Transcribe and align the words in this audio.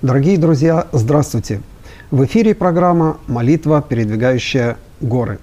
Дорогие 0.00 0.38
друзья, 0.38 0.86
здравствуйте! 0.92 1.60
В 2.12 2.24
эфире 2.24 2.54
программа 2.54 3.16
«Молитва, 3.26 3.82
передвигающая 3.82 4.76
горы». 5.00 5.40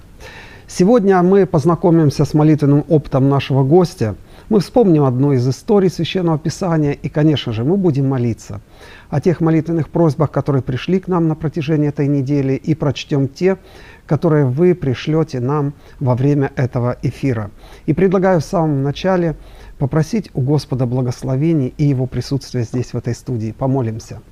Сегодня 0.66 1.22
мы 1.22 1.44
познакомимся 1.44 2.24
с 2.24 2.32
молитвенным 2.32 2.82
опытом 2.88 3.28
нашего 3.28 3.64
гостя. 3.64 4.14
Мы 4.48 4.60
вспомним 4.60 5.04
одну 5.04 5.32
из 5.32 5.46
историй 5.46 5.90
Священного 5.90 6.38
Писания 6.38 6.92
и, 6.92 7.10
конечно 7.10 7.52
же, 7.52 7.64
мы 7.64 7.76
будем 7.76 8.08
молиться 8.08 8.62
о 9.10 9.20
тех 9.20 9.42
молитвенных 9.42 9.90
просьбах, 9.90 10.30
которые 10.30 10.62
пришли 10.62 11.00
к 11.00 11.08
нам 11.08 11.28
на 11.28 11.34
протяжении 11.34 11.90
этой 11.90 12.08
недели, 12.08 12.54
и 12.54 12.74
прочтем 12.74 13.28
те, 13.28 13.58
которые 14.06 14.46
вы 14.46 14.74
пришлете 14.74 15.38
нам 15.38 15.74
во 16.00 16.14
время 16.14 16.50
этого 16.56 16.96
эфира. 17.02 17.50
И 17.84 17.92
предлагаю 17.92 18.40
в 18.40 18.44
самом 18.44 18.82
начале 18.82 19.36
попросить 19.78 20.30
у 20.32 20.40
Господа 20.40 20.86
благословений 20.86 21.74
и 21.76 21.84
Его 21.84 22.06
присутствия 22.06 22.62
здесь, 22.62 22.94
в 22.94 22.96
этой 22.96 23.14
студии. 23.14 23.52
Помолимся. 23.52 24.22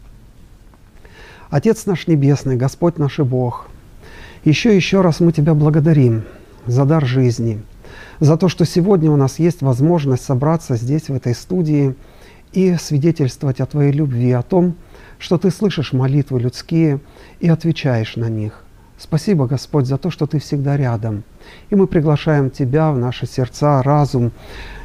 Отец 1.50 1.86
наш 1.86 2.06
Небесный, 2.06 2.56
Господь 2.56 2.98
наш 2.98 3.18
и 3.18 3.22
Бог, 3.22 3.66
еще 4.44 4.72
и 4.72 4.76
еще 4.76 5.00
раз 5.00 5.20
мы 5.20 5.32
Тебя 5.32 5.54
благодарим 5.54 6.24
за 6.66 6.84
дар 6.84 7.04
жизни, 7.04 7.62
за 8.20 8.36
то, 8.36 8.48
что 8.48 8.64
сегодня 8.64 9.10
у 9.10 9.16
нас 9.16 9.38
есть 9.38 9.62
возможность 9.62 10.24
собраться 10.24 10.76
здесь, 10.76 11.08
в 11.08 11.14
этой 11.14 11.34
студии, 11.34 11.94
и 12.54 12.76
свидетельствовать 12.76 13.60
о 13.60 13.66
Твоей 13.66 13.92
любви, 13.92 14.30
о 14.32 14.42
том, 14.42 14.76
что 15.18 15.38
Ты 15.38 15.50
слышишь 15.50 15.92
молитвы 15.92 16.40
людские 16.40 17.00
и 17.40 17.48
отвечаешь 17.48 18.16
на 18.16 18.28
них. 18.28 18.64
Спасибо, 18.96 19.46
Господь, 19.46 19.86
за 19.86 19.98
то, 19.98 20.10
что 20.10 20.26
Ты 20.26 20.38
всегда 20.38 20.76
рядом. 20.76 21.24
И 21.70 21.74
мы 21.74 21.86
приглашаем 21.86 22.50
Тебя 22.50 22.92
в 22.92 22.98
наши 22.98 23.26
сердца, 23.26 23.82
разум, 23.82 24.30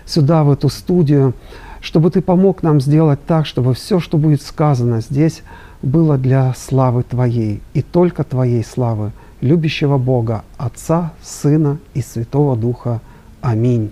сюда, 0.05 0.44
в 0.44 0.52
эту 0.52 0.70
студию, 0.70 1.35
чтобы 1.80 2.10
Ты 2.10 2.21
помог 2.21 2.63
нам 2.63 2.82
сделать 2.82 3.23
так, 3.26 3.46
чтобы 3.46 3.76
все, 3.76 3.99
что 3.99 4.18
будет 4.18 4.41
сказано 4.41 5.02
здесь, 5.02 5.44
было 5.82 6.18
для 6.18 6.54
славы 6.54 7.04
Твоей 7.04 7.62
и 7.74 7.82
только 7.82 8.24
Твоей 8.24 8.63
славы, 8.63 9.12
любящего 9.41 9.98
Бога, 9.98 10.44
Отца, 10.58 11.13
Сына 11.21 11.77
и 11.94 12.02
Святого 12.02 12.55
Духа. 12.55 13.02
Аминь. 13.41 13.91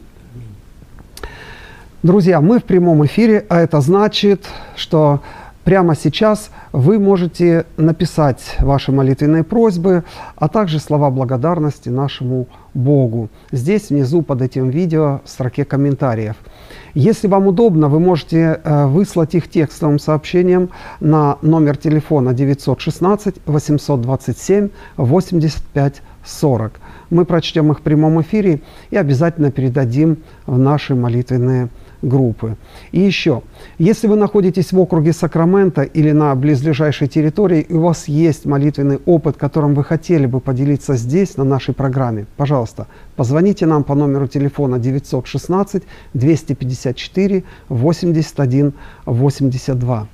Друзья, 2.03 2.41
мы 2.41 2.59
в 2.59 2.63
прямом 2.63 3.05
эфире, 3.05 3.45
а 3.49 3.59
это 3.59 3.81
значит, 3.81 4.45
что 4.75 5.21
прямо 5.63 5.95
сейчас 5.95 6.51
вы 6.71 6.99
можете 6.99 7.65
написать 7.75 8.55
ваши 8.59 8.91
молитвенные 8.91 9.43
просьбы, 9.43 10.03
а 10.35 10.47
также 10.47 10.79
слова 10.79 11.09
благодарности 11.09 11.89
нашему 11.89 12.47
Богу. 12.73 13.29
Здесь 13.51 13.89
внизу 13.89 14.21
под 14.21 14.41
этим 14.41 14.69
видео 14.69 15.21
в 15.25 15.29
строке 15.29 15.65
комментариев– 15.65 16.35
если 16.93 17.27
вам 17.27 17.47
удобно, 17.47 17.89
вы 17.89 17.99
можете 17.99 18.59
э, 18.63 18.85
выслать 18.87 19.35
их 19.35 19.49
текстовым 19.49 19.99
сообщением 19.99 20.69
на 20.99 21.37
номер 21.41 21.77
телефона 21.77 22.33
916 22.33 23.35
827 23.45 24.69
85 24.97 26.01
40. 26.25 26.79
Мы 27.09 27.25
прочтем 27.25 27.71
их 27.71 27.79
в 27.79 27.81
прямом 27.81 28.21
эфире 28.21 28.61
и 28.89 28.97
обязательно 28.97 29.51
передадим 29.51 30.17
в 30.45 30.57
наши 30.57 30.95
молитвенные 30.95 31.69
группы. 32.01 32.55
И 32.91 32.99
еще, 32.99 33.41
если 33.77 34.07
вы 34.07 34.15
находитесь 34.15 34.71
в 34.71 34.79
округе 34.79 35.13
Сакрамента 35.13 35.81
или 35.83 36.11
на 36.11 36.35
близлежащей 36.35 37.07
территории, 37.07 37.61
и 37.61 37.73
у 37.73 37.81
вас 37.81 38.07
есть 38.07 38.45
молитвенный 38.45 38.99
опыт, 39.05 39.37
которым 39.37 39.73
вы 39.73 39.83
хотели 39.83 40.25
бы 40.25 40.39
поделиться 40.39 40.95
здесь, 40.95 41.37
на 41.37 41.43
нашей 41.43 41.73
программе, 41.73 42.25
пожалуйста, 42.37 42.87
позвоните 43.15 43.65
нам 43.65 43.83
по 43.83 43.95
номеру 43.95 44.27
телефона 44.27 44.79
916 44.79 45.83
254 46.13 47.43
81 47.69 48.73
82. 49.05 50.07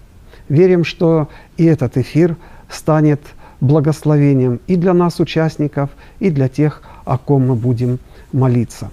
Верим, 0.50 0.84
что 0.84 1.30
и 1.58 1.66
этот 1.66 1.98
эфир 1.98 2.36
станет 2.70 3.22
благословением 3.62 4.60
и 4.68 4.76
для 4.76 4.94
нас, 4.94 5.20
участников, 5.20 5.90
и 6.20 6.30
для 6.30 6.50
тех, 6.50 6.82
о 7.06 7.18
ком 7.18 7.48
мы 7.48 7.56
будем 7.56 8.00
молиться. 8.34 8.92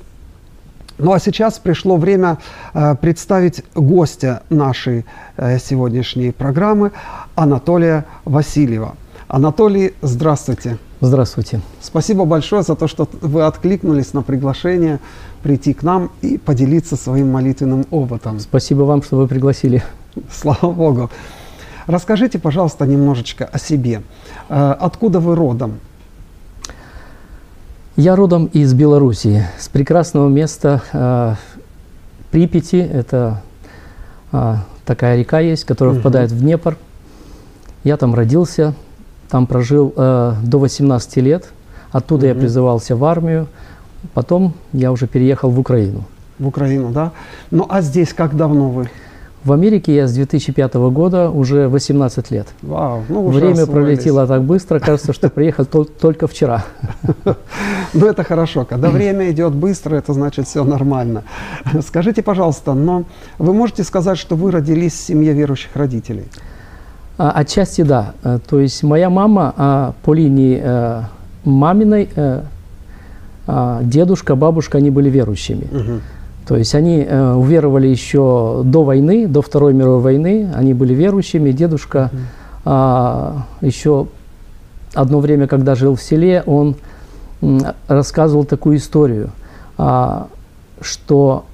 Ну 1.02 1.12
а 1.12 1.18
сейчас 1.18 1.58
пришло 1.58 1.96
время 1.96 2.38
э, 2.74 2.94
представить 2.94 3.64
гостя 3.74 4.42
нашей 4.50 5.06
э, 5.36 5.58
сегодняшней 5.58 6.30
программы 6.30 6.92
Анатолия 7.34 8.04
Васильева. 8.26 8.96
Анатолий, 9.26 9.94
здравствуйте. 10.02 10.76
Здравствуйте. 11.00 11.62
Спасибо 11.80 12.26
большое 12.26 12.62
за 12.62 12.76
то, 12.76 12.86
что 12.86 13.08
вы 13.22 13.44
откликнулись 13.44 14.12
на 14.12 14.20
приглашение 14.20 15.00
прийти 15.42 15.72
к 15.72 15.82
нам 15.82 16.10
и 16.20 16.36
поделиться 16.36 16.96
своим 16.96 17.30
молитвенным 17.32 17.86
опытом. 17.90 18.38
Спасибо 18.38 18.82
вам, 18.82 19.02
что 19.02 19.16
вы 19.16 19.26
пригласили. 19.26 19.82
Слава 20.30 20.70
Богу. 20.70 21.10
Расскажите, 21.86 22.38
пожалуйста, 22.38 22.86
немножечко 22.86 23.46
о 23.46 23.58
себе. 23.58 24.02
Э, 24.50 24.76
откуда 24.78 25.18
вы 25.18 25.34
родом? 25.34 25.80
Я 28.00 28.16
родом 28.16 28.46
из 28.46 28.72
Белоруссии, 28.72 29.46
с 29.58 29.68
прекрасного 29.68 30.26
места 30.26 30.80
э, 30.90 31.34
Припяти. 32.30 32.78
Это 32.78 33.42
э, 34.32 34.54
такая 34.86 35.18
река 35.18 35.40
есть, 35.40 35.64
которая 35.64 35.92
угу. 35.92 36.00
впадает 36.00 36.30
в 36.30 36.40
Днепр. 36.40 36.78
Я 37.84 37.98
там 37.98 38.14
родился, 38.14 38.72
там 39.28 39.46
прожил 39.46 39.92
э, 39.94 40.32
до 40.42 40.58
18 40.58 41.16
лет. 41.18 41.50
Оттуда 41.92 42.24
угу. 42.24 42.28
я 42.28 42.40
призывался 42.40 42.96
в 42.96 43.04
армию. 43.04 43.48
Потом 44.14 44.54
я 44.72 44.92
уже 44.92 45.06
переехал 45.06 45.50
в 45.50 45.60
Украину. 45.60 46.04
В 46.38 46.48
Украину, 46.48 46.92
да? 46.92 47.12
Ну 47.50 47.66
а 47.68 47.82
здесь 47.82 48.14
как 48.14 48.34
давно 48.34 48.70
вы? 48.70 48.90
В 49.42 49.52
Америке 49.52 49.94
я 49.94 50.06
с 50.06 50.12
2005 50.12 50.74
года 50.74 51.30
уже 51.30 51.68
18 51.68 52.30
лет. 52.30 52.48
Вау, 52.60 53.02
ну 53.08 53.26
Время 53.28 53.64
пролетело 53.66 54.26
так 54.26 54.42
быстро, 54.42 54.80
кажется, 54.80 55.14
что 55.14 55.30
приехал 55.30 55.64
только 55.64 56.26
вчера. 56.26 56.64
Ну 57.92 58.06
это 58.06 58.22
хорошо, 58.22 58.64
когда 58.64 58.88
время 58.88 59.32
идет 59.32 59.52
быстро, 59.52 59.96
это 59.96 60.12
значит 60.12 60.46
все 60.46 60.62
нормально. 60.62 61.24
Скажите, 61.86 62.22
пожалуйста, 62.22 62.74
но 62.74 63.04
вы 63.38 63.52
можете 63.52 63.82
сказать, 63.82 64.16
что 64.16 64.36
вы 64.36 64.52
родились 64.52 64.92
в 64.92 65.06
семье 65.06 65.32
верующих 65.32 65.74
родителей? 65.74 66.26
А, 67.18 67.32
отчасти 67.32 67.82
да. 67.82 68.14
Э, 68.22 68.38
то 68.48 68.60
есть 68.60 68.84
моя 68.84 69.10
мама 69.10 69.54
а, 69.56 69.94
по 70.04 70.14
линии 70.14 70.60
э, 70.62 71.02
маминой, 71.44 72.08
э, 72.14 72.42
а, 73.46 73.80
дедушка, 73.82 74.36
бабушка, 74.36 74.78
они 74.78 74.90
были 74.90 75.10
верующими. 75.10 76.00
То 76.46 76.56
есть 76.56 76.74
они 76.74 77.04
э, 77.08 77.32
уверовали 77.34 77.86
еще 77.86 78.62
до 78.64 78.82
войны, 78.82 79.28
до 79.28 79.42
Второй 79.42 79.72
мировой 79.72 80.00
войны, 80.00 80.50
они 80.54 80.74
были 80.74 80.94
верующими. 80.94 81.52
Дедушка 81.52 82.10
э, 82.64 83.32
еще 83.60 84.08
одно 84.94 85.20
время, 85.20 85.46
когда 85.46 85.74
жил 85.74 85.94
в 85.94 86.02
селе, 86.02 86.42
он 86.46 86.76
э, 87.40 87.58
рассказывал 87.86 88.44
такую 88.44 88.78
историю, 88.78 89.30
э, 89.78 90.22
что 90.80 91.44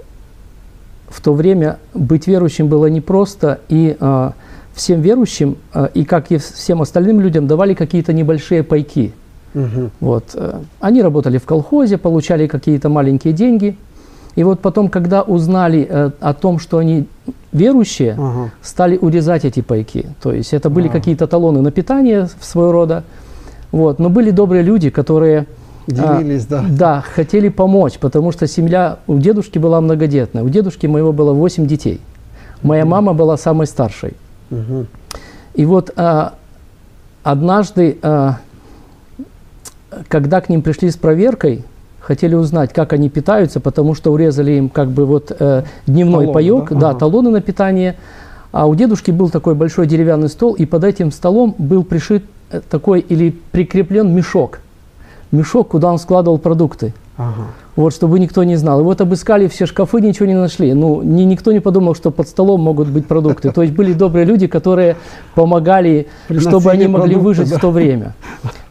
в 1.09 1.21
то 1.21 1.35
время 1.35 1.79
быть 1.93 2.27
верующим 2.27 2.69
было 2.69 2.87
непросто, 2.87 3.61
и 3.69 3.97
э, 3.99 4.31
всем 4.75 5.01
верующим, 5.01 5.59
э, 5.75 5.89
и 5.95 6.05
как 6.05 6.31
и 6.31 6.39
всем 6.39 6.81
остальным 6.81 7.21
людям, 7.21 7.47
давали 7.47 7.75
какие-то 7.75 8.13
небольшие 8.13 8.63
пайки. 8.63 9.13
Угу. 9.55 9.91
Вот. 10.01 10.25
Э, 10.35 10.61
они 10.81 11.03
работали 11.03 11.39
в 11.39 11.45
колхозе, 11.45 11.99
получали 11.99 12.47
какие-то 12.47 12.89
маленькие 12.89 13.35
деньги– 13.35 13.77
и 14.37 14.45
вот 14.45 14.61
потом, 14.61 14.89
когда 14.89 15.23
узнали 15.23 15.87
э, 15.89 16.11
о 16.21 16.35
том, 16.35 16.59
что 16.59 16.79
они 16.79 17.07
верующие, 17.53 18.13
ага. 18.13 18.51
стали 18.63 18.99
урезать 18.99 19.47
эти 19.47 19.63
пайки. 19.63 20.07
То 20.23 20.33
есть 20.33 20.53
это 20.53 20.69
были 20.69 20.89
ага. 20.89 20.99
какие-то 20.99 21.27
талоны 21.27 21.63
на 21.63 21.71
питание 21.71 22.29
своего 22.41 22.71
рода. 22.71 23.03
Вот. 23.73 23.99
Но 23.99 24.11
были 24.11 24.31
добрые 24.31 24.63
люди, 24.63 24.91
которые 24.91 25.47
а, 25.89 26.19
Делились, 26.19 26.45
а, 26.45 26.49
да. 26.51 26.65
Да, 26.69 27.05
хотели 27.15 27.49
помочь, 27.49 27.99
потому 27.99 28.33
что 28.33 28.47
семья 28.47 28.99
у 29.07 29.19
дедушки 29.19 29.59
была 29.59 29.81
многодетная. 29.81 30.43
У 30.43 30.49
дедушки 30.49 30.87
моего 30.87 31.13
было 31.13 31.33
8 31.33 31.67
детей. 31.67 32.01
Моя 32.63 32.83
угу. 32.83 32.91
мама 32.91 33.15
была 33.15 33.37
самой 33.37 33.67
старшей. 33.67 34.15
Угу. 34.51 34.87
И 35.55 35.65
вот 35.65 35.93
а, 35.97 36.35
однажды, 37.23 37.99
а, 38.03 38.39
когда 40.09 40.41
к 40.41 40.49
ним 40.49 40.63
пришли 40.63 40.91
с 40.91 40.97
проверкой, 40.97 41.65
хотели 42.07 42.37
узнать, 42.37 42.73
как 42.73 42.93
они 42.93 43.09
питаются, 43.09 43.59
потому 43.59 43.95
что 43.95 44.13
урезали 44.13 44.53
им 44.53 44.69
как 44.69 44.91
бы 44.91 45.07
вот 45.07 45.33
э, 45.37 45.65
дневной 45.89 46.27
Талон, 46.27 46.35
паек, 46.35 46.69
да, 46.71 46.79
да 46.79 46.91
ага. 46.91 46.99
талоны 47.01 47.31
на 47.31 47.41
питание. 47.41 47.97
А 48.53 48.67
у 48.67 48.77
дедушки 48.77 49.11
был 49.11 49.29
такой 49.29 49.57
большой 49.57 49.89
деревянный 49.89 50.29
стол, 50.29 50.55
и 50.55 50.67
под 50.67 50.85
этим 50.85 51.11
столом 51.11 51.57
был 51.59 51.83
пришит 51.83 52.25
э, 52.53 52.61
такой 52.71 53.01
или 53.01 53.35
прикреплен 53.51 54.15
мешок. 54.15 54.61
Мешок, 55.33 55.69
куда 55.69 55.91
он 55.91 55.99
складывал 55.99 56.39
продукты. 56.39 56.95
Ага. 57.17 57.47
Вот, 57.77 57.95
чтобы 57.95 58.19
никто 58.19 58.45
не 58.45 58.57
знал. 58.57 58.81
И 58.81 58.83
вот 58.83 59.01
обыскали 59.01 59.49
все 59.49 59.67
шкафы, 59.67 60.01
ничего 60.01 60.27
не 60.27 60.35
нашли. 60.35 60.75
Ну, 60.75 61.03
ни, 61.03 61.23
никто 61.23 61.53
не 61.53 61.61
подумал, 61.61 61.95
что 61.95 62.11
под 62.11 62.29
столом 62.29 62.61
могут 62.61 62.89
быть 62.89 63.07
продукты. 63.07 63.51
То 63.53 63.63
есть 63.63 63.75
были 63.75 63.95
добрые 63.95 64.27
люди, 64.27 64.47
которые 64.47 64.97
помогали, 65.35 66.09
Приносили 66.29 66.51
чтобы 66.51 66.71
они 66.71 66.87
могли 66.87 67.15
продукты, 67.15 67.25
выжить 67.25 67.51
да. 67.51 67.59
в 67.59 67.61
то 67.61 67.71
время. 67.71 68.15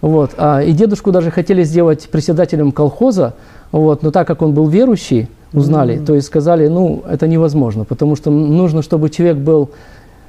Вот. 0.02 0.32
А, 0.38 0.62
и 0.62 0.74
дедушку 0.74 1.12
даже 1.12 1.32
хотели 1.32 1.64
сделать 1.64 2.08
председателем 2.12 2.72
колхоза, 2.72 3.34
вот, 3.72 4.04
но 4.04 4.12
так 4.12 4.28
как 4.28 4.42
он 4.44 4.54
был 4.54 4.68
верующий, 4.68 5.28
узнали, 5.54 5.96
mm-hmm. 5.96 6.06
то 6.06 6.16
есть 6.16 6.28
сказали, 6.28 6.68
ну, 6.68 7.04
это 7.10 7.28
невозможно, 7.28 7.86
потому 7.86 8.16
что 8.16 8.30
нужно, 8.30 8.82
чтобы 8.82 9.10
человек 9.10 9.38
был 9.38 9.72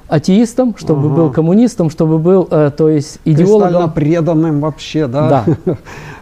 атеистом, 0.07 0.75
чтобы 0.77 1.07
ага. 1.07 1.15
был 1.15 1.31
коммунистом, 1.31 1.89
чтобы 1.89 2.17
был, 2.17 2.47
э, 2.49 2.71
то 2.75 2.89
есть, 2.89 3.19
идеологом. 3.25 3.67
Кристально 3.69 3.87
преданным 3.89 4.61
вообще, 4.61 5.07
да? 5.07 5.45
Да. 5.45 5.77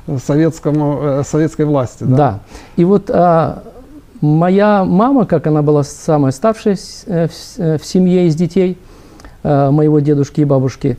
Советскому, 0.26 1.00
э, 1.02 1.24
советской 1.24 1.66
власти, 1.66 2.04
да? 2.04 2.16
Да. 2.16 2.40
И 2.78 2.86
вот 2.86 3.10
а, 3.10 3.64
моя 4.22 4.84
мама, 4.86 5.26
как 5.26 5.48
она 5.48 5.62
была 5.62 5.84
самая 5.84 6.32
старшая 6.32 6.76
в, 6.76 7.08
э, 7.08 7.28
в, 7.28 7.80
в 7.80 7.86
семье 7.86 8.28
из 8.28 8.36
детей 8.36 8.78
а, 9.44 9.72
моего 9.72 10.00
дедушки 10.00 10.42
и 10.42 10.46
бабушки, 10.46 10.98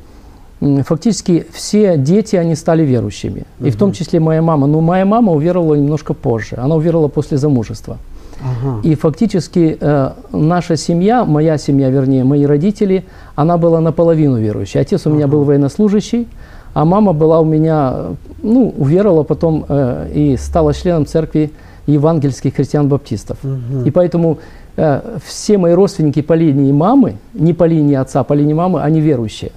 фактически 0.61 1.47
все 1.53 1.97
дети, 1.97 2.37
они 2.37 2.55
стали 2.55 2.83
верующими. 2.83 3.45
Угу. 3.59 3.69
И 3.69 3.71
в 3.71 3.77
том 3.77 3.93
числе 3.93 4.21
моя 4.21 4.43
мама. 4.43 4.67
Но 4.67 4.81
моя 4.81 5.05
мама 5.05 5.33
уверовала 5.33 5.75
немножко 5.75 6.15
позже. 6.15 6.57
Она 6.57 6.77
уверовала 6.77 7.09
после 7.09 7.37
замужества. 7.37 7.99
Ага. 8.41 8.81
И 8.83 8.95
фактически 8.95 9.77
э, 9.81 10.11
наша 10.33 10.77
семья, 10.77 11.25
моя 11.25 11.59
семья, 11.59 11.91
вернее, 11.91 12.25
мои 12.25 12.45
родители, 12.45 13.05
она 13.35 13.57
была 13.57 13.81
наполовину 13.81 14.39
верующей. 14.39 14.81
Отец 14.81 15.07
у 15.07 15.11
ага. 15.11 15.17
меня 15.17 15.27
был 15.27 15.45
военнослужащий, 15.45 16.29
а 16.75 16.85
мама 16.85 17.13
была 17.13 17.41
у 17.41 17.45
меня, 17.45 17.95
ну, 18.43 18.75
уверовала 18.77 19.23
потом 19.23 19.65
э, 19.69 20.11
и 20.15 20.37
стала 20.37 20.75
членом 20.75 21.07
церкви 21.07 21.53
евангельских 21.87 22.55
христиан-баптистов. 22.55 23.39
Угу. 23.43 23.87
И 23.87 23.91
поэтому 23.91 24.39
э, 24.77 25.19
все 25.25 25.59
мои 25.59 25.73
родственники 25.73 26.21
по 26.23 26.35
линии 26.35 26.73
мамы, 26.73 27.17
не 27.33 27.55
по 27.55 27.65
линии 27.65 27.95
отца, 27.95 28.23
по 28.25 28.35
линии 28.35 28.55
мамы, 28.55 28.83
они 28.83 29.01
верующие. 29.01 29.53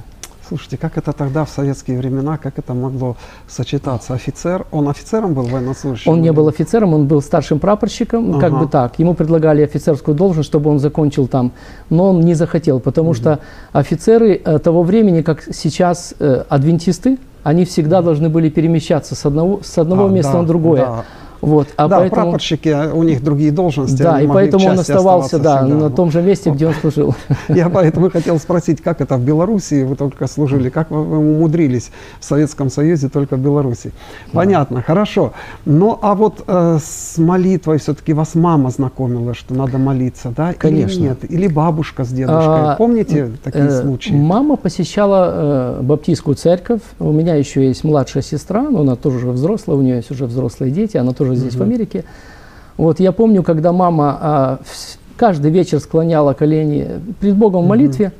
Слушайте, 0.49 0.77
как 0.77 0.97
это 0.97 1.13
тогда 1.13 1.45
в 1.45 1.49
советские 1.49 1.99
времена, 1.99 2.39
как 2.39 2.57
это 2.57 2.73
могло 2.73 3.15
сочетаться? 3.47 4.15
Офицер, 4.15 4.65
он 4.71 4.89
офицером 4.89 5.35
был 5.35 5.43
военнослужащим? 5.43 6.11
Он 6.11 6.21
не 6.23 6.31
был 6.31 6.47
офицером, 6.47 6.95
он 6.95 7.05
был 7.05 7.21
старшим 7.21 7.59
прапорщиком, 7.59 8.31
ага. 8.31 8.39
как 8.39 8.59
бы 8.59 8.67
так. 8.67 8.97
Ему 8.97 9.13
предлагали 9.13 9.61
офицерскую 9.61 10.17
должность, 10.17 10.49
чтобы 10.49 10.71
он 10.71 10.79
закончил 10.79 11.27
там, 11.27 11.51
но 11.91 12.09
он 12.09 12.21
не 12.21 12.33
захотел, 12.33 12.79
потому 12.79 13.09
угу. 13.09 13.13
что 13.15 13.39
офицеры 13.73 14.41
э, 14.43 14.57
того 14.57 14.81
времени, 14.81 15.21
как 15.21 15.43
сейчас 15.53 16.15
э, 16.19 16.43
адвентисты, 16.49 17.19
они 17.43 17.63
всегда 17.65 18.01
должны 18.01 18.27
были 18.29 18.49
перемещаться 18.49 19.13
с 19.13 19.25
одного, 19.27 19.59
с 19.63 19.77
одного 19.77 20.07
а, 20.07 20.09
места 20.09 20.33
да, 20.33 20.41
на 20.41 20.47
другое. 20.47 20.81
Да. 20.81 21.05
Вот, 21.41 21.67
а 21.77 21.87
да, 21.87 21.99
поэтому, 21.99 22.21
прапорщики, 22.21 22.91
у 22.91 23.03
них 23.03 23.23
другие 23.23 23.51
должности. 23.51 24.01
Да, 24.01 24.21
и 24.21 24.27
поэтому 24.27 24.67
он 24.67 24.79
оставался 24.79 25.39
да, 25.39 25.63
на 25.63 25.89
том 25.89 26.11
же 26.11 26.21
месте, 26.21 26.49
где 26.49 26.67
он 26.67 26.73
служил. 26.81 27.15
Я 27.47 27.69
поэтому 27.69 28.09
хотел 28.09 28.39
спросить, 28.39 28.81
как 28.81 29.01
это 29.01 29.17
в 29.17 29.23
Беларуси 29.23 29.83
вы 29.83 29.95
только 29.95 30.27
служили, 30.27 30.69
как 30.69 30.91
вы 30.91 31.17
умудрились 31.17 31.91
в 32.19 32.25
Советском 32.25 32.69
Союзе 32.69 33.09
только 33.09 33.35
в 33.35 33.39
Беларуси? 33.39 33.91
Понятно, 34.31 34.81
хорошо. 34.81 35.33
Ну, 35.65 35.97
а 36.01 36.15
вот 36.15 36.43
э, 36.47 36.77
с 36.81 37.17
молитвой 37.17 37.77
все-таки 37.77 38.13
вас 38.13 38.35
мама 38.35 38.69
знакомила, 38.69 39.33
что 39.33 39.53
надо 39.53 39.77
молиться, 39.77 40.33
да? 40.35 40.53
Конечно. 40.53 40.99
Или 40.99 41.01
нет? 41.01 41.31
Или 41.31 41.47
бабушка 41.47 42.03
с 42.03 42.09
дедушкой? 42.09 42.73
А, 42.73 42.75
Помните 42.75 43.31
такие 43.43 43.65
э, 43.65 43.81
случаи? 43.81 44.13
Мама 44.13 44.55
посещала 44.55 45.79
э, 45.79 45.81
баптистскую 45.81 46.35
церковь. 46.35 46.81
У 46.99 47.11
меня 47.11 47.35
еще 47.35 47.65
есть 47.65 47.83
младшая 47.83 48.23
сестра, 48.23 48.61
но 48.61 48.81
она 48.81 48.95
тоже 48.95 49.17
уже 49.17 49.31
взрослая, 49.31 49.77
у 49.77 49.81
нее 49.81 49.97
есть 49.97 50.11
уже 50.11 50.25
взрослые 50.25 50.71
дети, 50.71 50.97
она 50.97 51.13
тоже 51.13 51.28
тоже 51.29 51.41
здесь, 51.41 51.55
угу. 51.55 51.63
в 51.63 51.67
Америке. 51.67 52.03
Вот 52.77 52.99
я 52.99 53.11
помню, 53.11 53.43
когда 53.43 53.71
мама 53.71 54.17
а, 54.21 54.59
каждый 55.17 55.51
вечер 55.51 55.79
склоняла 55.79 56.33
колени 56.33 56.87
пред 57.19 57.35
Богом 57.35 57.65
в 57.65 57.67
молитве, 57.67 58.11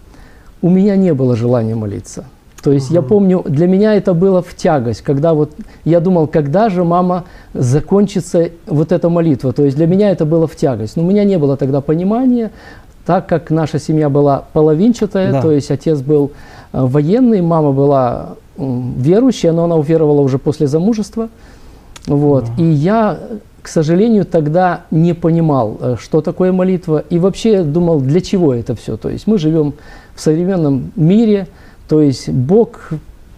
у 0.61 0.69
меня 0.69 0.95
не 0.97 1.13
было 1.13 1.35
желания 1.35 1.75
молиться. 1.75 2.25
То 2.61 2.73
есть 2.73 2.91
uh 2.91 2.95
я 2.95 3.01
помню, 3.01 3.41
для 3.47 3.67
меня 3.67 3.95
это 3.95 4.13
было 4.13 4.41
в 4.41 4.53
тягость, 4.53 5.01
когда 5.01 5.33
вот 5.33 5.51
я 5.85 6.01
думал, 6.01 6.27
когда 6.27 6.67
же 6.67 6.83
мама 6.83 7.23
закончится 7.53 8.49
вот 8.67 8.91
эта 8.91 9.07
молитва. 9.07 9.53
То 9.53 9.63
есть 9.63 9.77
для 9.77 9.87
меня 9.87 10.11
это 10.11 10.25
было 10.25 10.45
в 10.45 10.57
тягость. 10.57 10.97
Но 10.97 11.03
у 11.03 11.05
меня 11.05 11.23
не 11.23 11.37
было 11.37 11.55
тогда 11.55 11.79
понимания, 11.79 12.51
так 13.05 13.27
как 13.27 13.49
наша 13.49 13.79
семья 13.79 14.09
была 14.09 14.43
половинчатая, 14.51 15.31
да. 15.31 15.41
то 15.41 15.51
есть 15.51 15.71
отец 15.71 16.01
был 16.01 16.31
э, 16.73 16.83
военный, 16.83 17.41
мама 17.41 17.71
была 17.71 18.35
верующая, 18.57 19.53
но 19.53 19.63
она 19.63 19.77
уверовала 19.77 20.19
уже 20.19 20.37
после 20.37 20.67
замужества. 20.67 21.29
Вот. 22.09 22.45
И 22.57 22.63
я, 22.63 23.19
к 23.61 23.67
сожалению, 23.67 24.25
тогда 24.25 24.81
не 24.91 25.13
понимал, 25.13 25.77
э, 25.79 25.95
что 25.99 26.21
такое 26.21 26.51
молитва, 26.51 27.03
и 27.09 27.19
вообще 27.19 27.63
думал, 27.63 28.01
для 28.01 28.21
чего 28.21 28.53
это 28.53 28.75
все. 28.75 28.97
То 28.97 29.09
есть 29.09 29.27
мы 29.27 29.37
живем 29.37 29.73
в 30.15 30.21
современном 30.21 30.91
мире, 30.95 31.47
то 31.87 32.01
есть 32.01 32.29
Бог 32.29 32.91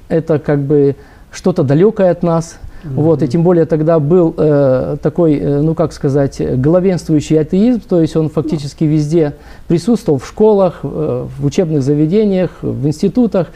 это 0.08 0.40
как 0.40 0.60
бы 0.60 0.96
что-то 1.32 1.64
далекое 1.64 2.12
от 2.12 2.24
нас. 2.24 2.58
Mm-hmm. 2.84 2.94
Вот, 2.96 3.22
и 3.22 3.28
тем 3.28 3.44
более 3.44 3.66
тогда 3.66 4.00
был 4.00 4.34
э, 4.36 4.98
такой, 5.04 5.38
э, 5.38 5.62
ну 5.62 5.76
как 5.76 5.94
сказать, 5.94 6.42
главенствующий 6.60 7.40
атеизм, 7.40 7.82
то 7.88 8.02
есть 8.02 8.16
он 8.16 8.30
фактически 8.30 8.86
везде 8.86 9.34
присутствовал 9.68 10.18
в 10.18 10.28
школах, 10.28 10.80
э, 10.82 11.28
в 11.38 11.46
учебных 11.46 11.84
заведениях, 11.84 12.50
в 12.64 12.88
институтах 12.88 13.50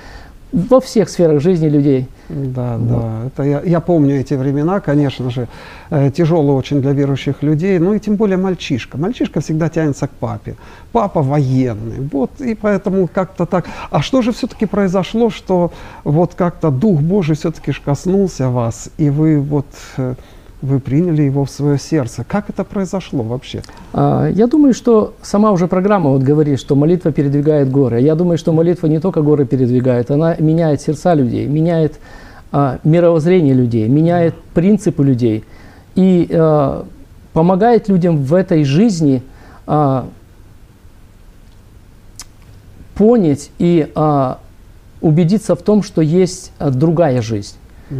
во 0.56 0.80
всех 0.80 1.10
сферах 1.10 1.42
жизни 1.42 1.68
людей. 1.70 2.08
Да, 2.30 2.78
вот. 2.78 2.88
да. 2.90 3.28
Это 3.28 3.44
я, 3.44 3.62
я 3.62 3.80
помню 3.80 4.20
эти 4.20 4.34
времена, 4.36 4.80
конечно 4.80 5.30
же, 5.30 5.48
э, 5.90 6.12
тяжелые 6.12 6.56
очень 6.56 6.82
для 6.82 6.94
верующих 6.94 7.44
людей, 7.44 7.78
ну 7.80 7.94
и 7.94 8.00
тем 8.00 8.16
более 8.16 8.38
мальчишка. 8.38 8.98
Мальчишка 8.98 9.42
всегда 9.42 9.70
тянется 9.70 10.08
к 10.08 10.12
папе. 10.12 10.56
Папа 10.92 11.22
военный. 11.22 12.08
Вот, 12.12 12.32
и 12.40 12.56
поэтому 12.56 13.08
как-то 13.14 13.46
так. 13.46 13.66
А 13.92 14.02
что 14.02 14.22
же 14.22 14.32
все-таки 14.32 14.66
произошло, 14.66 15.30
что 15.30 15.72
вот 16.06 16.36
как-то 16.36 16.72
Дух 16.72 17.02
Божий 17.02 17.36
все-таки 17.36 17.74
коснулся 17.74 18.50
вас, 18.50 18.90
и 18.98 19.10
вы 19.10 19.40
вот... 19.40 19.68
Э, 19.98 20.16
вы 20.62 20.80
приняли 20.80 21.24
его 21.24 21.46
в 21.46 21.50
свое 21.50 21.78
сердце. 21.78 22.24
Как 22.28 22.50
это 22.50 22.64
произошло 22.64 23.24
вообще? 23.24 23.62
А, 23.94 24.30
я 24.30 24.48
думаю, 24.48 24.74
что 24.74 25.14
сама 25.22 25.52
уже 25.52 25.68
программа 25.68 26.10
вот 26.10 26.24
говорит, 26.24 26.60
что 26.60 26.76
молитва 26.76 27.12
передвигает 27.12 27.70
горы. 27.70 28.02
Я 28.02 28.16
думаю, 28.16 28.38
что 28.38 28.54
молитва 28.54 28.88
не 28.88 29.00
только 29.00 29.22
горы 29.22 29.46
передвигает, 29.46 30.12
она 30.12 30.36
меняет 30.40 30.82
сердца 30.82 31.14
людей, 31.14 31.46
меняет 31.46 32.00
а, 32.52 32.80
мировоззрение 32.84 33.54
людей, 33.54 33.88
меняет 33.88 34.36
принципы 34.54 35.04
людей 35.04 35.44
и 35.96 36.30
а, 36.32 36.86
помогает 37.34 37.90
людям 37.90 38.24
в 38.24 38.34
этой 38.34 38.64
жизни 38.64 39.22
а, 39.68 40.08
понять 42.96 43.52
и 43.60 43.92
а, 43.94 44.40
убедиться 45.02 45.56
в 45.56 45.62
том, 45.62 45.84
что 45.84 46.02
есть 46.02 46.54
другая 46.60 47.22
жизнь. 47.22 47.56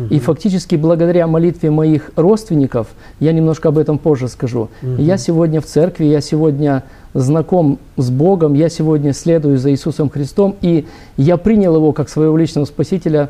И 0.10 0.20
фактически 0.20 0.76
благодаря 0.76 1.28
молитве 1.28 1.70
моих 1.70 2.12
родственников, 2.16 2.88
я 3.20 3.34
немножко 3.34 3.70
об 3.70 3.78
этом 3.78 4.00
позже 4.00 4.28
скажу, 4.28 4.70
угу. 4.82 4.96
я 4.98 5.18
сегодня 5.18 5.62
в 5.62 5.66
церкви, 5.66 6.06
я 6.06 6.22
сегодня 6.22 6.84
знаком 7.14 7.80
с 7.96 8.10
Богом, 8.10 8.56
я 8.56 8.70
сегодня 8.70 9.14
следую 9.14 9.58
за 9.58 9.72
Иисусом 9.72 10.10
Христом, 10.10 10.56
и 10.62 10.86
я 11.18 11.38
принял 11.38 11.76
Его 11.76 11.92
как 11.94 12.10
своего 12.10 12.36
личного 12.36 12.66
Спасителя 12.66 13.30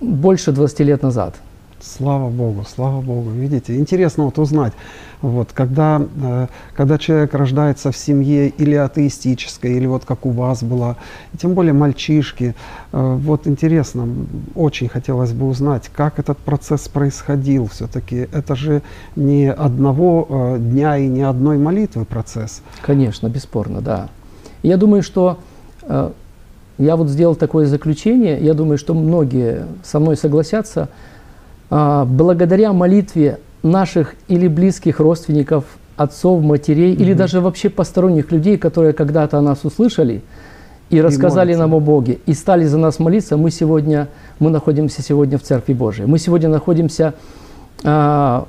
больше 0.00 0.52
20 0.52 0.80
лет 0.80 1.02
назад. 1.02 1.34
Слава 1.84 2.30
Богу, 2.30 2.64
слава 2.66 3.02
Богу. 3.02 3.28
Видите, 3.30 3.76
интересно 3.76 4.24
вот 4.24 4.38
узнать, 4.38 4.72
вот, 5.20 5.50
когда, 5.52 6.00
э, 6.22 6.46
когда 6.74 6.96
человек 6.96 7.34
рождается 7.34 7.92
в 7.92 7.96
семье 7.96 8.48
или 8.48 8.74
атеистической, 8.74 9.74
или 9.74 9.86
вот 9.86 10.06
как 10.06 10.24
у 10.24 10.30
вас 10.30 10.62
было, 10.62 10.96
тем 11.38 11.52
более 11.52 11.74
мальчишки, 11.74 12.54
э, 12.92 13.16
вот 13.20 13.46
интересно, 13.46 14.08
очень 14.54 14.88
хотелось 14.88 15.32
бы 15.32 15.46
узнать, 15.46 15.90
как 15.94 16.18
этот 16.18 16.38
процесс 16.38 16.88
происходил 16.88 17.68
все-таки. 17.68 18.28
Это 18.32 18.56
же 18.56 18.80
не 19.14 19.52
одного 19.52 20.26
э, 20.28 20.58
дня 20.58 20.96
и 20.96 21.06
не 21.06 21.22
одной 21.22 21.58
молитвы 21.58 22.06
процесс. 22.06 22.62
Конечно, 22.80 23.28
бесспорно, 23.28 23.82
да. 23.82 24.08
Я 24.62 24.78
думаю, 24.78 25.02
что 25.02 25.38
э, 25.82 26.10
я 26.78 26.96
вот 26.96 27.08
сделал 27.10 27.34
такое 27.34 27.66
заключение, 27.66 28.38
я 28.40 28.54
думаю, 28.54 28.78
что 28.78 28.94
многие 28.94 29.66
со 29.82 30.00
мной 30.00 30.16
согласятся– 30.16 30.88
благодаря 31.70 32.72
молитве 32.72 33.38
наших 33.62 34.14
или 34.28 34.46
близких 34.46 35.00
родственников, 35.00 35.64
отцов, 35.96 36.42
матерей, 36.42 36.94
угу. 36.94 37.02
или 37.02 37.14
даже 37.14 37.40
вообще 37.40 37.70
посторонних 37.70 38.32
людей, 38.32 38.58
которые 38.58 38.92
когда-то 38.92 39.38
о 39.38 39.42
нас 39.42 39.64
услышали 39.64 40.22
и, 40.90 40.96
и 40.96 41.00
рассказали 41.00 41.48
молятся. 41.48 41.60
нам 41.62 41.74
о 41.74 41.80
Боге, 41.80 42.18
и 42.26 42.34
стали 42.34 42.64
за 42.64 42.78
нас 42.78 42.98
молиться, 42.98 43.36
мы 43.36 43.50
сегодня, 43.50 44.08
мы 44.38 44.50
находимся 44.50 45.02
сегодня 45.02 45.38
в 45.38 45.42
Церкви 45.42 45.72
Божией. 45.72 46.06
Мы 46.06 46.18
сегодня 46.18 46.48
находимся 46.48 47.14
а, 47.84 48.46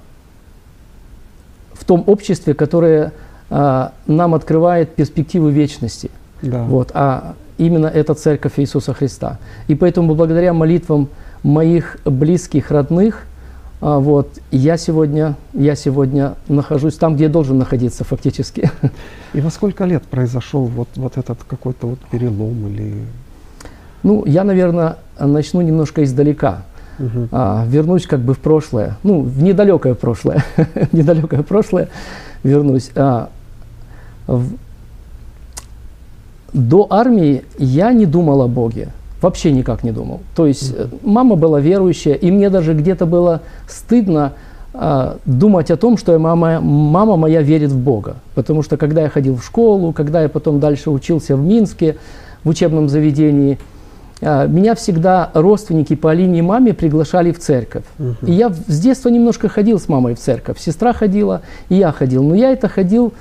в 1.74 1.86
том 1.86 2.04
обществе, 2.08 2.54
которое 2.54 3.14
а, 3.50 3.94
нам 4.08 4.34
открывает 4.34 4.96
перспективы 4.96 5.52
вечности. 5.52 6.12
Да. 6.42 6.64
Вот, 6.64 6.92
а 6.94 7.36
именно 7.58 7.88
это 7.88 8.14
Церковь 8.14 8.54
Иисуса 8.58 8.94
Христа. 8.94 9.40
И 9.68 9.76
поэтому 9.76 10.14
благодаря 10.14 10.54
молитвам 10.54 11.10
моих 11.46 11.98
близких, 12.06 12.72
родных, 12.72 13.28
а, 13.80 14.00
вот, 14.00 14.30
я 14.52 14.78
сегодня, 14.78 15.36
я 15.54 15.76
сегодня 15.76 16.34
нахожусь 16.48 16.96
там, 16.96 17.16
где 17.16 17.28
должен 17.28 17.60
находиться 17.60 18.04
фактически. 18.04 18.72
И 19.34 19.42
во 19.42 19.52
сколько 19.52 19.86
лет 19.86 20.04
произошел 20.04 20.66
вот, 20.66 20.88
вот 20.96 21.18
этот 21.18 21.44
какой-то 21.44 21.88
вот 21.88 22.00
перелом 22.12 22.68
или... 22.68 22.96
Ну, 24.02 24.26
я, 24.26 24.44
наверное, 24.44 24.98
начну 25.20 25.62
немножко 25.62 26.04
издалека. 26.04 26.64
Угу. 26.98 27.30
А, 27.32 27.66
вернусь 27.68 28.08
как 28.08 28.22
бы 28.22 28.34
в 28.34 28.40
прошлое, 28.40 28.98
ну, 29.04 29.22
в 29.22 29.44
недалекое 29.44 29.94
прошлое, 29.94 30.44
в 30.56 30.94
недалекое 30.94 31.44
прошлое 31.44 31.90
вернусь. 32.44 32.90
А, 32.96 33.30
в 34.26 34.54
до 36.54 36.88
армии 36.90 37.44
я 37.60 37.92
не 37.92 38.06
думал 38.06 38.42
о 38.42 38.48
Боге. 38.48 38.90
Вообще 39.26 39.52
никак 39.52 39.84
не 39.84 39.90
думал. 39.90 40.20
То 40.36 40.46
есть 40.46 40.72
э, 40.78 40.86
мама 41.02 41.36
была 41.36 41.60
верующая, 41.60 42.14
и 42.14 42.30
мне 42.30 42.52
даже 42.52 42.76
где-то 42.76 43.08
было 43.08 43.42
стыдно 43.68 44.34
э, 44.76 45.16
думать 45.26 45.72
о 45.72 45.78
том, 45.78 45.98
что 45.98 46.20
мама, 46.20 46.62
мама 46.62 47.16
моя 47.16 47.42
верит 47.42 47.72
в 47.72 47.78
Бога. 47.80 48.18
Потому 48.36 48.62
что 48.62 48.78
когда 48.78 49.02
я 49.02 49.10
ходил 49.10 49.36
в 49.36 49.44
школу, 49.44 49.94
когда 49.94 50.22
я 50.22 50.30
потом 50.30 50.60
дальше 50.60 50.92
учился 50.92 51.36
в 51.36 51.44
Минске, 51.44 51.96
в 52.44 52.50
учебном 52.50 52.88
заведении, 52.88 53.58
э, 54.22 54.48
меня 54.48 54.76
всегда 54.76 55.32
родственники 55.34 55.96
по 55.96 56.14
линии 56.14 56.42
маме 56.42 56.76
приглашали 56.76 57.32
в 57.32 57.40
церковь. 57.40 57.86
Угу. 57.98 58.28
И 58.28 58.32
я 58.32 58.52
с 58.52 58.80
детства 58.80 59.10
немножко 59.10 59.50
ходил 59.50 59.80
с 59.80 59.90
мамой 59.90 60.14
в 60.14 60.20
церковь. 60.20 60.60
Сестра 60.60 60.94
ходила, 60.94 61.42
и 61.70 61.78
я 61.78 61.92
ходил. 61.92 62.22
Но 62.22 62.36
я 62.36 62.52
это 62.52 62.68
ходил 62.68 63.12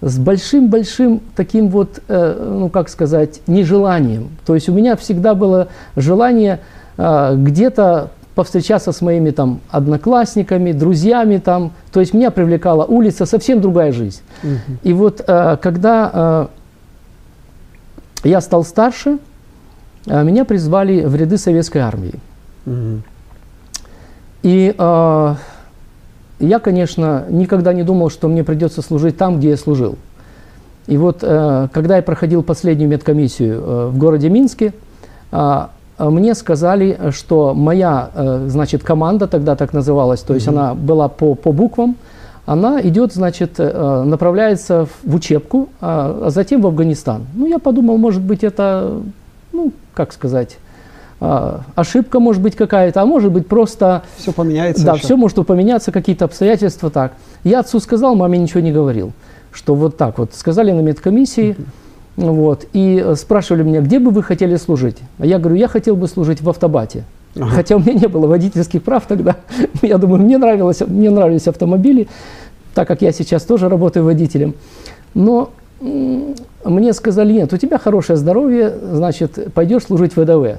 с 0.00 0.18
большим-большим 0.18 1.20
таким 1.36 1.68
вот, 1.68 2.00
э, 2.08 2.56
ну 2.58 2.68
как 2.68 2.88
сказать, 2.88 3.40
нежеланием. 3.46 4.30
То 4.46 4.54
есть 4.54 4.68
у 4.68 4.72
меня 4.72 4.96
всегда 4.96 5.34
было 5.34 5.68
желание 5.96 6.60
э, 6.96 7.34
где-то 7.36 8.10
повстречаться 8.34 8.92
с 8.92 9.02
моими 9.02 9.30
там 9.30 9.60
одноклассниками, 9.68 10.72
друзьями 10.72 11.36
там. 11.38 11.72
То 11.92 12.00
есть 12.00 12.14
меня 12.14 12.30
привлекала 12.30 12.84
улица, 12.84 13.26
совсем 13.26 13.60
другая 13.60 13.92
жизнь. 13.92 14.22
Угу. 14.42 14.78
И 14.84 14.92
вот 14.92 15.22
э, 15.26 15.56
когда 15.60 16.48
я 18.22 18.40
стал 18.42 18.64
старше, 18.64 19.18
меня 20.06 20.44
призвали 20.44 21.04
в 21.04 21.14
ряды 21.14 21.38
советской 21.38 21.78
армии. 21.78 22.14
Угу. 22.66 23.02
И 24.42 24.74
я, 26.40 26.58
конечно, 26.58 27.24
никогда 27.28 27.72
не 27.72 27.82
думал, 27.82 28.10
что 28.10 28.28
мне 28.28 28.42
придется 28.42 28.82
служить 28.82 29.16
там, 29.16 29.38
где 29.38 29.50
я 29.50 29.56
служил. 29.56 29.96
И 30.86 30.96
вот, 30.96 31.18
э, 31.22 31.68
когда 31.72 31.96
я 31.96 32.02
проходил 32.02 32.42
последнюю 32.42 32.90
медкомиссию 32.90 33.54
э, 33.54 33.86
в 33.88 33.98
городе 33.98 34.28
Минске, 34.28 34.72
а, 35.30 35.70
мне 35.98 36.34
сказали, 36.34 36.98
что 37.10 37.54
моя, 37.54 38.10
э, 38.14 38.46
значит, 38.48 38.82
команда 38.82 39.28
тогда 39.28 39.54
так 39.54 39.72
называлась, 39.72 40.20
то 40.22 40.34
есть 40.34 40.46
mm-hmm. 40.46 40.50
она 40.50 40.74
была 40.74 41.08
по, 41.08 41.34
по 41.34 41.52
буквам, 41.52 41.96
она 42.46 42.80
идет, 42.80 43.12
значит, 43.12 43.58
направляется 43.58 44.88
в 45.04 45.14
учебку, 45.14 45.68
а, 45.80 46.24
а 46.26 46.30
затем 46.30 46.62
в 46.62 46.66
Афганистан. 46.66 47.26
Ну, 47.34 47.46
я 47.46 47.60
подумал, 47.60 47.96
может 47.98 48.22
быть, 48.22 48.42
это, 48.42 49.00
ну, 49.52 49.72
как 49.94 50.12
сказать, 50.12 50.56
ошибка 51.20 52.18
может 52.18 52.42
быть 52.42 52.56
какая-то, 52.56 53.02
а 53.02 53.06
может 53.06 53.30
быть 53.30 53.46
просто... 53.46 54.02
Все 54.16 54.32
поменяется 54.32 54.84
Да, 54.84 54.94
еще. 54.94 55.04
все 55.04 55.16
может 55.16 55.36
поменяться, 55.46 55.92
какие-то 55.92 56.24
обстоятельства 56.24 56.90
так. 56.90 57.12
Я 57.44 57.60
отцу 57.60 57.78
сказал, 57.80 58.14
маме 58.14 58.38
ничего 58.38 58.60
не 58.60 58.72
говорил, 58.72 59.12
что 59.52 59.74
вот 59.74 59.96
так 59.96 60.18
вот. 60.18 60.34
Сказали 60.34 60.72
на 60.72 60.80
медкомиссии, 60.80 61.56
uh-huh. 62.16 62.30
вот, 62.32 62.64
и 62.72 63.12
спрашивали 63.16 63.62
меня, 63.62 63.80
где 63.82 63.98
бы 63.98 64.10
вы 64.10 64.22
хотели 64.22 64.56
служить? 64.56 64.96
А 65.18 65.26
я 65.26 65.38
говорю, 65.38 65.56
я 65.56 65.68
хотел 65.68 65.94
бы 65.94 66.08
служить 66.08 66.40
в 66.40 66.48
автобате. 66.48 67.04
Ага. 67.36 67.46
Хотя 67.50 67.76
у 67.76 67.80
меня 67.80 67.92
не 67.92 68.08
было 68.08 68.26
водительских 68.26 68.82
прав 68.82 69.04
тогда. 69.06 69.36
Я 69.82 69.98
думаю, 69.98 70.20
мне, 70.20 70.36
нравилось, 70.36 70.80
мне 70.80 71.10
нравились 71.10 71.46
автомобили, 71.46 72.08
так 72.74 72.88
как 72.88 73.02
я 73.02 73.12
сейчас 73.12 73.44
тоже 73.44 73.68
работаю 73.68 74.04
водителем. 74.04 74.54
Но 75.14 75.50
мне 75.80 76.92
сказали, 76.92 77.32
нет, 77.32 77.52
у 77.52 77.56
тебя 77.56 77.78
хорошее 77.78 78.16
здоровье, 78.16 78.74
значит, 78.92 79.52
пойдешь 79.54 79.84
служить 79.84 80.16
в 80.16 80.20
ВДВ 80.20 80.58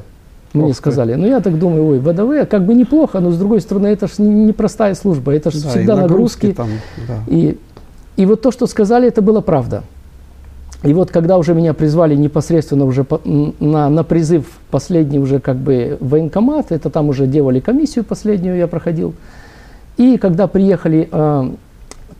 мне 0.53 0.74
сказали. 0.74 1.13
Но 1.13 1.24
ну, 1.24 1.27
я 1.27 1.39
так 1.39 1.58
думаю, 1.58 1.88
ой, 1.88 2.00
ВДВ 2.00 2.50
как 2.50 2.65
бы 2.65 2.74
неплохо, 2.74 3.20
но 3.20 3.31
с 3.31 3.38
другой 3.38 3.62
стороны, 3.62 3.88
это 3.88 4.08
же 4.08 4.22
непростая 4.22 4.96
служба, 4.96 5.34
это 5.34 5.51
же 5.51 5.62
да, 5.62 5.70
всегда 5.70 5.96
нагрузки. 5.96 6.48
нагрузки. 6.48 6.58
Там, 6.58 6.70
да. 7.08 7.24
и, 7.27 7.58
и 8.17 8.25
вот 8.25 8.41
то, 8.41 8.51
что 8.51 8.67
сказали, 8.67 9.08
это 9.08 9.22
было 9.22 9.41
правда. 9.41 9.84
И 10.84 10.93
вот 10.93 11.12
когда 11.12 11.38
уже 11.38 11.53
меня 11.53 11.74
призвали 11.74 12.15
непосредственно 12.15 12.86
уже 12.86 13.03
по, 13.03 13.22
на, 13.24 13.89
на 13.89 14.03
призыв 14.03 14.46
последний 14.72 15.20
уже 15.20 15.39
как 15.39 15.58
бы 15.58 15.98
военкомат, 16.00 16.72
это 16.72 16.89
там 16.89 17.10
уже 17.10 17.27
делали 17.27 17.60
комиссию 17.60 18.03
последнюю, 18.03 18.58
я 18.58 18.67
проходил. 18.67 19.13
И 19.98 20.17
когда 20.17 20.48
приехали, 20.48 21.08
э, 21.12 21.51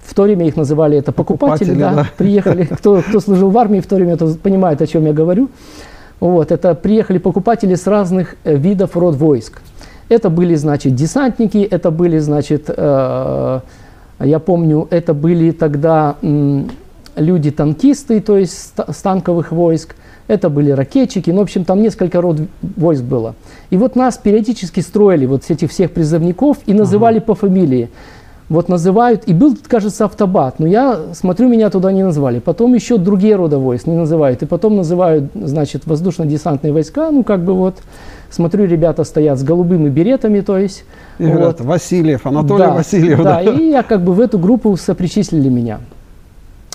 в 0.04 0.14
то 0.14 0.24
время 0.24 0.46
их 0.48 0.56
называли 0.56 0.98
это 0.98 1.12
покупатели, 1.12 1.70
покупатели 1.70 1.80
да, 1.80 1.96
да. 1.96 2.08
приехали, 2.18 2.66
кто, 2.66 3.02
кто 3.02 3.20
служил 3.20 3.50
в 3.50 3.58
армии 3.58 3.80
в 3.80 3.88
то 3.88 3.96
время, 3.96 4.16
то 4.16 4.28
понимает, 4.36 4.80
о 4.82 4.88
чем 4.88 5.06
я 5.06 5.14
говорю. 5.14 5.50
Вот, 6.22 6.51
это 6.51 6.75
приехали 6.75 7.18
покупатели 7.18 7.74
с 7.74 7.88
разных 7.88 8.36
э, 8.44 8.56
видов 8.56 8.96
род 8.96 9.16
войск. 9.16 9.62
Это 10.08 10.30
были, 10.30 10.54
значит, 10.54 10.94
десантники, 10.94 11.58
это 11.58 11.90
были, 11.90 12.20
значит, 12.20 12.66
э, 12.68 13.60
я 14.20 14.40
помню, 14.40 14.88
это 14.92 15.16
были 15.16 15.50
тогда 15.50 16.18
э, 16.22 16.63
люди-танкисты, 17.16 18.22
то 18.22 18.38
есть 18.38 18.74
с 18.88 19.01
танковых 19.01 19.51
войск, 19.51 19.96
это 20.28 20.50
были 20.50 20.70
ракетчики, 20.70 21.32
ну, 21.32 21.40
в 21.40 21.42
общем, 21.42 21.66
там 21.66 21.82
несколько 21.82 22.22
род 22.22 22.38
войск 22.62 23.04
было. 23.04 23.34
И 23.72 23.78
вот 23.78 23.96
нас 23.96 24.20
периодически 24.20 24.80
строили, 24.82 25.25
вот 25.25 25.50
этих 25.50 25.72
всех 25.72 25.92
призывников, 25.92 26.58
и 26.68 26.74
называли 26.74 27.18
ага. 27.18 27.25
по 27.25 27.36
фамилии 27.36 27.90
вот 28.51 28.67
называют, 28.67 29.24
и 29.27 29.34
был, 29.34 29.58
кажется, 29.65 30.03
автобат, 30.03 30.60
но 30.60 30.67
я 30.67 31.00
смотрю, 31.13 31.48
меня 31.48 31.70
туда 31.70 31.93
не 31.93 32.03
назвали. 32.03 32.39
Потом 32.39 32.74
еще 32.74 32.98
другие 32.98 33.38
рода 33.38 33.58
войск 33.58 33.88
не 33.88 33.96
называют, 33.96 34.43
и 34.43 34.46
потом 34.46 34.75
называют, 34.75 35.31
значит, 35.34 35.84
воздушно-десантные 35.86 36.74
войска, 36.74 37.12
ну, 37.12 37.24
как 37.24 37.46
бы 37.46 37.53
вот, 37.53 37.77
смотрю, 38.29 38.65
ребята 38.65 39.05
стоят 39.05 39.39
с 39.39 39.43
голубыми 39.43 39.88
беретами, 39.88 40.41
то 40.41 40.58
есть. 40.58 40.84
И 41.17 41.24
вот. 41.24 41.34
говорят, 41.34 41.62
Васильев, 41.62 42.25
Анатолий 42.25 42.63
да, 42.65 42.72
Васильев. 42.72 43.24
Да, 43.24 43.41
да, 43.41 43.41
и 43.41 43.70
я 43.70 43.84
как 43.84 44.01
бы 44.01 44.12
в 44.12 44.20
эту 44.20 44.38
группу 44.38 44.75
сопричислили 44.75 45.48
меня. 45.48 45.79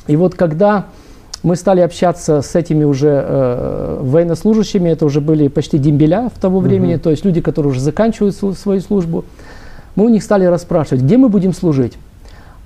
И 0.07 0.17
вот 0.17 0.35
когда 0.35 0.87
мы 1.43 1.57
стали 1.57 1.83
общаться 1.83 2.41
с 2.41 2.55
этими 2.55 2.85
уже 2.85 3.23
э, 3.23 3.99
военнослужащими, 4.01 4.89
это 4.89 5.05
уже 5.05 5.21
были 5.21 5.49
почти 5.49 5.77
дембеля 5.77 6.31
в 6.35 6.41
того 6.41 6.61
времени, 6.61 6.95
угу. 6.95 7.03
то 7.03 7.11
есть 7.11 7.27
люди, 7.27 7.43
которые 7.43 7.73
уже 7.73 7.81
заканчивают 7.81 8.35
свою 8.35 8.81
службу, 8.81 9.27
мы 9.97 10.05
у 10.05 10.09
них 10.09 10.23
стали 10.23 10.45
расспрашивать, 10.45 11.03
где 11.03 11.17
мы 11.17 11.29
будем 11.29 11.53
служить. 11.53 11.95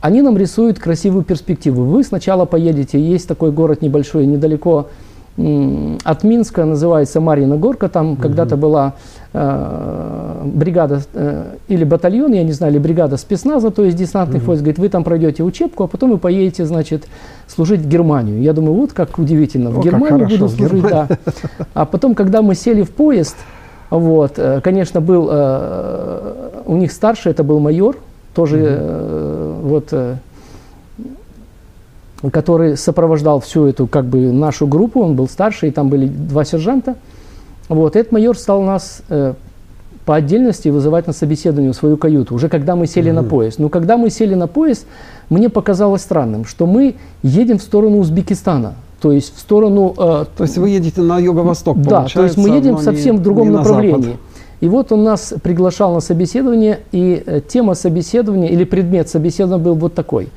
Они 0.00 0.22
нам 0.22 0.36
рисуют 0.36 0.78
красивую 0.78 1.24
перспективу. 1.24 1.84
Вы 1.84 2.04
сначала 2.04 2.44
поедете, 2.44 3.00
есть 3.00 3.28
такой 3.28 3.52
город 3.52 3.82
небольшой, 3.82 4.26
недалеко 4.26 4.88
от 6.04 6.24
Минска, 6.24 6.64
называется 6.64 7.20
Марьина 7.20 7.56
Горка, 7.56 7.88
там 7.88 8.12
угу. 8.12 8.22
когда-то 8.22 8.56
была 8.56 8.94
э, 9.32 10.42
бригада 10.44 11.02
э, 11.14 11.54
или 11.68 11.84
батальон, 11.84 12.32
я 12.32 12.42
не 12.42 12.52
знаю, 12.52 12.72
или 12.74 12.80
бригада 12.80 13.16
спецназа, 13.16 13.70
то 13.70 13.84
есть 13.84 13.96
десантных 13.96 14.42
угу. 14.42 14.48
войск, 14.48 14.62
говорит, 14.62 14.78
вы 14.78 14.88
там 14.88 15.04
пройдете 15.04 15.42
учебку, 15.42 15.84
а 15.84 15.86
потом 15.86 16.10
вы 16.10 16.18
поедете, 16.18 16.66
значит, 16.66 17.06
служить 17.46 17.80
в 17.80 17.88
Германию. 17.88 18.42
Я 18.42 18.52
думаю, 18.52 18.74
вот 18.74 18.92
как 18.92 19.18
удивительно, 19.18 19.70
в 19.70 19.78
О, 19.78 19.82
Германию 19.82 20.28
буду 20.28 20.48
служить, 20.48 20.82
да. 20.82 21.08
А 21.74 21.86
потом, 21.86 22.14
когда 22.14 22.42
мы 22.42 22.54
сели 22.54 22.82
в 22.82 22.90
поезд, 22.90 23.36
вот, 23.90 24.38
э, 24.38 24.60
конечно, 24.62 25.00
был 25.00 25.28
э, 25.30 26.62
у 26.66 26.76
них 26.76 26.92
старший, 26.92 27.32
это 27.32 27.42
был 27.42 27.58
майор, 27.58 27.96
тоже 28.34 28.58
mm-hmm. 28.58 29.60
вот, 32.22 32.32
который 32.32 32.76
сопровождал 32.76 33.40
всю 33.40 33.66
эту 33.66 33.88
как 33.88 34.04
бы 34.04 34.32
нашу 34.32 34.68
группу, 34.68 35.00
он 35.00 35.16
был 35.16 35.28
старший, 35.28 35.70
и 35.70 35.72
там 35.72 35.88
были 35.88 36.06
два 36.06 36.44
сержанта. 36.44 36.94
Вот, 37.68 37.96
этот 37.96 38.12
майор 38.12 38.38
стал 38.38 38.62
нас 38.62 39.02
по 40.06 40.16
отдельности 40.16 40.68
вызывать 40.68 41.08
на 41.08 41.12
собеседование 41.12 41.72
в 41.72 41.76
свою 41.76 41.96
каюту, 41.96 42.34
уже 42.34 42.48
когда 42.48 42.76
мы 42.76 42.86
сели 42.86 43.10
mm-hmm. 43.10 43.14
на 43.14 43.24
поезд. 43.24 43.58
Но 43.58 43.68
когда 43.68 43.96
мы 43.96 44.10
сели 44.10 44.34
на 44.34 44.46
поезд, 44.46 44.86
мне 45.28 45.48
показалось 45.48 46.02
странным, 46.02 46.44
что 46.44 46.66
мы 46.66 46.94
едем 47.22 47.58
в 47.58 47.62
сторону 47.62 47.98
Узбекистана 47.98 48.74
то 49.00 49.12
есть 49.12 49.34
в 49.34 49.40
сторону... 49.40 49.94
Э, 49.96 50.24
то 50.36 50.44
есть 50.44 50.58
вы 50.58 50.70
едете 50.70 51.00
на 51.00 51.18
юго-восток, 51.18 51.80
Да, 51.80 52.04
то 52.04 52.22
есть 52.22 52.36
мы 52.36 52.50
едем 52.50 52.78
совсем 52.78 53.16
не, 53.16 53.20
в 53.20 53.22
другом 53.22 53.52
направлении. 53.52 54.18
И 54.60 54.68
вот 54.68 54.92
он 54.92 55.04
нас 55.04 55.32
приглашал 55.42 55.94
на 55.94 56.00
собеседование, 56.00 56.80
и 56.92 57.22
э, 57.24 57.40
тема 57.46 57.74
собеседования 57.74 58.48
или 58.48 58.64
предмет 58.64 59.08
собеседования 59.08 59.64
был 59.64 59.74
вот 59.74 59.94
такой. 59.94 60.28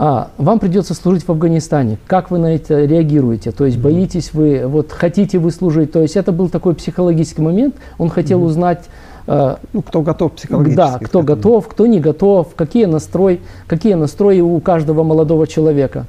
А, 0.00 0.30
вам 0.38 0.60
придется 0.60 0.94
служить 0.94 1.24
в 1.24 1.30
Афганистане. 1.30 1.98
Как 2.06 2.30
вы 2.30 2.38
на 2.38 2.54
это 2.54 2.84
реагируете? 2.84 3.50
То 3.50 3.66
есть 3.66 3.78
боитесь 3.78 4.32
вы, 4.32 4.62
вот 4.66 4.92
хотите 4.92 5.38
вы 5.38 5.50
служить? 5.50 5.92
То 5.92 6.00
есть 6.00 6.16
это 6.16 6.30
был 6.30 6.48
такой 6.48 6.74
психологический 6.74 7.42
момент. 7.42 7.74
Он 7.98 8.08
хотел 8.08 8.40
mm-hmm. 8.40 8.44
узнать, 8.44 8.84
э, 9.26 9.56
ну, 9.72 9.82
кто 9.82 10.00
готов 10.02 10.32
психологически. 10.32 10.76
Да, 10.76 10.98
кто 11.02 11.22
готов, 11.22 11.66
кто 11.66 11.86
не 11.86 11.98
готов, 12.00 12.54
какие 12.54 12.84
настрой, 12.84 13.40
какие 13.66 13.94
настрои 13.94 14.40
у 14.40 14.60
каждого 14.60 15.02
молодого 15.02 15.46
человека. 15.46 16.06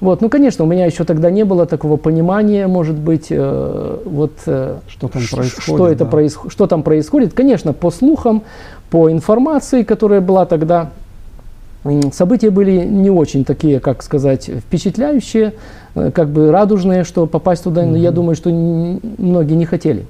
Вот, 0.00 0.20
ну, 0.20 0.28
конечно, 0.28 0.64
у 0.64 0.68
меня 0.68 0.84
еще 0.84 1.04
тогда 1.04 1.30
не 1.30 1.44
было 1.44 1.64
такого 1.64 1.96
понимания, 1.96 2.66
может 2.66 2.96
быть, 2.96 3.28
э, 3.30 3.98
вот, 4.04 4.32
э, 4.46 4.76
что 4.88 5.08
там 5.08 5.22
происходит. 5.30 5.62
Что, 5.62 5.88
это 5.88 6.04
да. 6.04 6.10
проис, 6.10 6.38
что 6.48 6.66
там 6.66 6.82
происходит. 6.82 7.32
Конечно, 7.32 7.72
по 7.72 7.90
слухам, 7.90 8.42
по 8.90 9.10
информации, 9.10 9.84
которая 9.84 10.20
была 10.20 10.44
тогда, 10.44 10.90
события 12.12 12.50
были 12.50 12.84
не 12.84 13.10
очень 13.10 13.44
такие, 13.44 13.80
как 13.80 14.02
сказать, 14.02 14.50
впечатляющие, 14.50 15.54
э, 15.94 16.10
как 16.10 16.28
бы 16.28 16.50
радужные, 16.50 17.04
что 17.04 17.26
попасть 17.26 17.64
туда, 17.64 17.82
угу. 17.82 17.94
я 17.94 18.10
думаю, 18.10 18.36
что 18.36 18.50
многие 18.50 19.54
не 19.54 19.64
хотели. 19.64 20.04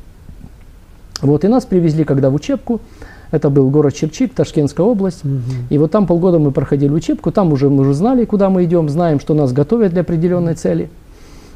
Вот, 1.23 1.45
и 1.45 1.49
нас 1.49 1.65
привезли 1.65 2.03
когда 2.03 2.31
в 2.31 2.35
учебку, 2.35 2.81
это 3.31 3.51
был 3.51 3.71
город 3.71 3.95
Черчик, 3.95 4.35
Ташкентская 4.35 4.87
область. 4.87 5.25
Угу. 5.25 5.33
И 5.71 5.79
вот 5.79 5.91
там 5.91 6.07
полгода 6.07 6.39
мы 6.39 6.53
проходили 6.53 6.91
учебку, 6.91 7.33
там 7.33 7.53
уже 7.53 7.69
мы 7.69 7.83
уже 7.83 7.95
знали, 7.95 8.25
куда 8.25 8.51
мы 8.51 8.65
идем, 8.65 8.89
знаем, 8.89 9.21
что 9.21 9.35
нас 9.35 9.53
готовят 9.53 9.93
для 9.93 10.03
определенной 10.03 10.55
цели. 10.55 10.89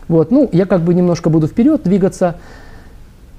Вот, 0.09 0.31
ну, 0.31 0.49
я 0.53 0.67
как 0.67 0.83
бы 0.83 0.93
немножко 0.95 1.31
буду 1.31 1.47
вперед 1.47 1.83
двигаться. 1.85 2.37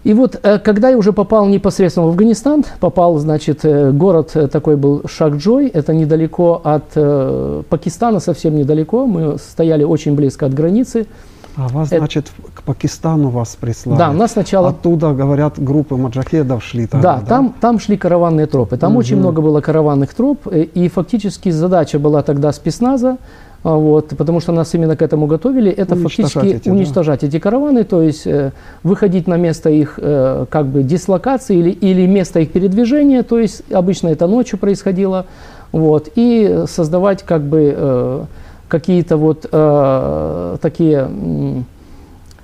И 0.03 0.13
вот, 0.13 0.39
э, 0.41 0.57
когда 0.57 0.89
я 0.89 0.97
уже 0.97 1.13
попал 1.13 1.45
непосредственно 1.47 2.07
в 2.07 2.09
Афганистан, 2.09 2.63
попал, 2.79 3.17
значит, 3.17 3.59
э, 3.63 3.91
город 3.91 4.31
э, 4.33 4.47
такой 4.47 4.75
был 4.75 5.03
Шахджой, 5.05 5.67
это 5.67 5.93
недалеко 5.93 6.61
от 6.63 7.65
Пакистана, 7.67 8.19
совсем 8.19 8.55
недалеко, 8.55 9.05
мы 9.05 9.37
стояли 9.37 9.83
очень 9.83 10.15
близко 10.15 10.47
от 10.47 10.53
границы. 10.53 11.05
А 11.55 11.67
вас, 11.67 11.89
это... 11.89 11.99
значит, 11.99 12.31
к 12.53 12.63
Пакистану 12.63 13.29
вас 13.29 13.57
прислали? 13.59 13.97
Да, 13.97 14.09
у 14.11 14.13
нас 14.13 14.31
сначала... 14.31 14.69
Оттуда, 14.69 15.13
говорят, 15.13 15.55
группы 15.57 15.95
маджахедов 15.95 16.63
шли 16.63 16.87
тогда, 16.87 17.15
да? 17.15 17.19
Да, 17.21 17.25
там, 17.25 17.55
там 17.59 17.79
шли 17.79 17.97
караванные 17.97 18.47
тропы. 18.47 18.77
Там 18.77 18.93
угу. 18.93 18.99
очень 18.99 19.17
много 19.17 19.41
было 19.41 19.61
караванных 19.61 20.13
троп, 20.13 20.47
и 20.47 20.87
фактически 20.89 21.49
задача 21.49 21.99
была 21.99 22.21
тогда 22.21 22.51
спецназа 22.51 23.17
а, 23.63 23.75
вот, 23.75 24.09
потому 24.17 24.39
что 24.39 24.51
нас 24.51 24.73
именно 24.73 24.95
к 24.95 25.03
этому 25.03 25.27
готовили, 25.27 25.69
это 25.69 25.93
уничтожать 25.93 26.31
фактически 26.33 26.55
эти, 26.55 26.69
уничтожать 26.69 27.21
да. 27.21 27.27
эти 27.27 27.37
караваны, 27.37 27.83
то 27.83 28.01
есть 28.01 28.25
э, 28.25 28.53
выходить 28.81 29.27
на 29.27 29.37
место 29.37 29.69
их 29.69 29.99
э, 30.01 30.47
как 30.49 30.65
бы 30.65 30.81
дислокации 30.81 31.57
или, 31.57 31.69
или 31.69 32.07
место 32.07 32.39
их 32.39 32.51
передвижения, 32.51 33.21
то 33.21 33.37
есть 33.37 33.61
обычно 33.71 34.07
это 34.07 34.25
ночью 34.25 34.57
происходило, 34.57 35.27
вот, 35.71 36.09
и 36.15 36.63
создавать 36.67 37.21
как 37.21 37.43
бы 37.43 37.73
э, 37.75 38.25
какие-то 38.71 39.17
вот 39.17 39.45
э, 39.51 40.57
такие 40.61 41.11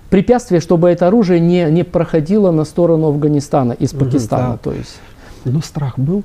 препятствия, 0.10 0.60
чтобы 0.60 0.89
это 0.89 1.07
оружие 1.07 1.39
не, 1.39 1.72
не 1.72 1.84
проходило 1.84 2.51
на 2.51 2.65
сторону 2.65 3.07
Афганистана 3.07 3.72
из 3.72 3.93
Пакистана, 3.93 4.51
да. 4.51 4.57
то 4.57 4.74
есть. 4.74 5.00
Но 5.46 5.62
страх 5.62 5.98
был? 5.98 6.24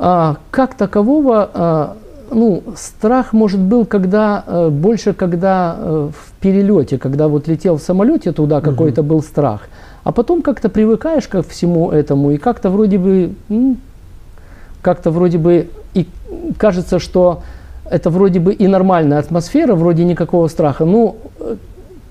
А, 0.00 0.38
как 0.50 0.74
такового 0.74 1.50
а, 1.54 1.96
ну, 2.32 2.64
страх, 2.76 3.32
может, 3.32 3.60
был 3.60 3.86
когда, 3.86 4.42
э, 4.46 4.68
больше 4.70 5.12
когда 5.12 5.76
э, 5.78 6.10
в 6.12 6.40
перелете, 6.40 6.98
когда 6.98 7.28
вот 7.28 7.46
летел 7.46 7.76
в 7.76 7.82
самолете 7.82 8.32
туда, 8.32 8.58
угу. 8.58 8.70
какой-то 8.70 9.04
был 9.04 9.22
страх. 9.22 9.68
А 10.02 10.10
потом 10.10 10.42
как-то 10.42 10.68
привыкаешь 10.68 11.28
ко 11.28 11.42
всему 11.44 11.92
этому, 11.92 12.32
и 12.32 12.38
как-то 12.38 12.70
вроде 12.70 12.98
бы, 12.98 13.34
ну, 13.48 13.76
как-то 14.82 15.12
вроде 15.12 15.38
бы, 15.38 15.70
и 15.94 16.08
кажется, 16.58 16.98
что 16.98 17.42
это 17.94 18.10
вроде 18.10 18.40
бы 18.40 18.52
и 18.52 18.66
нормальная 18.66 19.20
атмосфера, 19.20 19.76
вроде 19.76 20.04
никакого 20.04 20.48
страха. 20.48 20.84
Ну, 20.84 21.16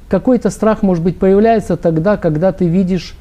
какой-то 0.07 0.49
страх, 0.49 0.81
может 0.81 1.03
быть, 1.03 1.17
появляется 1.17 1.75
тогда, 1.75 2.15
когда 2.15 2.53
ты 2.53 2.65
видишь 2.67 3.17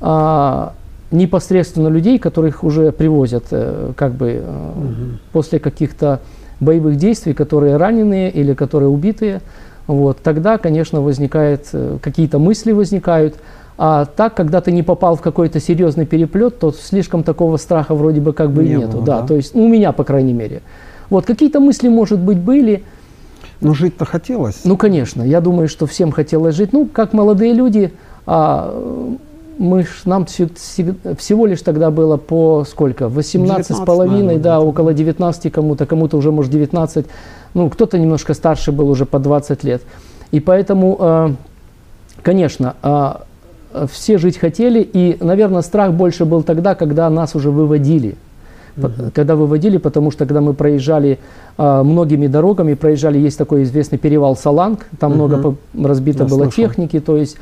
а, 0.00 0.72
непосредственно 1.10 1.88
людей, 1.88 2.18
которых 2.18 2.64
уже 2.64 2.90
привозят 2.92 3.44
э, 3.50 3.92
как 3.96 4.12
бы 4.12 4.42
угу. 4.42 5.18
после 5.32 5.58
каких-то 5.58 6.20
боевых 6.58 6.96
действий, 6.96 7.34
которые 7.34 7.76
раненые 7.76 8.30
или 8.30 8.54
которые 8.54 8.88
убитые, 8.88 9.42
вот, 9.86 10.18
тогда, 10.22 10.56
конечно, 10.56 11.02
возникает, 11.02 11.68
э, 11.74 11.98
какие-то 12.00 12.38
мысли 12.38 12.72
возникают. 12.72 13.34
А 13.76 14.06
так, 14.06 14.34
когда 14.34 14.62
ты 14.62 14.72
не 14.72 14.82
попал 14.82 15.16
в 15.16 15.20
какой-то 15.20 15.60
серьезный 15.60 16.06
переплет, 16.06 16.58
то 16.60 16.72
слишком 16.72 17.24
такого 17.24 17.58
страха 17.58 17.94
вроде 17.94 18.22
бы 18.22 18.32
как 18.32 18.52
бы 18.52 18.62
не 18.62 18.70
и 18.70 18.76
нету. 18.76 18.98
Было, 18.98 19.04
да, 19.04 19.20
да, 19.20 19.26
то 19.26 19.36
есть, 19.36 19.54
ну, 19.54 19.64
у 19.64 19.68
меня, 19.68 19.92
по 19.92 20.04
крайней 20.04 20.32
мере. 20.32 20.62
Вот, 21.10 21.26
какие-то 21.26 21.60
мысли, 21.60 21.88
может 21.88 22.18
быть, 22.18 22.38
были. 22.38 22.84
Но 23.60 23.74
жить-то 23.74 24.04
хотелось. 24.04 24.60
Ну, 24.64 24.76
конечно. 24.76 25.22
Я 25.22 25.40
думаю, 25.40 25.68
что 25.68 25.86
всем 25.86 26.12
хотелось 26.12 26.54
жить. 26.54 26.72
Ну, 26.72 26.86
как 26.86 27.12
молодые 27.12 27.52
люди, 27.52 27.92
а, 28.26 28.72
мы, 29.58 29.86
нам 30.06 30.24
всего 30.24 31.46
лишь 31.46 31.60
тогда 31.60 31.90
было 31.90 32.16
по 32.16 32.64
сколько? 32.64 33.08
18 33.08 33.76
с 33.76 33.80
половиной, 33.80 34.38
да, 34.38 34.60
около 34.60 34.94
19 34.94 35.52
кому-то, 35.52 35.84
кому-то 35.84 36.16
уже, 36.16 36.32
может, 36.32 36.50
19. 36.50 37.06
Ну, 37.52 37.68
кто-то 37.68 37.98
немножко 37.98 38.32
старше 38.32 38.72
был 38.72 38.88
уже 38.88 39.04
по 39.04 39.18
20 39.18 39.62
лет. 39.64 39.82
И 40.30 40.40
поэтому, 40.40 40.96
э, 40.98 41.30
конечно, 42.22 42.74
э, 42.82 43.86
все 43.92 44.16
жить 44.16 44.38
хотели, 44.38 44.80
и, 44.80 45.18
наверное, 45.20 45.62
страх 45.62 45.92
больше 45.92 46.24
был 46.24 46.42
тогда, 46.42 46.74
когда 46.74 47.10
нас 47.10 47.34
уже 47.34 47.50
выводили. 47.50 48.16
Угу. 48.88 49.10
Когда 49.14 49.36
выводили, 49.36 49.76
потому 49.78 50.10
что 50.10 50.26
когда 50.26 50.40
мы 50.40 50.54
проезжали 50.54 51.18
э, 51.58 51.82
многими 51.82 52.26
дорогами, 52.26 52.74
проезжали, 52.74 53.18
есть 53.18 53.38
такой 53.38 53.62
известный 53.64 53.98
перевал 53.98 54.36
Саланг, 54.36 54.86
там 54.98 55.12
угу. 55.12 55.26
много 55.26 55.56
разбито 55.82 56.24
Я 56.24 56.28
было 56.28 56.44
слышал. 56.44 56.64
техники, 56.64 57.00
то 57.00 57.16
есть 57.16 57.36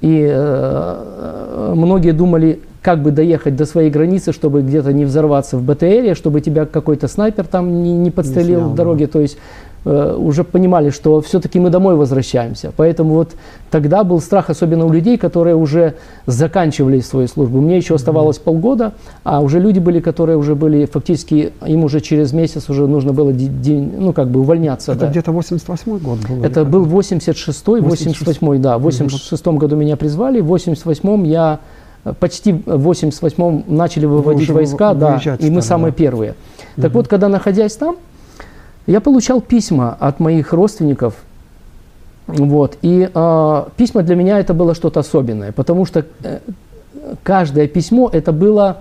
и 0.00 0.28
э, 0.30 1.72
многие 1.74 2.12
думали, 2.12 2.60
как 2.82 3.00
бы 3.02 3.10
доехать 3.10 3.56
до 3.56 3.64
своей 3.64 3.90
границы, 3.90 4.32
чтобы 4.32 4.60
где-то 4.60 4.92
не 4.92 5.06
взорваться 5.06 5.56
в 5.56 5.62
БТРе, 5.62 6.14
чтобы 6.14 6.42
тебя 6.42 6.66
какой-то 6.66 7.08
снайпер 7.08 7.46
там 7.46 7.82
не, 7.82 7.94
не 7.94 8.10
подстрелил 8.10 8.46
не 8.46 8.56
снял, 8.56 8.70
в 8.70 8.74
дороге. 8.74 9.06
Да. 9.06 9.12
То 9.12 9.20
есть 9.20 9.38
уже 9.84 10.44
понимали, 10.44 10.90
что 10.90 11.20
все-таки 11.20 11.60
мы 11.60 11.70
домой 11.70 11.94
возвращаемся. 11.96 12.72
Поэтому 12.76 13.14
вот 13.14 13.32
тогда 13.70 14.04
был 14.04 14.20
страх, 14.20 14.50
особенно 14.50 14.86
у 14.86 14.92
людей, 14.92 15.18
которые 15.18 15.56
уже 15.56 15.94
заканчивали 16.26 17.00
свою 17.00 17.28
службу. 17.28 17.60
Мне 17.60 17.76
еще 17.76 17.94
оставалось 17.94 18.38
mm-hmm. 18.38 18.44
полгода, 18.44 18.92
а 19.24 19.40
уже 19.40 19.60
люди 19.60 19.78
были, 19.78 20.00
которые 20.00 20.38
уже 20.38 20.54
были 20.54 20.86
фактически, 20.86 21.52
им 21.66 21.84
уже 21.84 22.00
через 22.00 22.32
месяц 22.32 22.70
уже 22.70 22.86
нужно 22.86 23.12
было 23.12 23.32
день, 23.32 23.92
ну 23.98 24.12
как 24.12 24.28
бы 24.28 24.40
увольняться. 24.40 24.92
Это 24.92 25.02
да. 25.02 25.10
где-то 25.10 25.32
88 25.32 25.98
год 25.98 26.18
был? 26.28 26.44
Это 26.44 26.64
был 26.64 26.86
86-й, 26.86 27.80
88 27.80 28.62
да. 28.62 28.78
В 28.78 28.82
86 28.82 29.42
mm-hmm. 29.44 29.56
году 29.58 29.76
меня 29.76 29.96
призвали, 29.96 30.40
в 30.40 30.46
88 30.46 31.26
я 31.26 31.60
почти 32.20 32.52
в 32.52 32.90
88-м 32.90 33.64
начали 33.66 34.06
выводить 34.06 34.50
войска, 34.50 34.94
да, 34.94 35.20
и 35.38 35.50
мы 35.50 35.62
самые 35.62 35.90
да. 35.92 35.96
первые. 35.96 36.34
Так 36.76 36.86
угу. 36.86 36.98
вот, 36.98 37.08
когда 37.08 37.28
находясь 37.28 37.74
там, 37.76 37.96
я 38.86 39.00
получал 39.00 39.40
письма 39.40 39.96
от 39.98 40.20
моих 40.20 40.52
родственников, 40.52 41.14
вот, 42.26 42.78
и 42.82 43.10
э, 43.12 43.64
письма 43.76 44.02
для 44.02 44.16
меня 44.16 44.38
это 44.38 44.54
было 44.54 44.74
что-то 44.74 45.00
особенное, 45.00 45.52
потому 45.52 45.84
что 45.84 46.04
э, 46.22 46.38
каждое 47.22 47.68
письмо 47.68 48.08
это 48.12 48.32
было 48.32 48.78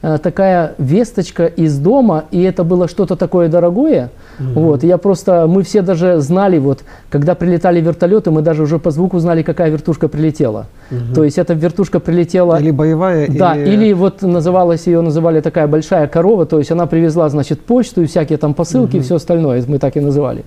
такая 0.00 0.74
весточка 0.78 1.46
из 1.46 1.76
дома, 1.78 2.24
и 2.30 2.42
это 2.42 2.62
было 2.62 2.88
что-то 2.88 3.16
такое 3.16 3.48
дорогое. 3.48 4.10
Угу. 4.38 4.60
Вот, 4.60 4.84
я 4.84 4.96
просто, 4.98 5.46
мы 5.48 5.62
все 5.62 5.82
даже 5.82 6.20
знали, 6.20 6.58
вот, 6.58 6.84
когда 7.10 7.34
прилетали 7.34 7.80
вертолеты, 7.80 8.30
мы 8.30 8.42
даже 8.42 8.62
уже 8.62 8.78
по 8.78 8.90
звуку 8.90 9.18
знали, 9.18 9.42
какая 9.42 9.70
вертушка 9.70 10.08
прилетела. 10.08 10.66
Угу. 10.90 11.14
То 11.14 11.24
есть 11.24 11.38
эта 11.38 11.54
вертушка 11.54 11.98
прилетела... 11.98 12.60
Или 12.60 12.70
боевая, 12.70 13.26
Да, 13.28 13.56
или... 13.56 13.70
или 13.70 13.92
вот 13.92 14.22
называлась, 14.22 14.86
ее 14.86 15.00
называли 15.00 15.40
такая 15.40 15.66
большая 15.66 16.06
корова, 16.06 16.46
то 16.46 16.58
есть 16.58 16.70
она 16.70 16.86
привезла, 16.86 17.28
значит, 17.28 17.60
почту 17.60 18.02
и 18.02 18.06
всякие 18.06 18.38
там 18.38 18.54
посылки 18.54 18.92
угу. 18.92 18.98
и 18.98 19.00
все 19.00 19.16
остальное, 19.16 19.62
мы 19.66 19.78
так 19.78 19.96
и 19.96 20.00
называли. 20.00 20.44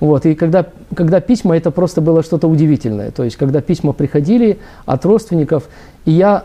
Вот, 0.00 0.24
и 0.24 0.34
когда, 0.34 0.64
когда 0.94 1.20
письма, 1.20 1.56
это 1.56 1.70
просто 1.70 2.00
было 2.00 2.22
что-то 2.22 2.48
удивительное. 2.48 3.10
То 3.10 3.22
есть, 3.22 3.36
когда 3.36 3.60
письма 3.60 3.92
приходили 3.92 4.58
от 4.86 5.04
родственников, 5.04 5.68
и 6.06 6.10
я 6.10 6.44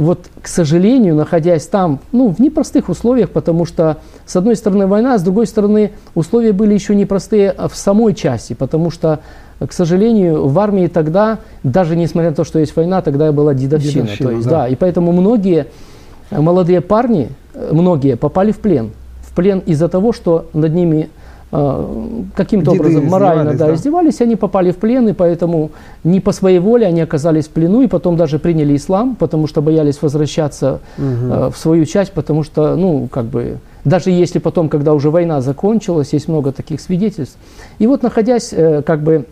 вот, 0.00 0.30
к 0.40 0.48
сожалению, 0.48 1.14
находясь 1.14 1.66
там, 1.66 2.00
ну, 2.10 2.28
в 2.30 2.38
непростых 2.38 2.88
условиях, 2.88 3.28
потому 3.28 3.66
что, 3.66 3.98
с 4.24 4.34
одной 4.34 4.56
стороны, 4.56 4.86
война, 4.86 5.18
с 5.18 5.22
другой 5.22 5.46
стороны, 5.46 5.92
условия 6.14 6.54
были 6.54 6.72
еще 6.72 6.96
непростые 6.96 7.54
в 7.68 7.76
самой 7.76 8.14
части, 8.14 8.54
потому 8.54 8.90
что, 8.90 9.20
к 9.58 9.70
сожалению, 9.74 10.48
в 10.48 10.58
армии 10.58 10.86
тогда, 10.86 11.40
даже 11.62 11.96
несмотря 11.96 12.30
на 12.30 12.36
то, 12.36 12.44
что 12.44 12.58
есть 12.58 12.74
война, 12.76 13.02
тогда 13.02 13.30
была 13.30 13.52
дедовщина. 13.52 14.04
дедовщина 14.04 14.30
то 14.30 14.36
есть, 14.36 14.48
да. 14.48 14.62
да, 14.62 14.68
и 14.68 14.74
поэтому 14.74 15.12
многие 15.12 15.66
молодые 16.30 16.80
парни, 16.80 17.28
многие 17.70 18.16
попали 18.16 18.52
в 18.52 18.60
плен. 18.60 18.92
В 19.20 19.34
плен 19.34 19.58
из-за 19.66 19.88
того, 19.88 20.14
что 20.14 20.46
над 20.54 20.72
ними 20.72 21.10
а, 21.10 21.19
каким-то 21.50 22.70
образом 22.70 23.06
морально 23.06 23.54
да, 23.54 23.66
да. 23.66 23.74
издевались, 23.74 24.20
они 24.20 24.36
попали 24.36 24.70
в 24.70 24.76
плен, 24.76 25.08
и 25.08 25.12
поэтому 25.12 25.70
не 26.04 26.20
по 26.20 26.30
своей 26.30 26.60
воле 26.60 26.86
они 26.86 27.00
оказались 27.00 27.46
в 27.46 27.50
плену, 27.50 27.82
и 27.82 27.88
потом 27.88 28.16
даже 28.16 28.38
приняли 28.38 28.76
ислам, 28.76 29.16
потому 29.16 29.48
что 29.48 29.60
боялись 29.60 30.00
возвращаться 30.00 30.80
угу. 30.96 31.50
в 31.50 31.56
свою 31.56 31.86
часть, 31.86 32.12
потому 32.12 32.44
что, 32.44 32.76
ну, 32.76 33.08
как 33.10 33.24
бы, 33.24 33.58
даже 33.84 34.10
если 34.10 34.38
потом, 34.38 34.68
когда 34.68 34.92
уже 34.92 35.10
война 35.10 35.40
закончилась, 35.40 36.12
есть 36.12 36.28
много 36.28 36.52
таких 36.52 36.80
свидетельств. 36.80 37.36
И 37.80 37.86
вот 37.88 38.02
находясь, 38.02 38.52
э, 38.52 38.82
как 38.82 39.02
бы, 39.02 39.24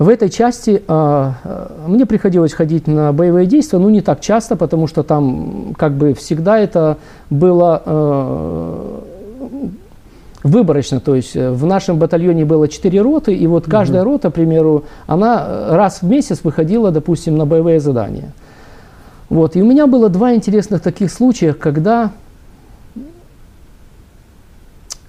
в 0.00 0.08
этой 0.08 0.30
части 0.30 0.82
э, 0.86 1.32
мне 1.86 2.06
приходилось 2.06 2.52
ходить 2.52 2.86
на 2.86 3.12
боевые 3.12 3.46
действия, 3.46 3.78
но 3.78 3.90
не 3.90 4.00
так 4.00 4.20
часто, 4.20 4.56
потому 4.56 4.86
что 4.86 5.02
там 5.02 5.74
как 5.76 5.92
бы 5.92 6.14
всегда 6.14 6.58
это 6.58 6.96
было 7.28 7.82
э, 7.84 9.00
выборочно, 10.42 11.00
то 11.00 11.14
есть 11.14 11.36
э, 11.36 11.50
в 11.50 11.66
нашем 11.66 11.98
батальоне 11.98 12.44
было 12.44 12.68
4 12.68 13.00
роты, 13.02 13.34
и 13.34 13.46
вот 13.46 13.66
каждая 13.66 14.02
угу. 14.02 14.12
рота, 14.12 14.30
к 14.30 14.34
примеру, 14.34 14.84
она 15.06 15.44
э, 15.46 15.76
раз 15.76 16.02
в 16.02 16.08
месяц 16.08 16.40
выходила, 16.42 16.90
допустим, 16.90 17.36
на 17.36 17.46
боевые 17.46 17.80
задания. 17.80 18.32
Вот, 19.28 19.54
и 19.54 19.62
у 19.62 19.66
меня 19.66 19.86
было 19.86 20.08
два 20.08 20.34
интересных 20.34 20.82
таких 20.82 21.12
случая, 21.12 21.52
когда 21.52 22.10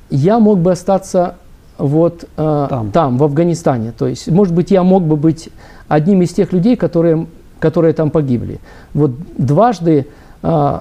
я 0.10 0.40
мог 0.40 0.60
бы 0.60 0.72
остаться 0.72 1.36
вот 1.78 2.26
э, 2.38 2.68
там. 2.70 2.92
там, 2.92 3.18
в 3.18 3.24
Афганистане. 3.24 3.94
То 3.98 4.08
есть, 4.08 4.28
может 4.28 4.54
быть, 4.54 4.70
я 4.70 4.84
мог 4.84 5.04
бы 5.04 5.16
быть 5.16 5.50
одним 5.88 6.22
из 6.22 6.34
тех 6.34 6.54
людей, 6.54 6.76
которые, 6.76 7.26
которые 7.60 7.94
там 7.94 8.12
погибли. 8.12 8.60
Вот 8.94 9.12
дважды 9.38 10.06
э, 10.44 10.80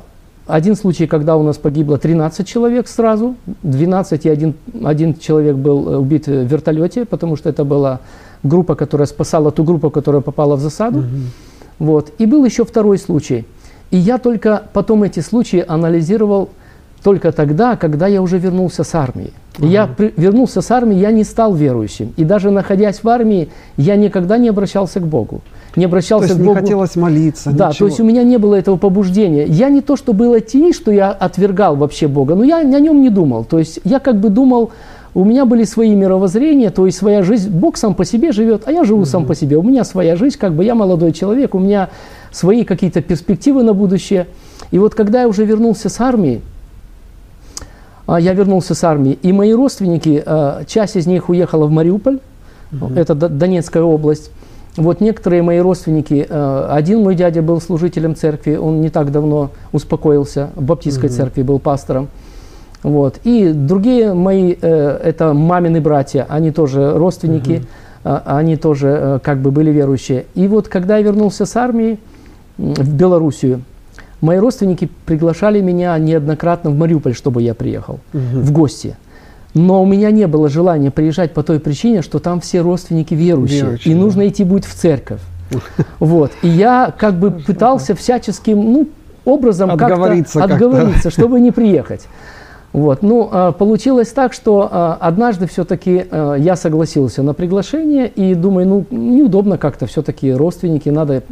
один 0.50 0.76
случай, 0.76 1.06
когда 1.06 1.36
у 1.36 1.42
нас 1.42 1.58
погибло 1.58 1.98
13 1.98 2.46
человек 2.46 2.88
сразу, 2.88 3.36
12 3.62 4.26
и 4.26 4.28
один, 4.28 4.54
один 4.84 5.14
человек 5.14 5.56
был 5.56 6.00
убит 6.00 6.26
в 6.26 6.44
вертолете, 6.44 7.04
потому 7.04 7.36
что 7.36 7.48
это 7.48 7.64
была 7.64 8.00
группа, 8.42 8.74
которая 8.74 9.06
спасала 9.06 9.50
ту 9.50 9.64
группу, 9.64 9.90
которая 9.90 10.22
попала 10.22 10.56
в 10.56 10.60
засаду. 10.60 11.00
Угу. 11.00 11.06
Вот. 11.78 12.12
И 12.18 12.26
был 12.26 12.44
еще 12.44 12.64
второй 12.64 12.98
случай. 12.98 13.44
И 13.90 13.96
я 13.96 14.18
только 14.18 14.62
потом 14.72 15.02
эти 15.02 15.20
случаи 15.20 15.64
анализировал 15.66 16.50
только 17.02 17.32
тогда, 17.32 17.76
когда 17.76 18.06
я 18.06 18.22
уже 18.22 18.38
вернулся 18.38 18.84
с 18.84 18.94
армии. 18.94 19.32
Ага. 19.58 19.66
Я 19.66 19.86
при, 19.86 20.12
вернулся 20.16 20.60
с 20.60 20.70
армии, 20.70 20.96
я 20.96 21.10
не 21.10 21.24
стал 21.24 21.54
верующим. 21.54 22.12
И 22.16 22.24
даже 22.24 22.50
находясь 22.50 23.02
в 23.02 23.08
армии, 23.08 23.48
я 23.76 23.96
никогда 23.96 24.38
не 24.38 24.48
обращался 24.48 25.00
к 25.00 25.06
Богу. 25.06 25.40
Не 25.76 25.84
обращался 25.84 26.28
то 26.28 26.34
есть 26.34 26.40
к 26.40 26.44
Богу. 26.44 26.58
не 26.58 26.62
хотелось 26.62 26.96
молиться, 26.96 27.50
Да, 27.50 27.68
ничего. 27.68 27.78
то 27.78 27.86
есть 27.86 28.00
у 28.00 28.04
меня 28.04 28.22
не 28.22 28.38
было 28.38 28.56
этого 28.56 28.76
побуждения. 28.76 29.44
Я 29.46 29.68
не 29.68 29.80
то, 29.80 29.96
что 29.96 30.12
был 30.12 30.34
атеист, 30.34 30.80
что 30.80 30.90
я 30.90 31.10
отвергал 31.10 31.76
вообще 31.76 32.08
Бога, 32.08 32.34
но 32.34 32.44
я 32.44 32.58
о 32.58 32.64
нем 32.64 33.00
не 33.00 33.10
думал. 33.10 33.44
То 33.44 33.58
есть 33.58 33.80
я 33.84 33.98
как 33.98 34.16
бы 34.16 34.28
думал, 34.28 34.70
у 35.14 35.24
меня 35.24 35.44
были 35.44 35.64
свои 35.64 35.94
мировоззрения, 35.94 36.70
то 36.70 36.86
есть 36.86 36.98
своя 36.98 37.22
жизнь. 37.22 37.50
Бог 37.50 37.76
сам 37.76 37.94
по 37.94 38.04
себе 38.04 38.32
живет, 38.32 38.62
а 38.66 38.72
я 38.72 38.84
живу 38.84 39.00
угу. 39.00 39.06
сам 39.06 39.26
по 39.26 39.34
себе. 39.34 39.56
У 39.56 39.62
меня 39.62 39.84
своя 39.84 40.16
жизнь, 40.16 40.38
как 40.38 40.54
бы 40.54 40.64
я 40.64 40.74
молодой 40.74 41.12
человек, 41.12 41.54
у 41.54 41.58
меня 41.58 41.90
свои 42.30 42.64
какие-то 42.64 43.00
перспективы 43.00 43.62
на 43.62 43.74
будущее. 43.74 44.26
И 44.70 44.78
вот 44.78 44.94
когда 44.94 45.22
я 45.22 45.28
уже 45.28 45.44
вернулся 45.44 45.88
с 45.88 46.00
армии, 46.00 46.40
я 48.18 48.32
вернулся 48.32 48.74
с 48.74 48.82
армии, 48.84 49.18
и 49.22 49.32
мои 49.32 49.52
родственники, 49.52 50.22
а, 50.24 50.64
часть 50.64 50.96
из 50.96 51.06
них 51.06 51.28
уехала 51.28 51.66
в 51.66 51.70
Мариуполь, 51.70 52.18
угу. 52.72 52.92
это 52.94 53.14
Донецкая 53.14 53.82
область. 53.82 54.30
Вот 54.76 55.00
некоторые 55.00 55.42
мои 55.42 55.58
родственники, 55.58 56.26
а, 56.28 56.68
один 56.72 57.02
мой 57.02 57.14
дядя 57.14 57.42
был 57.42 57.60
служителем 57.60 58.16
церкви, 58.16 58.56
он 58.56 58.80
не 58.80 58.90
так 58.90 59.12
давно 59.12 59.50
успокоился, 59.72 60.50
в 60.54 60.62
баптистской 60.62 61.08
угу. 61.08 61.16
церкви 61.16 61.42
был 61.42 61.58
пастором. 61.58 62.08
Вот. 62.82 63.18
И 63.24 63.52
другие 63.52 64.14
мои, 64.14 64.56
э, 64.58 65.00
это 65.04 65.34
мамины 65.34 65.82
братья, 65.82 66.26
они 66.30 66.50
тоже 66.50 66.94
родственники, 66.94 67.62
угу. 68.04 68.18
они 68.24 68.56
тоже 68.56 68.88
э, 68.88 69.18
как 69.22 69.38
бы 69.38 69.50
были 69.50 69.70
верующие. 69.70 70.24
И 70.34 70.48
вот 70.48 70.68
когда 70.68 70.96
я 70.96 71.02
вернулся 71.02 71.44
с 71.44 71.56
армии 71.56 71.98
в 72.56 72.94
Белоруссию, 72.94 73.62
Мои 74.20 74.38
родственники 74.38 74.88
приглашали 75.06 75.60
меня 75.60 75.98
неоднократно 75.98 76.70
в 76.70 76.76
Мариуполь, 76.76 77.14
чтобы 77.14 77.42
я 77.42 77.54
приехал 77.54 78.00
угу. 78.12 78.40
в 78.40 78.52
гости. 78.52 78.96
Но 79.54 79.82
у 79.82 79.86
меня 79.86 80.10
не 80.10 80.26
было 80.26 80.48
желания 80.48 80.90
приезжать 80.90 81.32
по 81.32 81.42
той 81.42 81.58
причине, 81.58 82.02
что 82.02 82.18
там 82.18 82.40
все 82.40 82.60
родственники 82.60 83.14
верующие, 83.14 83.62
верующие 83.62 83.92
и 83.92 83.96
да. 83.96 84.00
нужно 84.00 84.28
идти 84.28 84.44
будет 84.44 84.64
в 84.64 84.74
церковь. 84.74 85.20
Вот. 85.98 86.32
И 86.42 86.48
я 86.48 86.94
как 86.96 87.14
бы 87.14 87.30
пытался 87.30 87.94
всяческим 87.94 88.72
ну, 88.72 88.88
образом 89.24 89.70
отговориться, 89.70 90.38
как-то 90.38 90.54
отговориться, 90.54 91.10
чтобы 91.10 91.40
не 91.40 91.50
приехать. 91.50 92.06
Вот. 92.72 93.02
Ну, 93.02 93.28
а, 93.32 93.52
получилось 93.52 94.12
так, 94.12 94.32
что 94.32 94.68
а, 94.70 94.96
однажды 95.00 95.48
все-таки 95.48 96.04
а, 96.10 96.34
я 96.34 96.54
согласился 96.54 97.22
на 97.22 97.34
приглашение 97.34 98.08
и 98.08 98.34
думаю, 98.34 98.68
ну, 98.68 98.86
неудобно 98.90 99.58
как-то 99.58 99.86
все-таки 99.86 100.32
родственники, 100.32 100.88
надо 100.88 101.24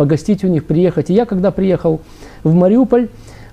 погостить 0.00 0.44
у 0.44 0.48
них, 0.48 0.64
приехать. 0.64 1.10
И 1.10 1.12
я, 1.12 1.26
когда 1.26 1.50
приехал 1.50 2.00
в 2.42 2.54
Мариуполь, 2.54 3.08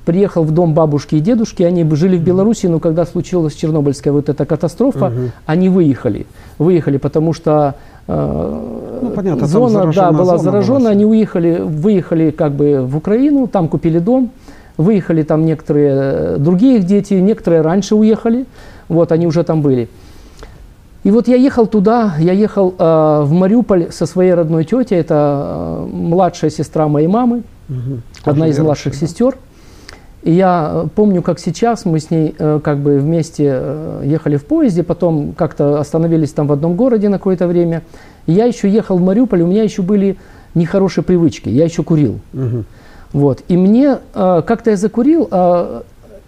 приехал 0.06 0.46
в 0.46 0.52
дом 0.52 0.74
бабушки 0.74 1.16
и 1.16 1.20
дедушки, 1.20 1.62
они 1.62 1.84
жили 1.96 2.16
в 2.16 2.24
Беларуси, 2.24 2.68
но 2.68 2.80
когда 2.80 3.06
случилась 3.06 3.54
Чернобыльская 3.54 4.14
вот 4.14 4.30
эта 4.30 4.46
катастрофа, 4.46 5.08
угу. 5.08 5.32
они 5.46 5.68
выехали. 5.68 6.26
Выехали, 6.58 6.96
потому 6.96 7.34
что 7.34 7.76
э, 8.08 9.00
ну, 9.02 9.10
понятно, 9.10 9.46
зона 9.46 9.92
да, 9.94 10.14
была 10.14 10.38
зона 10.38 10.52
заражена, 10.52 10.80
была. 10.80 10.90
они 10.92 11.06
уехали, 11.06 11.60
выехали 11.60 12.32
как 12.32 12.54
бы 12.54 12.80
в 12.82 12.96
Украину, 12.96 13.48
там 13.48 13.68
купили 13.68 14.00
дом, 14.00 14.30
выехали 14.78 15.24
там 15.24 15.46
некоторые 15.46 15.92
э, 15.92 16.36
другие 16.40 16.78
их 16.78 16.86
дети, 16.86 17.16
некоторые 17.16 17.62
раньше 17.62 17.96
уехали, 17.96 18.46
вот 18.88 19.12
они 19.12 19.28
уже 19.28 19.44
там 19.44 19.62
были. 19.62 19.90
И 21.04 21.12
вот 21.12 21.28
я 21.28 21.36
ехал 21.36 21.68
туда, 21.68 22.16
я 22.20 22.34
ехал 22.34 22.74
э, 22.78 23.22
в 23.24 23.32
Мариуполь 23.32 23.92
со 23.92 24.06
своей 24.06 24.34
родной 24.34 24.66
тетей, 24.66 25.00
это 25.00 25.86
э, 25.86 25.90
младшая 25.92 26.50
сестра 26.50 26.88
моей 26.88 27.08
мамы, 27.08 27.44
угу. 27.70 28.02
одна 28.24 28.48
из 28.48 28.60
младших 28.60 28.94
да? 28.94 29.00
сестер. 29.00 29.38
И 30.24 30.32
я 30.32 30.72
э, 30.74 30.88
помню, 30.94 31.22
как 31.22 31.40
сейчас 31.40 31.86
мы 31.86 32.00
с 32.00 32.10
ней 32.12 32.36
э, 32.38 32.60
как 32.64 32.80
бы 32.80 33.00
вместе 33.00 33.46
э, 33.48 34.02
ехали 34.06 34.36
в 34.36 34.46
поезде, 34.46 34.84
потом 34.84 35.34
как-то 35.34 35.80
остановились 35.80 36.32
там 36.32 36.48
в 36.48 36.52
одном 36.52 36.76
городе 36.76 37.10
на 37.10 37.18
какое-то 37.18 37.48
время. 37.48 37.84
И 38.26 38.34
я 38.34 38.46
еще 38.46 38.70
ехал 38.70 38.98
в 38.98 39.02
Мариуполь, 39.02 39.42
у 39.42 39.48
меня 39.48 39.64
еще 39.64 39.84
были 39.84 40.18
нехорошие 40.56 41.04
привычки, 41.04 41.48
я 41.50 41.66
еще 41.66 41.84
курил. 41.84 42.20
Угу. 42.34 42.64
Вот. 43.14 43.44
И 43.48 43.56
мне 43.56 44.00
э, 44.14 44.42
как-то 44.46 44.72
я 44.72 44.78
закурил, 44.78 45.28
э, 45.32 45.82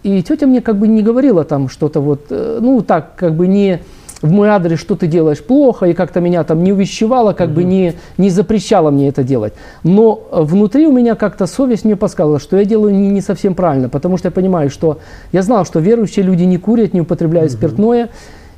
и 0.04 0.24
тетя 0.24 0.48
мне 0.48 0.62
как 0.62 0.78
бы 0.78 0.88
не 0.88 1.02
говорила 1.02 1.44
там 1.44 1.68
что-то 1.68 2.00
вот, 2.00 2.28
э, 2.30 2.60
ну 2.62 2.82
так, 2.82 3.16
как 3.16 3.34
бы 3.34 3.48
не 3.48 3.82
в 4.22 4.32
мой 4.32 4.50
адрес, 4.50 4.80
что 4.80 4.96
ты 4.96 5.08
делаешь 5.08 5.44
плохо, 5.44 5.86
и 5.86 5.94
как-то 5.94 6.20
меня 6.20 6.44
там 6.44 6.64
не 6.64 6.74
увещевала, 6.74 7.34
как 7.34 7.48
угу. 7.48 7.56
бы 7.56 7.64
не, 7.64 7.94
не 8.18 8.30
запрещала 8.30 8.92
мне 8.92 9.08
это 9.08 9.24
делать. 9.24 9.54
Но 9.84 10.28
внутри 10.32 10.88
у 10.88 10.92
меня 10.92 11.16
как-то 11.16 11.48
совесть 11.48 11.86
мне 11.86 11.96
подсказывала, 11.96 12.40
что 12.40 12.58
я 12.58 12.66
делаю 12.66 12.94
не, 12.94 13.10
не 13.10 13.22
совсем 13.22 13.56
правильно, 13.56 13.90
потому 13.90 14.18
что 14.18 14.28
я 14.28 14.32
понимаю, 14.32 14.70
что 14.70 15.00
я 15.32 15.42
знал, 15.42 15.66
что 15.66 15.80
верующие 15.80 16.26
люди 16.26 16.44
не 16.44 16.58
курят, 16.58 16.94
не 16.94 17.02
употребляют 17.02 17.52
угу. 17.52 17.58
спиртное, 17.58 18.10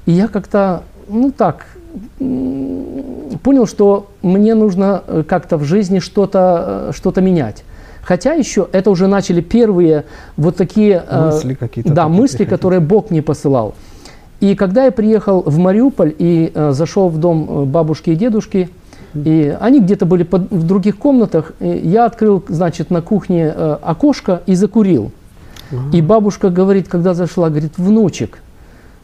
и 0.05 0.11
я 0.11 0.27
как-то, 0.27 0.83
ну 1.07 1.31
так, 1.31 1.65
понял, 2.17 3.67
что 3.67 4.07
мне 4.21 4.55
нужно 4.55 5.03
э, 5.05 5.23
как-то 5.27 5.57
в 5.57 5.63
жизни 5.63 5.99
что-то 5.99 6.89
э, 6.89 6.91
что 6.95 7.13
менять. 7.21 7.63
Хотя 8.01 8.33
еще 8.33 8.67
это 8.71 8.89
уже 8.89 9.07
начали 9.07 9.41
первые 9.41 10.05
вот 10.37 10.55
такие 10.55 11.03
э, 11.07 11.25
мысли 11.25 11.53
какие-то. 11.53 11.93
Да, 11.93 12.07
мысли, 12.07 12.45
которые 12.45 12.79
Бог 12.79 13.11
мне 13.11 13.21
посылал. 13.21 13.75
И 14.41 14.55
когда 14.55 14.85
я 14.85 14.91
приехал 14.91 15.43
в 15.45 15.57
Мариуполь 15.59 16.15
и 16.17 16.51
э, 16.53 16.71
зашел 16.71 17.09
в 17.09 17.19
дом 17.19 17.47
э, 17.47 17.65
бабушки 17.65 18.09
и 18.09 18.15
дедушки, 18.15 18.69
и 19.13 19.55
они 19.59 19.81
где-то 19.81 20.07
были 20.07 20.23
под, 20.23 20.49
в 20.49 20.65
других 20.65 20.97
комнатах, 20.97 21.53
я 21.59 22.05
открыл, 22.05 22.43
значит, 22.47 22.89
на 22.89 23.01
кухне 23.03 23.53
э, 23.55 23.77
окошко 23.83 24.41
и 24.47 24.55
закурил. 24.55 25.11
Ага. 25.71 25.81
И 25.93 26.01
бабушка 26.01 26.49
говорит, 26.49 26.87
когда 26.87 27.13
зашла, 27.13 27.49
говорит, 27.49 27.73
внучек, 27.77 28.39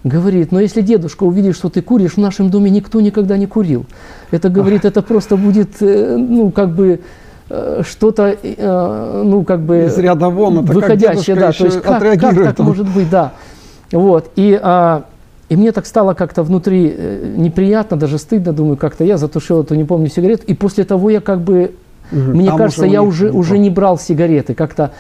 говорит, 0.03 0.51
но 0.51 0.59
если 0.59 0.81
дедушка 0.81 1.23
увидит, 1.23 1.55
что 1.55 1.69
ты 1.69 1.83
куришь, 1.83 2.13
в 2.13 2.17
нашем 2.17 2.49
доме 2.49 2.71
никто 2.71 2.99
никогда 2.99 3.37
не 3.37 3.45
курил. 3.45 3.85
Это, 4.31 4.49
говорит, 4.49 4.85
это 4.85 5.03
просто 5.03 5.37
будет, 5.37 5.81
э, 5.81 6.17
ну, 6.17 6.49
как 6.49 6.73
бы, 6.73 7.01
э, 7.49 7.81
что-то, 7.87 8.35
э, 8.41 9.21
ну, 9.23 9.43
как 9.43 9.61
бы... 9.61 9.85
Из 9.85 9.97
ряда 9.99 10.29
вон, 10.29 10.63
это 10.63 10.73
выходящее, 10.73 11.35
да, 11.35 11.51
то 11.51 11.65
есть 11.65 11.81
как, 11.81 12.01
как 12.01 12.43
так 12.43 12.59
может 12.59 12.87
быть, 12.89 13.11
да. 13.11 13.33
Вот, 13.91 14.31
и... 14.35 14.59
А, 14.59 15.03
и 15.49 15.55
мне 15.55 15.71
так 15.71 15.85
стало 15.85 16.13
как-то 16.13 16.43
внутри 16.43 16.93
э, 16.95 17.33
неприятно, 17.37 17.95
даже 17.95 18.17
стыдно, 18.17 18.51
думаю, 18.51 18.75
как-то 18.75 19.03
я 19.05 19.17
затушил 19.17 19.61
эту, 19.61 19.75
не 19.75 19.85
помню, 19.85 20.09
сигарету. 20.09 20.43
И 20.45 20.53
после 20.53 20.83
того 20.83 21.09
я 21.09 21.21
как 21.21 21.39
бы, 21.39 21.75
угу. 22.11 22.19
мне 22.19 22.49
Там 22.49 22.57
кажется, 22.57 22.85
я 22.85 23.01
уже, 23.01 23.31
уже 23.31 23.57
не 23.57 23.69
брал 23.69 23.97
сигареты 23.97 24.53
как-то. 24.53 24.91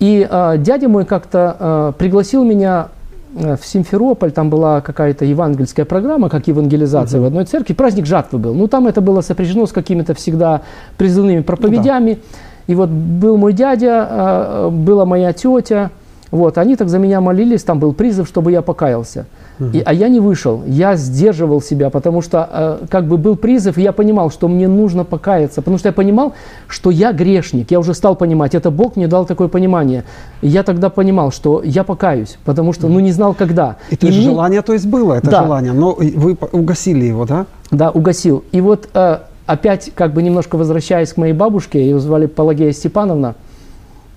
И 0.00 0.26
а, 0.28 0.56
дядя 0.56 0.88
мой 0.88 1.04
как-то 1.04 1.56
а, 1.58 1.92
пригласил 1.92 2.44
меня 2.44 2.88
э, 3.36 3.56
в 3.56 3.64
Симферополь, 3.64 4.32
там 4.32 4.50
была 4.50 4.80
какая-то 4.80 5.24
евангельская 5.24 5.84
программа, 5.84 6.28
как 6.28 6.48
евангелизация 6.48 7.18
угу. 7.18 7.24
в 7.24 7.28
одной 7.28 7.44
церкви, 7.44 7.72
праздник 7.72 8.06
жатвы 8.06 8.40
был. 8.40 8.54
Ну, 8.54 8.66
там 8.66 8.88
это 8.88 9.00
было 9.00 9.20
сопряжено 9.20 9.66
с 9.66 9.72
какими-то 9.72 10.14
всегда 10.14 10.62
призывными 10.98 11.42
проповедями. 11.42 12.10
Ну, 12.10 12.16
да. 12.16 12.72
И 12.72 12.74
вот 12.74 12.88
был 12.90 13.36
мой 13.36 13.52
дядя, 13.52 14.06
а, 14.08 14.70
была 14.70 15.04
моя 15.04 15.32
тетя, 15.32 15.90
вот, 16.30 16.58
они 16.58 16.76
так 16.76 16.88
за 16.88 16.98
меня 16.98 17.20
молились, 17.20 17.62
там 17.62 17.78
был 17.78 17.92
призыв, 17.92 18.26
чтобы 18.26 18.50
я 18.52 18.62
покаялся. 18.62 19.26
И, 19.72 19.82
а 19.86 19.94
я 19.94 20.08
не 20.08 20.20
вышел, 20.20 20.62
я 20.66 20.96
сдерживал 20.96 21.62
себя, 21.62 21.88
потому 21.88 22.20
что 22.20 22.48
э, 22.52 22.86
как 22.90 23.06
бы 23.06 23.16
был 23.16 23.36
призыв, 23.36 23.78
и 23.78 23.82
я 23.82 23.92
понимал, 23.92 24.30
что 24.30 24.48
мне 24.48 24.68
нужно 24.68 25.04
покаяться, 25.04 25.62
потому 25.62 25.78
что 25.78 25.88
я 25.88 25.92
понимал, 25.94 26.34
что 26.68 26.90
я 26.90 27.12
грешник, 27.12 27.70
я 27.70 27.78
уже 27.78 27.94
стал 27.94 28.16
понимать, 28.16 28.54
это 28.54 28.70
Бог 28.70 28.96
мне 28.96 29.06
дал 29.06 29.24
такое 29.24 29.48
понимание. 29.48 30.04
И 30.42 30.48
я 30.48 30.62
тогда 30.62 30.90
понимал, 30.90 31.32
что 31.32 31.62
я 31.64 31.84
покаюсь, 31.84 32.36
потому 32.44 32.74
что 32.74 32.88
ну 32.88 33.00
не 33.00 33.12
знал 33.12 33.32
когда. 33.32 33.76
И, 33.90 33.94
и 33.94 34.06
мне... 34.08 34.20
желание, 34.20 34.60
то 34.60 34.74
есть 34.74 34.86
было 34.86 35.14
это 35.14 35.30
да. 35.30 35.42
желание, 35.44 35.72
но 35.72 35.94
вы 35.94 36.36
угасили 36.52 37.06
его, 37.06 37.24
да? 37.24 37.46
Да, 37.70 37.90
угасил. 37.90 38.44
И 38.52 38.60
вот 38.60 38.90
э, 38.92 39.18
опять 39.46 39.90
как 39.94 40.12
бы 40.12 40.22
немножко 40.22 40.56
возвращаясь 40.56 41.14
к 41.14 41.16
моей 41.16 41.32
бабушке, 41.32 41.80
ее 41.80 41.98
звали 41.98 42.26
Пелагея 42.26 42.72
Степановна, 42.72 43.36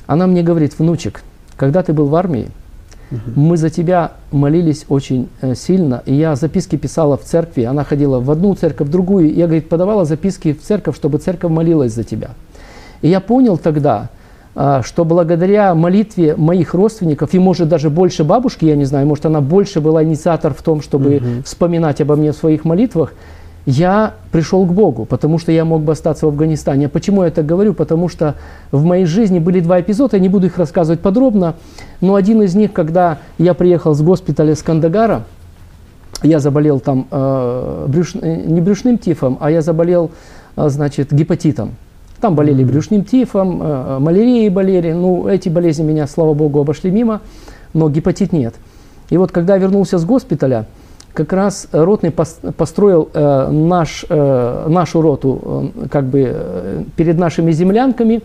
она 0.05 0.27
мне 0.27 0.41
говорит, 0.41 0.77
внучек, 0.77 1.23
когда 1.59 1.83
ты 1.83 1.91
был 1.91 2.07
в 2.07 2.15
армии, 2.15 2.49
мы 3.35 3.57
за 3.57 3.69
тебя 3.69 4.11
молились 4.31 4.85
очень 4.87 5.29
э, 5.41 5.55
сильно, 5.55 6.03
и 6.05 6.13
я 6.13 6.35
записки 6.35 6.75
писала 6.77 7.17
в 7.17 7.23
церкви, 7.23 7.63
она 7.63 7.83
ходила 7.83 8.19
в 8.19 8.29
одну 8.29 8.53
церковь, 8.53 8.87
в 8.87 8.91
другую, 8.91 9.29
и 9.29 9.33
я, 9.33 9.45
говорит, 9.45 9.67
подавала 9.67 10.05
записки 10.05 10.53
в 10.53 10.61
церковь, 10.61 10.95
чтобы 10.95 11.17
церковь 11.17 11.51
молилась 11.51 11.93
за 11.93 12.03
тебя. 12.03 12.29
И 13.01 13.09
я 13.09 13.19
понял 13.19 13.57
тогда, 13.57 14.09
а, 14.55 14.83
что 14.83 15.05
благодаря 15.05 15.73
молитве 15.73 16.35
моих 16.35 16.73
родственников, 16.75 17.33
и 17.33 17.39
может 17.39 17.67
даже 17.67 17.89
больше 17.89 18.23
бабушки, 18.23 18.65
я 18.65 18.75
не 18.75 18.85
знаю, 18.85 19.07
может 19.07 19.25
она 19.25 19.41
больше 19.41 19.81
была 19.81 20.03
инициатор 20.03 20.53
в 20.53 20.61
том, 20.61 20.81
чтобы 20.81 21.17
угу. 21.17 21.43
вспоминать 21.43 21.99
обо 22.01 22.15
мне 22.15 22.31
в 22.31 22.35
своих 22.35 22.63
молитвах, 22.63 23.13
я 23.65 24.13
пришел 24.31 24.65
к 24.65 24.71
Богу, 24.71 25.05
потому 25.05 25.37
что 25.37 25.51
я 25.51 25.65
мог 25.65 25.81
бы 25.81 25.91
остаться 25.91 26.25
в 26.25 26.29
Афганистане. 26.29 26.87
А 26.87 26.89
почему 26.89 27.23
я 27.23 27.27
это 27.27 27.43
говорю? 27.43 27.73
Потому 27.73 28.09
что 28.09 28.35
в 28.71 28.83
моей 28.83 29.05
жизни 29.05 29.39
были 29.39 29.59
два 29.59 29.81
эпизода, 29.81 30.17
я 30.17 30.21
не 30.21 30.29
буду 30.29 30.47
их 30.47 30.57
рассказывать 30.57 31.01
подробно, 31.01 31.55
но 32.01 32.15
один 32.15 32.41
из 32.41 32.55
них, 32.55 32.73
когда 32.73 33.19
я 33.37 33.53
приехал 33.53 33.93
с 33.93 34.01
госпиталя 34.01 34.55
с 34.55 34.63
Кандагара, 34.63 35.23
я 36.23 36.39
заболел 36.39 36.79
там 36.79 37.07
э, 37.11 37.85
брюш, 37.87 38.15
э, 38.15 38.43
не 38.45 38.61
брюшным 38.61 38.97
тифом, 38.97 39.37
а 39.39 39.51
я 39.51 39.61
заболел, 39.61 40.11
э, 40.55 40.69
значит, 40.69 41.13
гепатитом. 41.13 41.75
Там 42.19 42.35
болели 42.35 42.63
брюшным 42.63 43.05
тифом, 43.05 43.61
э, 43.61 43.99
малярией 43.99 44.49
болели. 44.49 44.91
Ну, 44.91 45.27
эти 45.27 45.47
болезни 45.47 45.83
меня, 45.83 46.07
слава 46.07 46.33
богу, 46.33 46.59
обошли 46.59 46.91
мимо, 46.91 47.21
но 47.73 47.89
гепатит 47.89 48.33
нет. 48.33 48.55
И 49.09 49.17
вот 49.17 49.31
когда 49.31 49.55
я 49.55 49.61
вернулся 49.61 49.97
с 49.97 50.05
госпиталя, 50.05 50.65
как 51.13 51.33
раз 51.33 51.67
ротный 51.71 52.11
построил 52.11 53.09
э, 53.13 53.49
наш, 53.49 54.05
э, 54.09 54.65
нашу 54.67 55.01
роту 55.01 55.71
э, 55.75 55.87
как 55.89 56.05
бы 56.05 56.85
перед 56.95 57.17
нашими 57.17 57.51
землянками 57.51 58.21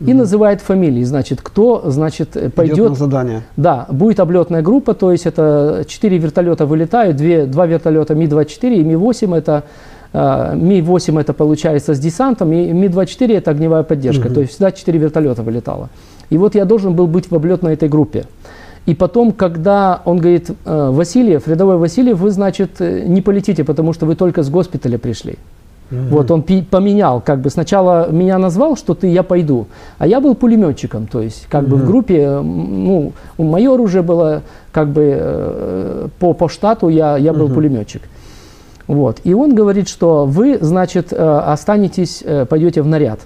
и 0.00 0.04
mm 0.04 0.14
называет 0.14 0.60
фамилии. 0.62 1.04
Значит, 1.04 1.40
кто, 1.42 1.82
значит, 1.90 2.30
пойдет... 2.54 2.76
Идет 2.76 2.90
на 2.90 2.96
задание. 2.96 3.42
Да, 3.56 3.86
будет 3.90 4.18
облетная 4.20 4.62
группа, 4.62 4.94
то 4.94 5.12
есть 5.12 5.26
это 5.26 5.84
4 5.86 6.18
вертолета 6.18 6.64
вылетают, 6.64 7.16
2, 7.16 7.46
2 7.46 7.66
вертолета 7.66 8.14
Ми-24 8.14 8.74
и 8.74 8.82
Ми-8 8.82 9.36
это 9.36 9.64
э, 10.12 10.54
Ми-8 10.56 11.20
это 11.20 11.34
получается 11.34 11.94
с 11.94 11.98
десантом, 11.98 12.52
и 12.52 12.72
Ми-24 12.72 13.36
это 13.36 13.50
огневая 13.50 13.82
поддержка. 13.82 14.28
mm 14.28 14.34
То 14.34 14.40
есть 14.40 14.52
всегда 14.52 14.72
4 14.72 14.98
вертолета 14.98 15.42
вылетало. 15.42 15.90
И 16.30 16.38
вот 16.38 16.54
я 16.54 16.64
должен 16.64 16.94
был 16.94 17.06
быть 17.06 17.30
в 17.30 17.34
облетной 17.34 17.74
этой 17.74 17.88
группе. 17.88 18.24
И 18.86 18.94
потом, 18.94 19.32
когда 19.32 20.00
он 20.04 20.18
говорит, 20.18 20.50
«Э, 20.64 20.90
Васильев, 20.90 21.46
рядовой 21.46 21.76
Васильев, 21.76 22.18
вы, 22.18 22.30
значит, 22.30 22.80
э, 22.80 23.04
не 23.06 23.20
полетите, 23.20 23.62
потому 23.62 23.92
что 23.92 24.06
вы 24.06 24.14
только 24.14 24.42
с 24.42 24.48
госпиталя 24.48 24.98
пришли. 24.98 25.36
Угу. 25.90 25.98
Вот 26.10 26.30
он 26.30 26.42
поменял, 26.42 27.20
как 27.20 27.40
бы 27.40 27.50
сначала 27.50 28.10
меня 28.10 28.38
назвал, 28.38 28.76
что 28.76 28.94
ты, 28.94 29.08
я 29.08 29.22
пойду, 29.22 29.66
а 29.98 30.06
я 30.06 30.20
был 30.20 30.34
пулеметчиком, 30.34 31.06
то 31.06 31.20
есть 31.20 31.46
как 31.48 31.64
угу. 31.64 31.70
бы 31.70 31.76
в 31.76 31.86
группе, 31.86 32.40
ну, 32.40 33.12
мое 33.38 33.74
оружие 33.74 34.02
было 34.02 34.42
как 34.72 34.88
бы 34.88 35.14
э, 35.18 36.08
по, 36.18 36.32
по 36.32 36.48
штату 36.48 36.88
я, 36.88 37.16
я 37.16 37.32
был 37.32 37.46
угу. 37.46 37.54
пулеметчик. 37.54 38.02
Вот. 38.86 39.20
И 39.22 39.34
он 39.34 39.54
говорит, 39.54 39.88
что 39.88 40.26
вы, 40.26 40.58
значит, 40.60 41.12
останетесь, 41.12 42.24
пойдете 42.48 42.82
в 42.82 42.86
наряд. 42.88 43.20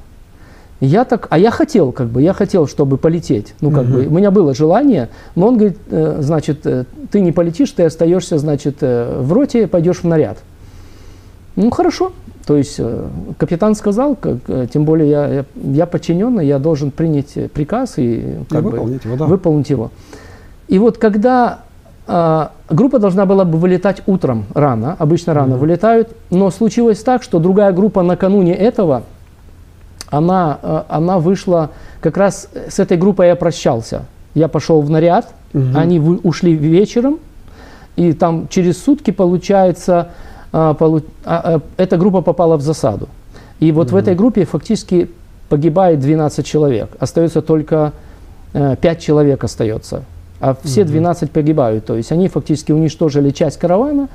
Я 0.80 1.04
так, 1.04 1.28
а 1.30 1.38
я 1.38 1.50
хотел, 1.50 1.92
как 1.92 2.08
бы, 2.08 2.20
я 2.20 2.32
хотел, 2.32 2.66
чтобы 2.66 2.98
полететь. 2.98 3.54
Ну, 3.60 3.70
как 3.70 3.84
угу. 3.84 3.92
бы, 3.92 4.06
у 4.06 4.10
меня 4.10 4.30
было 4.30 4.54
желание, 4.54 5.08
но 5.34 5.48
он 5.48 5.56
говорит, 5.56 5.78
э, 5.90 6.18
значит, 6.20 6.66
э, 6.66 6.84
ты 7.10 7.20
не 7.20 7.32
полетишь, 7.32 7.70
ты 7.70 7.84
остаешься, 7.84 8.38
значит, 8.38 8.78
э, 8.80 9.20
в 9.20 9.32
роте, 9.32 9.66
пойдешь 9.66 9.98
в 9.98 10.04
наряд. 10.04 10.38
Ну, 11.56 11.70
хорошо. 11.70 12.12
То 12.46 12.56
есть 12.58 12.78
капитан 13.38 13.74
сказал, 13.74 14.16
как, 14.16 14.36
тем 14.70 14.84
более 14.84 15.08
я, 15.08 15.26
я, 15.28 15.44
я 15.54 15.86
подчиненный, 15.86 16.46
я 16.46 16.58
должен 16.58 16.90
принять 16.90 17.50
приказ 17.52 17.94
и, 17.96 18.34
как 18.50 18.60
и 18.60 18.64
бы, 18.64 18.70
выполнить, 18.72 19.04
его, 19.04 19.16
да. 19.16 19.24
выполнить 19.24 19.70
его. 19.70 19.90
И 20.68 20.78
вот 20.78 20.98
когда 20.98 21.60
э, 22.06 22.48
группа 22.68 22.98
должна 22.98 23.24
была 23.24 23.46
бы 23.46 23.56
вылетать 23.56 24.02
утром 24.06 24.44
рано, 24.52 24.96
обычно 24.98 25.32
рано 25.32 25.54
mm 25.54 25.58
вылетают, 25.58 26.08
но 26.30 26.50
случилось 26.50 27.02
так, 27.02 27.22
что 27.22 27.38
другая 27.38 27.72
группа 27.72 28.02
накануне 28.02 28.54
этого 28.54 29.04
она, 30.16 30.58
э, 30.62 30.82
она 30.88 31.18
вышла, 31.18 31.70
как 32.00 32.16
раз 32.16 32.48
с 32.68 32.78
этой 32.78 32.96
группой 32.96 33.28
я 33.28 33.36
прощался. 33.36 34.04
Я 34.34 34.48
пошел 34.48 34.80
в 34.80 34.90
наряд, 34.90 35.32
угу. 35.52 35.64
они 35.74 35.98
ушли 35.98 36.54
вечером, 36.54 37.18
и 37.96 38.12
там 38.12 38.48
через 38.48 38.82
сутки, 38.82 39.10
получается, 39.10 40.08
а, 40.52 40.76
а, 40.78 41.00
а, 41.24 41.60
эта 41.76 41.96
группа 41.96 42.20
попала 42.20 42.56
в 42.56 42.62
засаду. 42.62 43.08
И 43.60 43.72
вот 43.72 43.88
угу. 43.88 43.96
в 43.96 43.98
этой 43.98 44.14
группе 44.14 44.44
фактически 44.44 45.10
погибает 45.48 46.00
12 46.00 46.44
человек. 46.44 46.90
Остается 46.98 47.42
только 47.42 47.92
5 48.52 48.78
э, 48.84 48.96
человек 49.00 49.44
остается. 49.44 50.04
А 50.40 50.56
все 50.62 50.84
12 50.84 51.30
погибают. 51.30 51.86
То 51.86 51.96
есть 51.96 52.12
они 52.12 52.28
фактически 52.28 52.72
уничтожили 52.72 53.30
часть 53.30 53.58
каравана, 53.58 54.08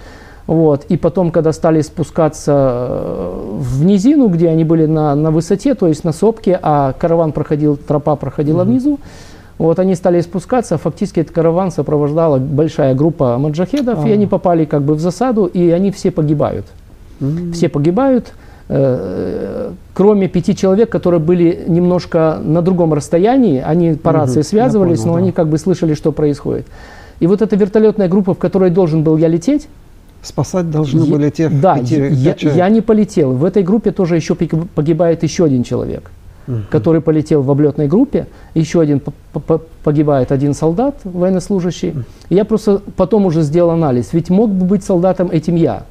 вот. 0.49 0.85
И 0.89 0.97
потом, 0.97 1.29
когда 1.29 1.53
стали 1.53 1.79
спускаться 1.81 2.53
э, 2.89 3.57
в 3.59 3.85
низину, 3.85 4.29
где 4.29 4.49
они 4.49 4.63
были 4.63 4.87
на, 4.87 5.13
на 5.13 5.29
высоте, 5.29 5.75
то 5.75 5.85
есть 5.85 6.03
на 6.03 6.11
сопке, 6.11 6.57
а 6.59 6.93
караван 6.93 7.33
проходил, 7.33 7.77
тропа 7.77 8.15
проходила 8.15 8.63
mm-hmm. 8.63 8.65
внизу, 8.65 8.99
вот 9.59 9.77
они 9.77 9.93
стали 9.93 10.19
спускаться, 10.21 10.79
фактически 10.79 11.19
этот 11.19 11.35
караван 11.35 11.69
сопровождала 11.69 12.39
большая 12.39 12.95
группа 12.95 13.37
маджахедов, 13.37 14.03
а. 14.03 14.09
и 14.09 14.11
они 14.11 14.25
попали 14.25 14.65
как 14.65 14.81
бы 14.81 14.95
в 14.95 14.99
засаду, 14.99 15.45
и 15.45 15.69
они 15.69 15.91
все 15.91 16.09
погибают. 16.09 16.65
Mm-hmm. 17.19 17.51
Все 17.51 17.69
погибают, 17.69 18.33
э, 18.69 19.71
кроме 19.93 20.27
пяти 20.29 20.55
человек, 20.55 20.89
которые 20.89 21.19
были 21.19 21.63
немножко 21.67 22.39
на 22.43 22.63
другом 22.63 22.95
расстоянии, 22.95 23.61
они 23.63 23.93
по 23.93 24.11
рации 24.11 24.39
mm-hmm. 24.39 24.43
связывались, 24.43 25.01
понял, 25.01 25.11
но 25.11 25.19
да. 25.19 25.19
они 25.19 25.31
как 25.31 25.47
бы 25.47 25.59
слышали, 25.59 25.93
что 25.93 26.11
происходит. 26.11 26.65
И 27.19 27.27
вот 27.27 27.43
эта 27.43 27.55
вертолетная 27.55 28.07
группа, 28.07 28.33
в 28.33 28.39
которой 28.39 28.71
должен 28.71 29.03
был 29.03 29.15
я 29.17 29.27
лететь, 29.27 29.67
Спасать 30.21 30.69
должны 30.69 31.05
я, 31.05 31.11
были 31.11 31.29
те 31.29 31.49
Да, 31.49 31.77
пяти, 31.77 31.95
я, 31.95 32.35
я 32.37 32.69
не 32.69 32.81
полетел. 32.81 33.33
В 33.33 33.45
этой 33.45 33.63
группе 33.63 33.91
тоже 33.91 34.15
еще 34.15 34.35
погибает 34.35 35.23
еще 35.23 35.45
один 35.45 35.63
человек, 35.63 36.11
угу. 36.47 36.57
который 36.69 37.01
полетел 37.01 37.41
в 37.41 37.49
облетной 37.49 37.87
группе. 37.87 38.27
Еще 38.53 38.81
один 38.81 39.01
погибает 39.83 40.31
один 40.31 40.53
солдат, 40.53 40.99
военнослужащий. 41.03 41.91
Угу. 41.91 41.99
Я 42.29 42.45
просто 42.45 42.81
потом 42.97 43.25
уже 43.25 43.43
сделал 43.43 43.71
анализ. 43.71 44.11
Ведь 44.11 44.29
мог 44.29 44.49
бы 44.49 44.65
быть 44.65 44.83
солдатом 44.83 45.29
этим 45.31 45.55
я. 45.55 45.83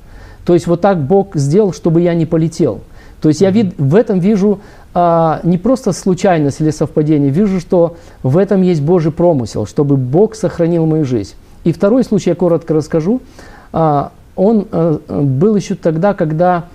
То 0.45 0.55
есть 0.55 0.67
вот 0.67 0.81
так 0.81 0.99
Бог 0.99 1.37
сделал, 1.37 1.73
чтобы 1.73 2.03
я 2.03 2.15
не 2.15 2.27
полетел. 2.27 2.81
То 3.21 3.29
есть 3.29 3.41
я 3.41 3.51
вид, 3.51 3.75
в 3.79 3.95
этом 3.95 4.21
вижу 4.21 4.61
а, 4.95 5.41
не 5.43 5.59
просто 5.59 5.93
случайность 5.93 6.61
или 6.61 6.71
совпадение, 6.71 7.31
вижу, 7.31 7.61
что 7.61 7.97
в 8.23 8.39
этом 8.39 8.63
есть 8.63 8.81
Божий 8.81 9.11
промысел, 9.11 9.67
чтобы 9.67 9.97
Бог 9.97 10.35
сохранил 10.35 10.87
мою 10.87 11.05
жизнь. 11.05 11.35
И 11.65 11.73
второй 11.73 12.05
случай 12.05 12.31
я 12.31 12.37
коротко 12.37 12.75
расскажу. 12.75 13.21
А, 13.73 14.13
он 14.39 14.69
э, 14.71 14.99
был 15.09 15.57
еще 15.57 15.75
тогда, 15.75 16.15
когда 16.15 16.67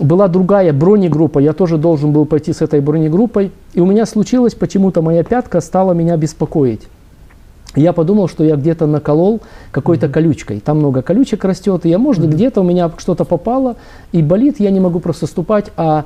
была 0.00 0.26
другая 0.26 0.72
бронегруппа, 0.72 1.38
я 1.38 1.52
тоже 1.52 1.76
должен 1.76 2.12
был 2.12 2.24
пойти 2.24 2.54
с 2.54 2.62
этой 2.62 2.80
бронегруппой, 2.80 3.52
и 3.74 3.80
у 3.80 3.86
меня 3.86 4.06
случилось, 4.06 4.54
почему-то 4.54 5.02
моя 5.02 5.22
пятка 5.22 5.60
стала 5.60 5.92
меня 5.92 6.16
беспокоить. 6.16 6.88
Я 7.78 7.92
подумал, 7.92 8.28
что 8.28 8.44
я 8.44 8.56
где-то 8.56 8.86
наколол 8.86 9.40
какой-то 9.70 10.06
mm-hmm. 10.06 10.10
колючкой. 10.10 10.60
Там 10.60 10.78
много 10.78 11.02
колючек 11.02 11.44
растет, 11.44 11.86
и 11.86 11.88
я, 11.88 11.98
может, 11.98 12.24
mm-hmm. 12.24 12.30
где-то 12.30 12.60
у 12.60 12.64
меня 12.64 12.90
что-то 12.98 13.24
попало, 13.24 13.76
и 14.12 14.22
болит, 14.22 14.60
я 14.60 14.70
не 14.70 14.80
могу 14.80 15.00
просто 15.00 15.26
ступать, 15.26 15.70
а 15.76 16.04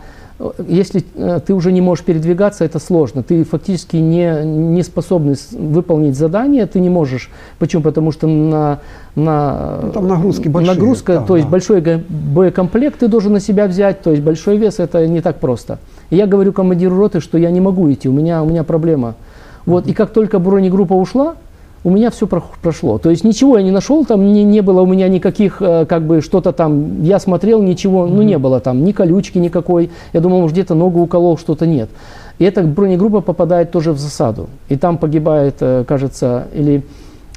если 0.66 1.04
э, 1.14 1.40
ты 1.44 1.54
уже 1.54 1.72
не 1.72 1.80
можешь 1.80 2.04
передвигаться, 2.04 2.64
это 2.64 2.78
сложно. 2.78 3.22
Ты 3.22 3.44
фактически 3.44 3.96
не, 3.96 4.44
не 4.44 4.82
способный 4.82 5.36
выполнить 5.52 6.16
задание, 6.16 6.66
ты 6.66 6.80
не 6.80 6.88
можешь. 6.88 7.30
Почему? 7.58 7.82
Потому 7.82 8.12
что 8.12 8.26
на, 8.26 8.80
на 9.14 9.80
ну, 9.82 9.92
там 9.92 10.08
нагрузки 10.08 10.48
большие. 10.48 10.74
Нагрузка, 10.74 11.12
да, 11.14 11.20
то 11.20 11.34
да. 11.34 11.36
есть 11.36 11.48
большой 11.48 11.82
боекомплект 11.82 13.00
ты 13.00 13.08
должен 13.08 13.32
на 13.32 13.40
себя 13.40 13.66
взять, 13.66 14.02
то 14.02 14.10
есть 14.10 14.22
большой 14.22 14.56
вес, 14.56 14.78
это 14.80 15.06
не 15.06 15.20
так 15.20 15.38
просто. 15.38 15.78
И 16.10 16.16
я 16.16 16.26
говорю 16.26 16.52
командиру 16.52 16.96
роты, 16.96 17.20
что 17.20 17.38
я 17.38 17.50
не 17.50 17.60
могу 17.60 17.90
идти, 17.92 18.08
у 18.08 18.12
меня, 18.12 18.42
у 18.42 18.46
меня 18.46 18.64
проблема. 18.64 19.14
Вот, 19.64 19.86
mm-hmm. 19.86 19.90
и 19.90 19.94
как 19.94 20.10
только 20.10 20.38
бронегруппа 20.40 20.94
ушла, 20.94 21.36
у 21.84 21.90
меня 21.90 22.10
все 22.10 22.26
прошло. 22.26 22.98
То 22.98 23.10
есть 23.10 23.24
ничего 23.24 23.58
я 23.58 23.64
не 23.64 23.70
нашел, 23.70 24.04
там 24.04 24.32
не, 24.32 24.44
не 24.44 24.60
было 24.60 24.82
у 24.82 24.86
меня 24.86 25.08
никаких, 25.08 25.60
э, 25.60 25.84
как 25.86 26.02
бы 26.02 26.20
что-то 26.20 26.52
там, 26.52 27.02
я 27.02 27.18
смотрел, 27.18 27.62
ничего, 27.62 28.06
ну 28.06 28.22
не 28.22 28.38
было 28.38 28.60
там, 28.60 28.84
ни 28.84 28.92
колючки 28.92 29.38
никакой. 29.38 29.90
Я 30.12 30.20
думал, 30.20 30.40
может 30.40 30.54
где-то 30.54 30.74
ногу 30.74 31.00
уколол, 31.00 31.38
что-то 31.38 31.66
нет. 31.66 31.90
И 32.38 32.44
эта 32.44 32.62
бронегруппа 32.62 33.20
попадает 33.20 33.72
тоже 33.72 33.92
в 33.92 33.98
засаду. 33.98 34.48
И 34.68 34.76
там 34.76 34.96
погибает, 34.96 35.56
э, 35.60 35.84
кажется, 35.86 36.46
или 36.54 36.84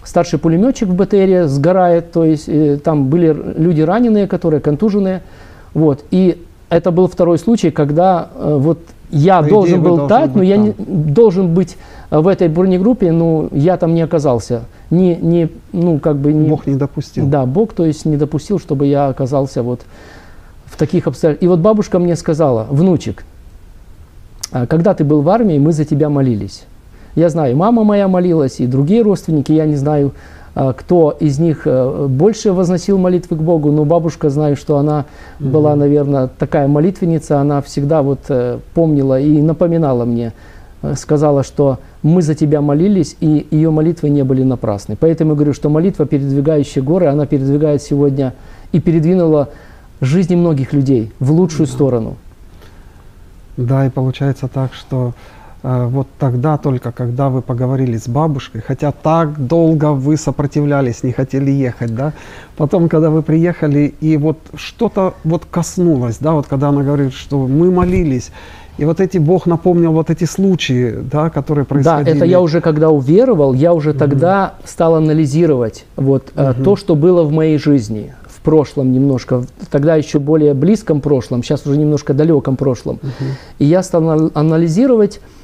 старший 0.04 0.38
пулеметчик 0.38 0.90
в 0.90 0.96
БТРе 0.96 1.48
сгорает, 1.48 2.12
то 2.12 2.24
есть 2.24 2.48
э, 2.48 2.78
там 2.84 3.08
были 3.08 3.36
люди 3.58 3.82
раненые, 3.82 4.28
которые 4.28 4.62
контуженные. 4.62 5.24
Вот. 5.74 6.04
И 6.12 6.44
это 6.70 6.92
был 6.92 7.08
второй 7.08 7.40
случай, 7.40 7.72
когда 7.72 8.30
вот 8.38 8.80
я 9.12 9.42
По 9.42 9.50
должен 9.50 9.82
был 9.82 10.08
дать, 10.08 10.36
но 10.36 10.44
я 10.44 10.58
не, 10.58 10.74
должен 10.78 11.54
быть 11.54 11.78
в 12.22 12.28
этой 12.28 12.48
бронегруппе, 12.48 13.12
но 13.12 13.48
я 13.52 13.78
там 13.78 13.94
не 13.94 14.02
оказался. 14.02 14.64
Не, 14.90 15.16
не, 15.16 15.50
ну, 15.74 16.00
как 16.00 16.18
бы 16.18 16.34
не, 16.34 16.50
Бог 16.50 16.68
не 16.68 16.76
допустил. 16.76 17.28
Да, 17.28 17.46
Бог, 17.46 17.74
то 17.74 17.86
есть, 17.86 18.06
не 18.06 18.18
допустил, 18.18 18.60
чтобы 18.60 18.86
я 18.86 19.08
оказался 19.08 19.64
вот 19.64 19.82
в 20.66 20.78
таких 20.78 21.08
обстоятельствах. 21.08 21.44
И 21.44 21.48
вот 21.48 21.60
бабушка 21.60 22.00
мне 22.00 22.16
сказала, 22.16 22.68
внучек, 22.70 23.24
«А 24.52 24.68
когда 24.68 24.94
ты 24.94 25.04
был 25.04 25.22
в 25.22 25.30
армии, 25.30 25.58
мы 25.58 25.72
за 25.72 25.86
тебя 25.86 26.10
молились. 26.10 26.66
Я 27.16 27.30
знаю, 27.30 27.56
мама 27.56 27.84
моя 27.84 28.08
молилась, 28.08 28.60
и 28.60 28.68
другие 28.68 29.02
родственники, 29.02 29.54
я 29.54 29.66
не 29.66 29.76
знаю, 29.76 30.14
а, 30.54 30.72
кто 30.72 31.12
из 31.20 31.38
них 31.38 31.64
э, 31.66 32.08
больше 32.08 32.54
возносил 32.54 32.98
молитвы 32.98 33.36
к 33.36 33.42
Богу, 33.42 33.72
но 33.72 33.84
бабушка, 33.84 34.30
знаю, 34.30 34.56
что 34.56 34.78
она 34.78 35.06
mm-hmm. 35.40 35.50
была, 35.50 35.76
наверное, 35.76 36.28
такая 36.28 36.68
молитвенница, 36.68 37.40
она 37.40 37.62
всегда 37.62 38.02
вот 38.02 38.20
э, 38.30 38.60
помнила 38.74 39.20
и 39.20 39.42
напоминала 39.42 40.06
мне, 40.06 40.32
э, 40.82 40.96
сказала, 40.96 41.44
что 41.44 41.80
мы 42.06 42.22
за 42.22 42.36
тебя 42.36 42.62
молились, 42.62 43.18
и 43.20 43.48
ее 43.50 43.72
молитвы 43.72 44.10
не 44.10 44.24
были 44.24 44.44
напрасны. 44.44 44.96
Поэтому 44.96 45.32
я 45.32 45.36
говорю, 45.36 45.54
что 45.54 45.70
молитва, 45.70 46.06
передвигающая 46.06 46.84
горы, 46.84 47.08
она 47.08 47.26
передвигает 47.26 47.82
сегодня 47.82 48.36
и 48.72 48.80
передвинула 48.80 49.50
жизни 50.02 50.36
многих 50.36 50.72
людей 50.72 51.12
в 51.20 51.32
лучшую 51.32 51.66
сторону. 51.66 52.18
Да, 53.58 53.88
и 53.88 53.90
получается 53.90 54.48
так, 54.48 54.76
что 54.76 55.16
вот 55.66 56.08
тогда 56.20 56.58
только, 56.58 56.92
когда 56.92 57.30
вы 57.30 57.42
поговорили 57.42 57.98
с 57.98 58.08
бабушкой, 58.08 58.62
хотя 58.62 58.92
так 58.92 59.48
долго 59.48 59.94
вы 59.94 60.16
сопротивлялись, 60.16 61.02
не 61.04 61.12
хотели 61.12 61.50
ехать, 61.50 61.96
да, 61.96 62.14
потом, 62.56 62.88
когда 62.88 63.10
вы 63.10 63.24
приехали, 63.24 63.94
и 64.00 64.18
вот 64.18 64.38
что-то 64.54 65.16
вот 65.24 65.46
коснулось, 65.50 66.18
да, 66.20 66.34
вот 66.34 66.46
когда 66.46 66.70
она 66.70 66.84
говорит, 66.84 67.14
что 67.14 67.48
мы 67.48 67.72
молились, 67.72 68.32
и 68.78 68.86
вот 68.86 69.00
эти 69.00 69.18
Бог 69.18 69.48
напомнил 69.48 69.92
вот 69.94 70.10
эти 70.10 70.26
случаи, 70.26 70.96
да, 71.12 71.30
которые 71.30 71.66
происходили. 71.66 72.12
Да, 72.12 72.12
это 72.12 72.26
я 72.26 72.42
уже 72.42 72.62
когда 72.62 72.90
уверовал, 72.90 73.54
я 73.54 73.74
уже 73.74 73.92
угу. 73.92 74.00
тогда 74.00 74.56
стал 74.66 74.96
анализировать 74.96 75.86
вот 75.96 76.32
угу. 76.36 76.64
то, 76.64 76.76
что 76.76 76.96
было 76.96 77.24
в 77.24 77.32
моей 77.32 77.58
жизни 77.58 78.14
в 78.28 78.42
прошлом 78.42 78.92
немножко, 78.92 79.46
тогда 79.72 79.96
еще 79.96 80.20
более 80.20 80.54
близком 80.54 81.02
прошлом, 81.02 81.42
сейчас 81.42 81.66
уже 81.66 81.78
немножко 81.78 82.14
далеком 82.14 82.58
прошлом. 82.58 83.00
Угу. 83.02 83.26
И 83.60 83.66
я 83.66 83.82
стал 83.82 84.30
анализировать 84.34 85.22
а, 85.22 85.36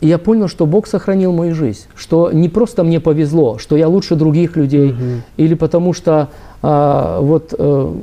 и 0.00 0.06
я 0.06 0.18
понял, 0.18 0.46
что 0.46 0.64
Бог 0.66 0.86
сохранил 0.86 1.32
мою 1.32 1.54
жизнь, 1.54 1.86
что 1.96 2.30
не 2.30 2.48
просто 2.48 2.84
мне 2.84 3.00
повезло, 3.00 3.58
что 3.58 3.76
я 3.76 3.88
лучше 3.88 4.14
других 4.14 4.56
людей, 4.56 4.90
угу. 4.92 5.22
или 5.36 5.54
потому 5.54 5.92
что 5.92 6.28
а, 6.60 7.20
вот, 7.20 7.54
а, 7.56 7.94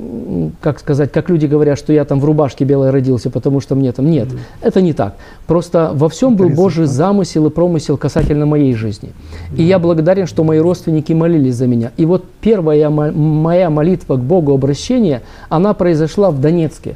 как 0.61 0.79
сказать, 0.79 1.11
как 1.11 1.29
люди 1.29 1.45
говорят, 1.45 1.77
что 1.77 1.93
я 1.93 2.03
там 2.03 2.19
в 2.19 2.25
рубашке 2.25 2.65
белой 2.65 2.89
родился, 2.89 3.29
потому 3.29 3.61
что 3.61 3.75
мне 3.75 3.91
там 3.93 4.09
нет. 4.09 4.27
Угу. 4.27 4.37
Это 4.61 4.81
не 4.81 4.93
так. 4.93 5.15
Просто 5.47 5.91
во 5.93 6.09
всем 6.09 6.35
был 6.35 6.49
Божий 6.49 6.85
замысел 6.85 7.45
и 7.47 7.49
промысел 7.49 7.97
касательно 7.97 8.45
моей 8.45 8.73
жизни. 8.73 9.11
Угу. 9.51 9.61
И 9.61 9.63
я 9.63 9.79
благодарен, 9.79 10.27
что 10.27 10.43
мои 10.43 10.59
родственники 10.59 11.13
молились 11.13 11.55
за 11.55 11.67
меня. 11.67 11.91
И 11.95 12.05
вот 12.05 12.25
первая 12.41 12.89
моя 12.89 13.69
молитва 13.69 14.15
к 14.15 14.21
Богу 14.21 14.53
обращения, 14.53 15.21
она 15.47 15.73
произошла 15.73 16.29
в 16.29 16.39
Донецке. 16.39 16.95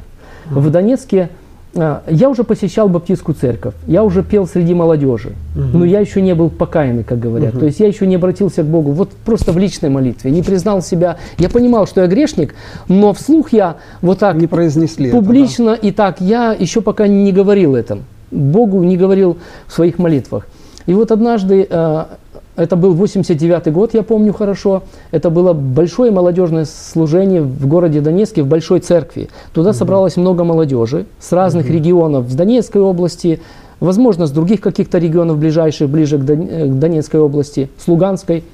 Угу. 0.50 0.60
В 0.60 0.70
Донецке 0.70 1.28
а, 1.28 1.28
я 1.74 2.28
уже 2.28 2.42
посещал 2.42 2.88
баптистскую 2.88 3.34
церковь, 3.34 3.74
я 3.86 4.02
уже 4.02 4.22
пел 4.22 4.46
среди 4.46 4.74
молодежи, 4.74 5.34
угу. 5.54 5.78
но 5.78 5.84
я 5.84 6.00
еще 6.00 6.20
не 6.20 6.34
был 6.34 6.50
покаянный, 6.50 7.04
как 7.04 7.20
говорят. 7.20 7.52
Угу. 7.52 7.60
То 7.60 7.66
есть 7.66 7.80
я 7.80 7.86
еще 7.86 8.06
не 8.06 8.16
обратился 8.16 8.62
к 8.62 8.66
Богу, 8.66 8.92
вот 8.92 9.10
просто 9.24 9.52
в 9.52 9.58
личной 9.58 9.88
молитве, 9.88 10.30
не 10.30 10.42
признал 10.42 10.82
себя. 10.82 11.18
Я 11.38 11.48
понимал, 11.48 11.86
что 11.86 12.00
я 12.00 12.06
грешник, 12.08 12.54
но 12.88 13.12
вслух 13.12 13.52
я 13.52 13.76
вот 14.02 14.18
так 14.18 14.36
не 14.36 14.46
произнесли 14.46 15.10
публично 15.10 15.70
это, 15.70 15.82
да? 15.82 15.88
и 15.88 15.92
так 15.92 16.20
я 16.20 16.52
еще 16.52 16.80
пока 16.80 17.06
не 17.06 17.32
говорил 17.32 17.76
этом. 17.76 18.04
Богу 18.30 18.82
не 18.82 18.96
говорил 18.96 19.38
в 19.66 19.72
своих 19.72 19.98
молитвах. 19.98 20.46
И 20.86 20.94
вот 20.94 21.10
однажды 21.12 21.66
а, 21.70 22.08
это 22.56 22.76
был 22.76 22.94
89 22.94 23.72
год, 23.72 23.94
я 23.94 24.02
помню 24.02 24.32
хорошо. 24.32 24.82
Это 25.10 25.30
было 25.30 25.52
большое 25.52 26.10
молодежное 26.10 26.66
служение 26.66 27.42
в 27.42 27.66
городе 27.66 28.00
Донецке, 28.00 28.42
в 28.42 28.46
большой 28.46 28.80
церкви. 28.80 29.28
Туда 29.52 29.70
угу. 29.70 29.78
собралось 29.78 30.16
много 30.16 30.44
молодежи 30.44 31.06
с 31.18 31.32
разных 31.32 31.66
угу. 31.66 31.72
регионов, 31.74 32.28
с 32.28 32.34
Донецкой 32.34 32.82
области, 32.82 33.40
возможно, 33.78 34.26
с 34.26 34.30
других 34.30 34.60
каких-то 34.60 34.98
регионов 34.98 35.38
ближайших, 35.38 35.88
ближе 35.88 36.18
к 36.18 36.24
Донецкой 36.24 37.20
области, 37.20 37.70
с 37.78 37.88
Луганской. 37.88 38.44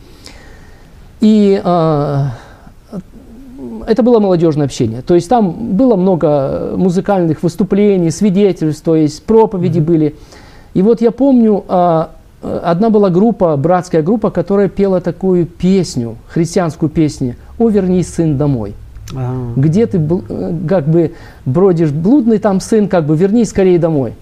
И 1.20 1.61
а, 1.64 2.32
это 3.87 4.02
было 4.02 4.20
молодежное 4.20 4.66
общение. 4.66 5.02
То 5.02 5.14
есть 5.14 5.28
там 5.28 5.76
было 5.76 5.96
много 5.96 6.74
музыкальных 6.76 7.42
выступлений, 7.42 8.11
свидетельств, 8.11 8.85
то 8.85 8.94
есть 8.94 9.24
проповеди 9.24 9.78
mm-hmm. 9.78 9.82
были. 9.82 10.14
И 10.74 10.82
вот 10.82 11.00
я 11.00 11.11
помню, 11.11 11.64
а, 11.68 12.11
одна 12.62 12.90
была 12.90 13.11
группа, 13.11 13.56
братская 13.56 14.02
группа, 14.02 14.30
которая 14.30 14.68
пела 14.68 15.00
такую 15.00 15.46
песню, 15.46 16.16
христианскую 16.28 16.88
песню 16.88 17.37
«О, 17.59 17.68
вернись, 17.68 18.12
сын, 18.12 18.37
домой». 18.37 18.74
А-а-а. 19.14 19.52
Где 19.59 19.87
ты 19.87 19.98
э, 19.98 20.52
как 20.68 20.88
бы 20.88 21.12
бродишь 21.44 21.90
блудный 21.90 22.38
там 22.38 22.61
сын, 22.61 22.88
как 22.88 23.04
бы 23.06 23.16
вернись 23.16 23.50
скорее 23.50 23.78
домой. 23.78 24.14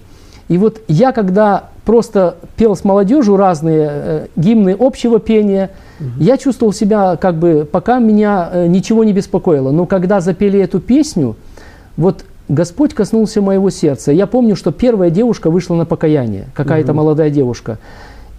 И 0.47 0.57
вот 0.57 0.81
я, 0.87 1.11
когда 1.11 1.69
просто 1.85 2.35
пел 2.55 2.75
с 2.75 2.83
молодежью 2.83 3.35
разные 3.35 3.89
э, 3.91 4.27
гимны 4.35 4.75
общего 4.77 5.19
пения, 5.19 5.71
угу. 5.99 6.09
я 6.19 6.37
чувствовал 6.37 6.73
себя 6.73 7.15
как 7.15 7.35
бы, 7.35 7.67
пока 7.69 7.99
меня 7.99 8.49
э, 8.51 8.67
ничего 8.67 9.03
не 9.03 9.13
беспокоило. 9.13 9.71
Но 9.71 9.85
когда 9.85 10.21
запели 10.21 10.59
эту 10.59 10.79
песню, 10.79 11.35
вот 11.97 12.25
Господь 12.47 12.93
коснулся 12.93 13.41
моего 13.41 13.71
сердца. 13.71 14.11
Я 14.11 14.27
помню, 14.27 14.55
что 14.55 14.71
первая 14.71 15.09
девушка 15.09 15.49
вышла 15.49 15.75
на 15.75 15.85
покаяние, 15.85 16.45
какая-то 16.53 16.91
угу. 16.91 16.99
молодая 16.99 17.31
девушка. 17.31 17.79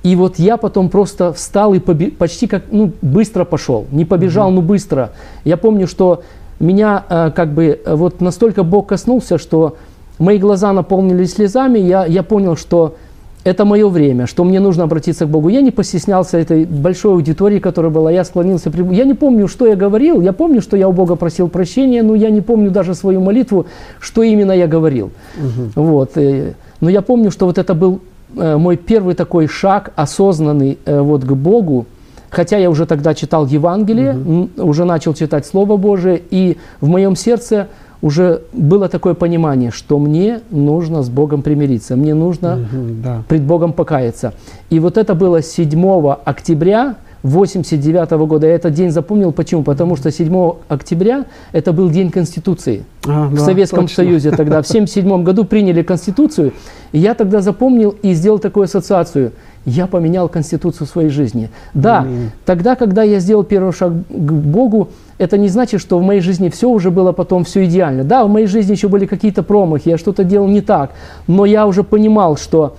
И 0.06 0.14
вот 0.14 0.38
я 0.38 0.56
потом 0.56 0.88
просто 0.88 1.32
встал 1.32 1.74
и 1.74 1.80
почти 1.80 2.46
как, 2.46 2.62
ну, 2.70 2.92
быстро 3.02 3.44
пошел. 3.44 3.86
Не 3.90 4.04
побежал, 4.04 4.48
угу. 4.48 4.56
но 4.56 4.62
быстро. 4.62 5.10
Я 5.44 5.56
помню, 5.56 5.88
что 5.88 6.22
меня 6.60 7.02
э, 7.08 7.32
как 7.34 7.52
бы 7.52 7.80
э, 7.84 7.94
вот 7.96 8.20
настолько 8.20 8.62
Бог 8.62 8.86
коснулся, 8.86 9.36
что 9.36 9.76
мои 10.20 10.38
глаза 10.38 10.72
наполнились 10.72 11.32
слезами. 11.32 11.80
Я, 11.80 12.06
я 12.06 12.22
понял, 12.22 12.54
что 12.56 12.94
это 13.42 13.64
мое 13.64 13.88
время, 13.88 14.28
что 14.28 14.44
мне 14.44 14.60
нужно 14.60 14.84
обратиться 14.84 15.26
к 15.26 15.28
Богу. 15.28 15.48
Я 15.48 15.60
не 15.60 15.72
постеснялся 15.72 16.38
этой 16.38 16.66
большой 16.66 17.14
аудитории, 17.14 17.58
которая 17.58 17.90
была. 17.90 18.12
Я 18.12 18.22
склонился. 18.22 18.70
При... 18.70 18.84
Я 18.94 19.02
не 19.02 19.14
помню, 19.14 19.48
что 19.48 19.66
я 19.66 19.74
говорил. 19.74 20.20
Я 20.20 20.32
помню, 20.32 20.62
что 20.62 20.76
я 20.76 20.88
у 20.88 20.92
Бога 20.92 21.16
просил 21.16 21.48
прощения, 21.48 22.04
но 22.04 22.14
я 22.14 22.30
не 22.30 22.42
помню 22.42 22.70
даже 22.70 22.94
свою 22.94 23.20
молитву, 23.20 23.66
что 23.98 24.22
именно 24.22 24.52
я 24.52 24.68
говорил. 24.68 25.10
Угу. 25.36 25.82
Вот. 25.82 26.16
Э, 26.16 26.52
но 26.80 26.90
я 26.90 27.02
помню, 27.02 27.32
что 27.32 27.46
вот 27.46 27.58
это 27.58 27.74
был 27.74 28.00
мой 28.36 28.76
первый 28.76 29.14
такой 29.14 29.46
шаг, 29.46 29.92
осознанный 29.96 30.78
э, 30.84 31.00
вот 31.00 31.24
к 31.24 31.32
Богу. 31.32 31.86
Хотя 32.30 32.58
я 32.58 32.70
уже 32.70 32.86
тогда 32.86 33.14
читал 33.14 33.46
Евангелие, 33.46 34.16
угу. 34.16 34.48
уже 34.56 34.84
начал 34.84 35.14
читать 35.14 35.46
Слово 35.46 35.76
Божие, 35.76 36.20
и 36.30 36.58
в 36.80 36.88
моем 36.88 37.16
сердце 37.16 37.68
уже 38.02 38.42
было 38.52 38.88
такое 38.88 39.14
понимание, 39.14 39.70
что 39.70 39.98
мне 39.98 40.40
нужно 40.50 41.02
с 41.02 41.08
Богом 41.08 41.42
примириться, 41.42 41.96
мне 41.96 42.14
нужно 42.14 42.54
угу, 42.54 42.86
да. 43.02 43.22
пред 43.28 43.42
Богом 43.42 43.72
покаяться. 43.72 44.34
И 44.70 44.80
вот 44.80 44.98
это 44.98 45.14
было 45.14 45.42
7 45.42 46.14
октября 46.24 46.96
89 47.26 48.10
года. 48.26 48.46
Я 48.46 48.54
этот 48.54 48.72
день 48.74 48.90
запомнил. 48.90 49.32
Почему? 49.32 49.62
Потому 49.62 49.96
что 49.96 50.10
7 50.10 50.52
октября 50.68 51.26
это 51.52 51.72
был 51.72 51.90
день 51.90 52.10
Конституции. 52.10 52.84
А, 53.06 53.26
в 53.26 53.34
да, 53.34 53.40
Советском 53.40 53.84
точно. 53.84 54.04
Союзе 54.04 54.30
тогда. 54.30 54.62
В 54.62 54.68
1977 54.68 55.22
году 55.22 55.44
приняли 55.44 55.82
Конституцию. 55.82 56.52
И 56.92 56.98
я 56.98 57.14
тогда 57.14 57.40
запомнил 57.40 57.94
и 58.02 58.14
сделал 58.14 58.38
такую 58.38 58.64
ассоциацию– 58.64 59.32
я 59.66 59.88
поменял 59.88 60.28
конституцию 60.28 60.86
своей 60.86 61.10
жизни. 61.10 61.50
Да, 61.74 62.06
mm 62.06 62.28
тогда, 62.44 62.76
когда 62.76 63.02
я 63.02 63.18
сделал 63.20 63.42
первый 63.42 63.72
шаг 63.72 63.92
к 64.08 64.32
Богу, 64.32 64.88
это 65.18 65.36
не 65.36 65.48
значит, 65.48 65.80
что 65.80 65.98
в 65.98 66.02
моей 66.02 66.20
жизни 66.20 66.48
все 66.48 66.68
уже 66.68 66.90
было 66.90 67.12
потом 67.12 67.44
все 67.44 67.64
идеально. 67.64 68.04
Да, 68.04 68.24
в 68.24 68.28
моей 68.28 68.46
жизни 68.46 68.72
еще 68.72 68.88
были 68.88 69.06
какие-то 69.06 69.42
промахи, 69.42 69.88
я 69.88 69.98
что-то 69.98 70.22
делал 70.24 70.46
не 70.46 70.60
так, 70.60 70.92
но 71.26 71.44
я 71.44 71.66
уже 71.66 71.82
понимал, 71.82 72.36
что 72.36 72.76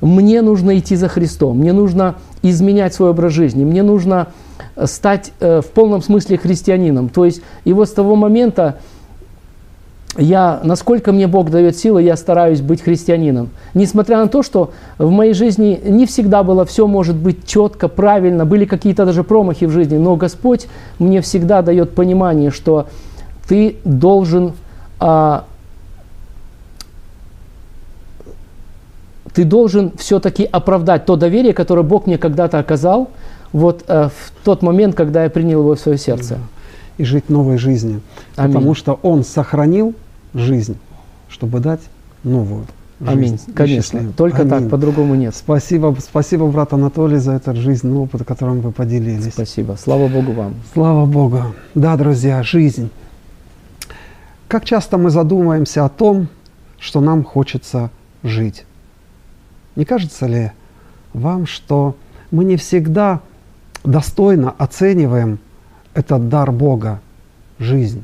мне 0.00 0.42
нужно 0.42 0.78
идти 0.78 0.96
за 0.96 1.08
Христом, 1.08 1.58
мне 1.58 1.72
нужно 1.72 2.16
изменять 2.42 2.94
свой 2.94 3.10
образ 3.10 3.32
жизни, 3.32 3.64
мне 3.64 3.82
нужно 3.82 4.28
стать 4.84 5.32
э, 5.40 5.60
в 5.60 5.66
полном 5.66 6.02
смысле 6.02 6.38
христианином. 6.38 7.08
То 7.08 7.24
есть, 7.24 7.42
и 7.64 7.72
вот 7.72 7.88
с 7.88 7.92
того 7.92 8.16
момента 8.16 8.76
я, 10.16 10.60
насколько 10.64 11.12
мне 11.12 11.26
Бог 11.26 11.50
дает 11.50 11.76
силы, 11.76 12.02
я 12.02 12.16
стараюсь 12.16 12.60
быть 12.60 12.82
христианином. 12.82 13.50
Несмотря 13.74 14.18
на 14.18 14.28
то, 14.28 14.42
что 14.42 14.72
в 14.98 15.10
моей 15.10 15.32
жизни 15.32 15.80
не 15.84 16.06
всегда 16.06 16.42
было 16.42 16.64
все 16.64 16.86
может 16.86 17.16
быть 17.16 17.46
четко, 17.46 17.88
правильно, 17.88 18.44
были 18.44 18.64
какие-то 18.64 19.04
даже 19.04 19.22
промахи 19.22 19.66
в 19.66 19.70
жизни, 19.70 19.96
но 19.96 20.16
Господь 20.16 20.66
мне 20.98 21.20
всегда 21.20 21.62
дает 21.62 21.94
понимание, 21.94 22.50
что 22.50 22.86
ты 23.48 23.76
должен, 23.84 24.54
а, 24.98 25.44
ты 29.38 29.44
должен 29.44 29.92
все-таки 29.96 30.42
оправдать 30.42 31.06
то 31.06 31.14
доверие, 31.14 31.54
которое 31.54 31.84
Бог 31.84 32.08
мне 32.08 32.18
когда-то 32.18 32.58
оказал, 32.58 33.08
вот 33.52 33.84
а, 33.86 34.08
в 34.08 34.32
тот 34.42 34.62
момент, 34.62 34.96
когда 34.96 35.22
я 35.22 35.30
принял 35.30 35.60
его 35.60 35.76
в 35.76 35.78
свое 35.78 35.96
сердце 35.96 36.40
и 36.96 37.04
жить 37.04 37.28
новой 37.28 37.56
жизнью. 37.56 38.00
Аминь. 38.34 38.52
Потому 38.52 38.74
что 38.74 38.98
Он 39.02 39.22
сохранил 39.22 39.94
жизнь, 40.34 40.76
чтобы 41.28 41.60
дать 41.60 41.82
новую. 42.24 42.66
Аминь. 43.06 43.38
Конечно. 43.54 44.12
Только 44.16 44.38
Аминь. 44.38 44.50
так, 44.50 44.70
по-другому 44.70 45.14
нет. 45.14 45.36
Спасибо, 45.36 45.96
спасибо, 46.00 46.48
брат 46.48 46.72
Анатолий, 46.72 47.18
за 47.18 47.34
этот 47.34 47.58
жизненный 47.58 47.98
опыт, 47.98 48.24
которым 48.24 48.60
вы 48.60 48.72
поделились. 48.72 49.34
Спасибо. 49.34 49.76
Слава 49.80 50.08
Богу 50.08 50.32
вам. 50.32 50.54
Слава 50.72 51.06
Богу. 51.06 51.54
Да, 51.76 51.96
друзья, 51.96 52.42
жизнь. 52.42 52.90
Как 54.48 54.64
часто 54.64 54.98
мы 54.98 55.10
задумываемся 55.10 55.84
о 55.84 55.88
том, 55.88 56.26
что 56.80 57.00
нам 57.00 57.22
хочется 57.22 57.90
жить? 58.24 58.64
Не 59.78 59.84
кажется 59.84 60.26
ли 60.26 60.50
вам, 61.12 61.46
что 61.46 61.94
мы 62.32 62.42
не 62.42 62.56
всегда 62.56 63.20
достойно 63.84 64.50
оцениваем 64.50 65.38
этот 65.94 66.28
дар 66.28 66.50
Бога, 66.50 67.00
жизнь. 67.60 68.02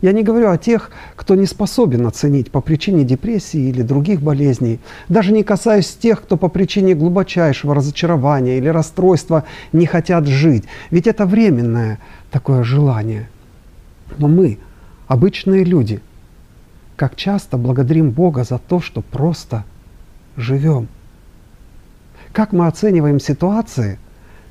Я 0.00 0.12
не 0.12 0.22
говорю 0.22 0.48
о 0.48 0.56
тех, 0.56 0.90
кто 1.16 1.34
не 1.34 1.44
способен 1.44 2.06
оценить 2.06 2.50
по 2.50 2.62
причине 2.62 3.04
депрессии 3.04 3.60
или 3.60 3.82
других 3.82 4.22
болезней, 4.22 4.80
даже 5.10 5.34
не 5.34 5.42
касаюсь 5.42 5.94
тех, 5.94 6.22
кто 6.22 6.38
по 6.38 6.48
причине 6.48 6.94
глубочайшего 6.94 7.74
разочарования 7.74 8.56
или 8.56 8.68
расстройства 8.68 9.44
не 9.74 9.84
хотят 9.84 10.26
жить. 10.26 10.64
Ведь 10.90 11.06
это 11.06 11.26
временное 11.26 11.98
такое 12.30 12.62
желание. 12.62 13.28
Но 14.16 14.28
мы, 14.28 14.58
обычные 15.08 15.62
люди. 15.62 16.00
Как 16.96 17.16
часто 17.16 17.58
благодарим 17.58 18.12
Бога 18.12 18.44
за 18.44 18.56
то, 18.56 18.80
что 18.80 19.02
просто 19.02 19.64
живем. 20.40 20.88
Как 22.32 22.52
мы 22.52 22.66
оцениваем 22.66 23.20
ситуации, 23.20 23.98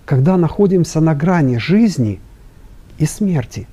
когда 0.06 0.38
находимся 0.38 1.00
на 1.02 1.16
грани 1.16 1.58
жизни 1.58 2.20
и 2.98 3.06
смерти. 3.06 3.68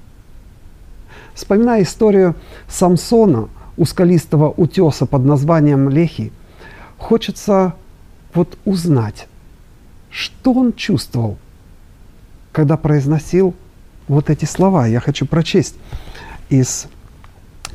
Вспоминая 1.35 1.83
историю 1.83 2.37
Самсона 2.69 3.49
у 3.77 3.85
скалистого 3.85 4.51
утеса 4.51 5.07
под 5.07 5.25
названием 5.25 5.89
Лехи, 5.89 6.33
хочется 6.99 7.75
вот 8.35 8.59
узнать, 8.65 9.29
что 10.11 10.53
он 10.53 10.73
чувствовал, 10.73 11.37
когда 12.53 12.77
произносил 12.77 13.55
вот 14.09 14.31
эти 14.31 14.45
слова. 14.45 14.87
Я 14.87 15.01
хочу 15.01 15.27
прочесть 15.27 15.75
из 16.49 16.87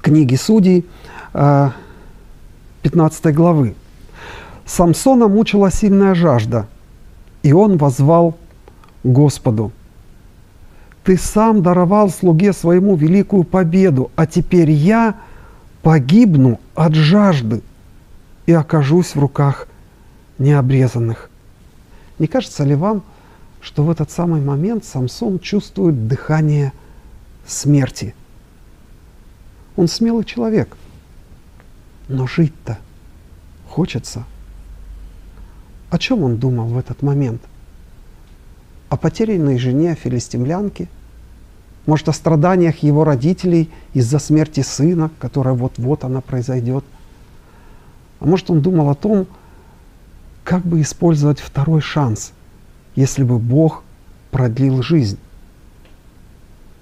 книги 0.02 0.36
Судей 0.36 0.86
15 1.34 3.26
э, 3.26 3.32
главы. 3.32 3.76
Самсона 4.72 5.28
мучила 5.28 5.69
сильная 5.69 6.15
жажда, 6.15 6.65
и 7.43 7.51
он 7.51 7.78
возвал 7.78 8.38
Господу. 9.03 9.74
Ты 11.03 11.17
сам 11.17 11.61
даровал 11.61 12.09
слуге 12.09 12.53
своему 12.53 12.95
великую 12.95 13.43
победу, 13.43 14.11
а 14.15 14.26
теперь 14.26 14.72
я 14.72 15.15
погибну 15.82 16.61
от 16.74 16.93
жажды 16.93 17.63
и 18.45 18.53
окажусь 18.53 19.13
в 19.13 19.19
руках 19.19 19.67
необрезанных. 20.38 21.30
Не 22.17 22.28
кажется 22.28 22.63
ли 22.63 22.74
вам, 22.74 23.03
что 23.59 23.84
в 23.84 23.91
этот 23.91 24.09
самый 24.09 24.39
момент 24.39 24.86
Самсон 24.86 25.39
чувствует 25.39 26.07
дыхание 26.07 26.72
смерти? 27.45 28.15
Он 29.76 29.89
смелый 29.89 30.24
человек, 30.24 30.78
но 32.07 32.26
жить-то 32.26 32.78
хочется– 33.67 34.24
о 35.92 35.98
чем 35.98 36.24
он 36.24 36.38
думал 36.38 36.68
в 36.68 36.78
этот 36.78 37.02
момент? 37.04 37.42
О 38.89 38.96
потерянной 38.96 39.60
жене 39.60 39.94
филистимлянке? 39.94 40.88
Может, 41.86 42.08
о 42.08 42.14
страданиях 42.14 42.78
его 42.78 43.04
родителей 43.04 43.70
из-за 43.94 44.18
смерти 44.20 44.62
сына, 44.62 45.12
которая 45.20 45.54
вот-вот 45.54 46.06
она 46.06 46.22
произойдет? 46.22 46.86
А 48.22 48.26
может, 48.26 48.50
он 48.50 48.62
думал 48.62 48.89
о 48.89 48.96
том, 48.96 49.28
как 50.46 50.66
бы 50.66 50.80
использовать 50.80 51.42
второй 51.42 51.82
шанс, 51.82 52.32
если 52.96 53.24
бы 53.24 53.38
Бог 53.38 53.84
продлил 54.32 54.82
жизнь? 54.82 55.20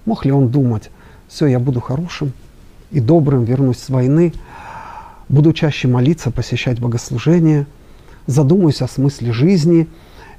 Мог 0.05 0.23
ли 0.23 0.31
он 0.31 0.49
думать, 0.49 0.91
все, 1.27 1.47
я 1.47 1.59
буду 1.59 1.81
хорошим 1.81 2.31
и 2.91 2.99
добрым, 2.99 3.43
вернусь 3.43 3.79
с 3.79 3.89
войны, 3.89 4.33
буду 5.29 5.51
чаще 5.51 5.87
молиться, 5.87 6.29
посещать 6.29 6.79
богослужения– 6.79 7.65
задумаюсь 8.29 8.81
о 8.81 8.87
смысле 8.87 9.33
жизни 9.33 9.87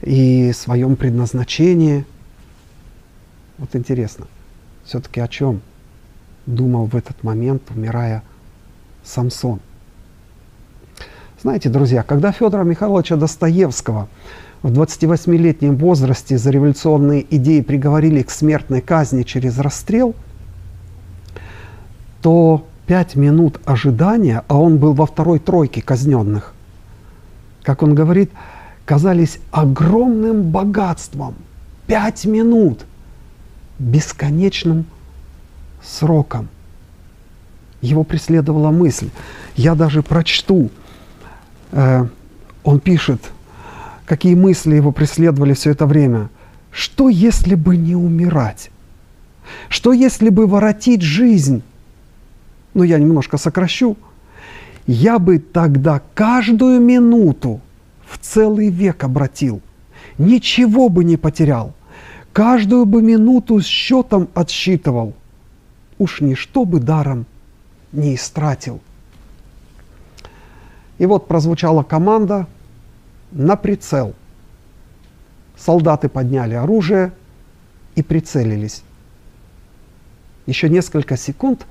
и 0.03 0.53
своем 0.53 0.97
предназначении. 0.97 2.07
Вот 3.59 3.75
интересно, 3.75 4.27
все-таки 4.85 5.21
о 5.21 5.29
чем 5.29 5.61
думал 6.47 6.87
в 6.87 6.97
этот 6.97 7.23
момент, 7.23 7.63
умирая 7.71 8.23
Самсон. 9.05 9.61
Знаете, 11.43 11.69
друзья, 11.69 12.03
когда 12.03 12.33
Федора 12.33 12.65
Михайловича 12.65 13.17
Достоевского 13.17 14.09
в 14.63 14.71
28-летнем 14.73 15.77
возрасте 15.77 16.39
за 16.39 16.51
революционные 16.51 17.27
идеи 17.35 17.61
приговорили 17.61 18.23
к 18.23 18.31
смертной 18.31 18.83
казни 18.83 19.25
через 19.25 19.59
расстрел, 19.59 20.15
то 22.23 22.67
пять 22.87 23.17
минут 23.17 23.59
ожидания, 23.65 24.45
а 24.47 24.61
он 24.61 24.79
был 24.79 24.93
во 24.93 25.07
второй 25.07 25.39
тройке 25.39 25.83
казненных, 25.83 26.55
как 27.63 27.83
он 27.83 27.95
говорит, 27.95 28.31
казались 28.85 29.39
огромным 29.51 30.51
богатством. 30.51 31.35
Пять 31.87 32.25
минут 32.25 32.85
бесконечным 33.79 34.85
сроком. 35.83 36.49
Его 37.81 38.05
преследовала 38.05 38.71
мысль. 38.71 39.11
Я 39.57 39.75
даже 39.75 40.03
прочту. 40.03 40.71
Э, 41.73 42.07
он 42.63 42.81
пишет, 42.81 43.23
какие 44.05 44.35
мысли 44.35 44.75
его 44.75 44.93
преследовали 44.93 45.55
все 45.55 45.71
это 45.71 45.87
время. 45.87 46.29
Что 46.71 47.09
если 47.09 47.55
бы 47.55 47.77
не 47.77 47.97
умирать? 47.97 48.71
Что 49.69 49.93
если 49.93 50.29
бы 50.29 50.47
воротить 50.47 51.03
жизнь? 51.03 51.63
Ну, 52.75 52.85
я 52.85 52.99
немножко 52.99 53.39
сокращу– 53.39 53.97
я 54.87 55.19
бы 55.19 55.39
тогда 55.39 56.03
каждую 56.15 56.81
минуту 56.81 57.61
в 58.09 58.19
целый 58.19 58.71
век 58.71 59.05
обратил, 59.05 59.61
ничего 60.19 60.89
бы 60.89 61.05
не 61.05 61.17
потерял, 61.17 61.75
каждую 62.33 62.87
бы 62.87 63.03
минуту 63.03 63.61
с 63.61 63.67
счетом 63.67 64.29
отсчитывал, 64.35 65.15
уж 65.99 66.21
ничто 66.21 66.65
бы 66.65 66.81
даром 66.81 67.27
не 67.93 68.15
истратил. 68.15 68.81
И 70.99 71.07
вот 71.07 71.29
прозвучала 71.29 71.83
команда 71.83 72.47
на 73.33 73.57
прицел. 73.57 74.15
Солдаты 75.57 76.09
подняли 76.09 76.55
оружие 76.55 77.13
и 77.95 78.03
прицелились. 78.03 78.83
Еще 80.47 80.69
несколько 80.69 81.17
секунд, 81.17 81.67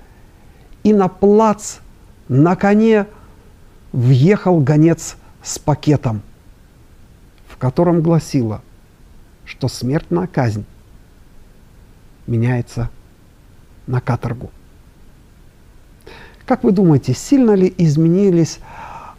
и 0.83 0.93
на 0.93 1.07
плац 1.07 1.77
на 2.29 2.55
коне 2.55 3.07
въехал 3.91 4.59
гонец 4.61 5.17
с 5.43 5.59
пакетом, 5.59 6.21
в 7.47 7.57
котором 7.57 8.01
гласило, 8.01 8.61
что 9.45 9.67
смертная 9.67 10.27
казнь 10.27 10.63
меняется 12.27 12.89
на 13.87 13.99
каторгу. 13.99 14.51
Как 16.45 16.63
вы 16.63 16.71
думаете, 16.71 17.13
сильно 17.13 17.51
ли 17.51 17.73
изменились 17.77 18.59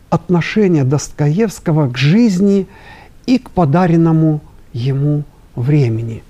отношения 0.09 0.85
Достоевского 0.85 1.91
к 1.91 1.97
жизни 1.97 2.67
и 3.27 3.39
к 3.39 3.51
подаренному 3.51 4.41
ему 4.73 5.25
времени? 5.57 6.23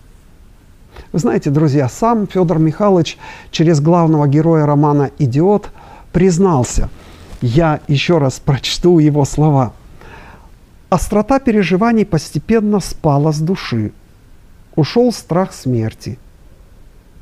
Вы 1.12 1.18
знаете, 1.18 1.50
друзья, 1.50 1.88
сам 1.88 2.26
Федор 2.26 2.58
Михайлович 2.58 3.18
через 3.50 3.80
главного 3.80 4.28
героя 4.28 4.66
романа 4.66 5.10
«Идиот» 5.18 5.70
признался, 6.12 6.88
я 7.40 7.80
еще 7.88 8.18
раз 8.18 8.40
прочту 8.40 8.98
его 8.98 9.24
слова. 9.24 9.72
Острота 10.88 11.38
переживаний 11.38 12.04
постепенно 12.04 12.80
спала 12.80 13.32
с 13.32 13.40
души. 13.40 13.92
Ушел 14.76 15.12
страх 15.12 15.52
смерти. 15.52 16.18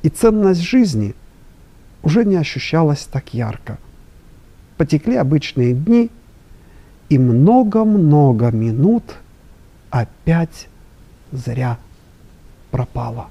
И 0.02 0.08
ценность 0.08 0.60
жизни 0.60 1.14
уже 2.02 2.24
не 2.24 2.36
ощущалась 2.36 3.04
так 3.04 3.34
ярко. 3.34 3.78
Потекли 4.76 5.16
обычные 5.16 5.74
дни, 5.74 6.10
и 7.08 7.18
много-много 7.18 8.50
минут 8.50 9.02
опять 9.90 10.68
зря 11.32 11.78
пропало. 12.70 13.28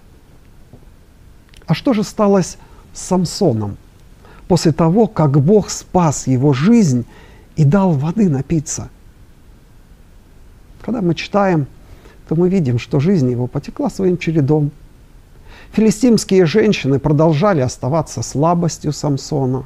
А 1.67 1.73
что 1.73 1.93
же 1.93 2.03
стало 2.03 2.41
с 2.41 2.57
Самсоном? 2.93 3.77
После 4.47 4.71
того, 4.71 5.07
как 5.07 5.39
Бог 5.41 5.69
спас 5.69 6.27
его 6.27 6.53
жизнь 6.53 7.05
и 7.55 7.63
дал 7.63 7.91
воды 7.91 8.29
напиться. 8.29 8.89
Когда 10.81 11.01
мы 11.01 11.15
читаем, 11.15 11.67
то 12.27 12.35
мы 12.35 12.49
видим, 12.49 12.79
что 12.79 12.99
жизнь 12.99 13.29
его 13.29 13.47
потекла 13.47 13.89
своим 13.89 14.17
чередом. 14.17 14.71
Филистимские 15.71 16.45
женщины 16.45 16.99
продолжали 16.99 17.61
оставаться 17.61 18.21
слабостью 18.21 18.93
Самсона. 18.93 19.65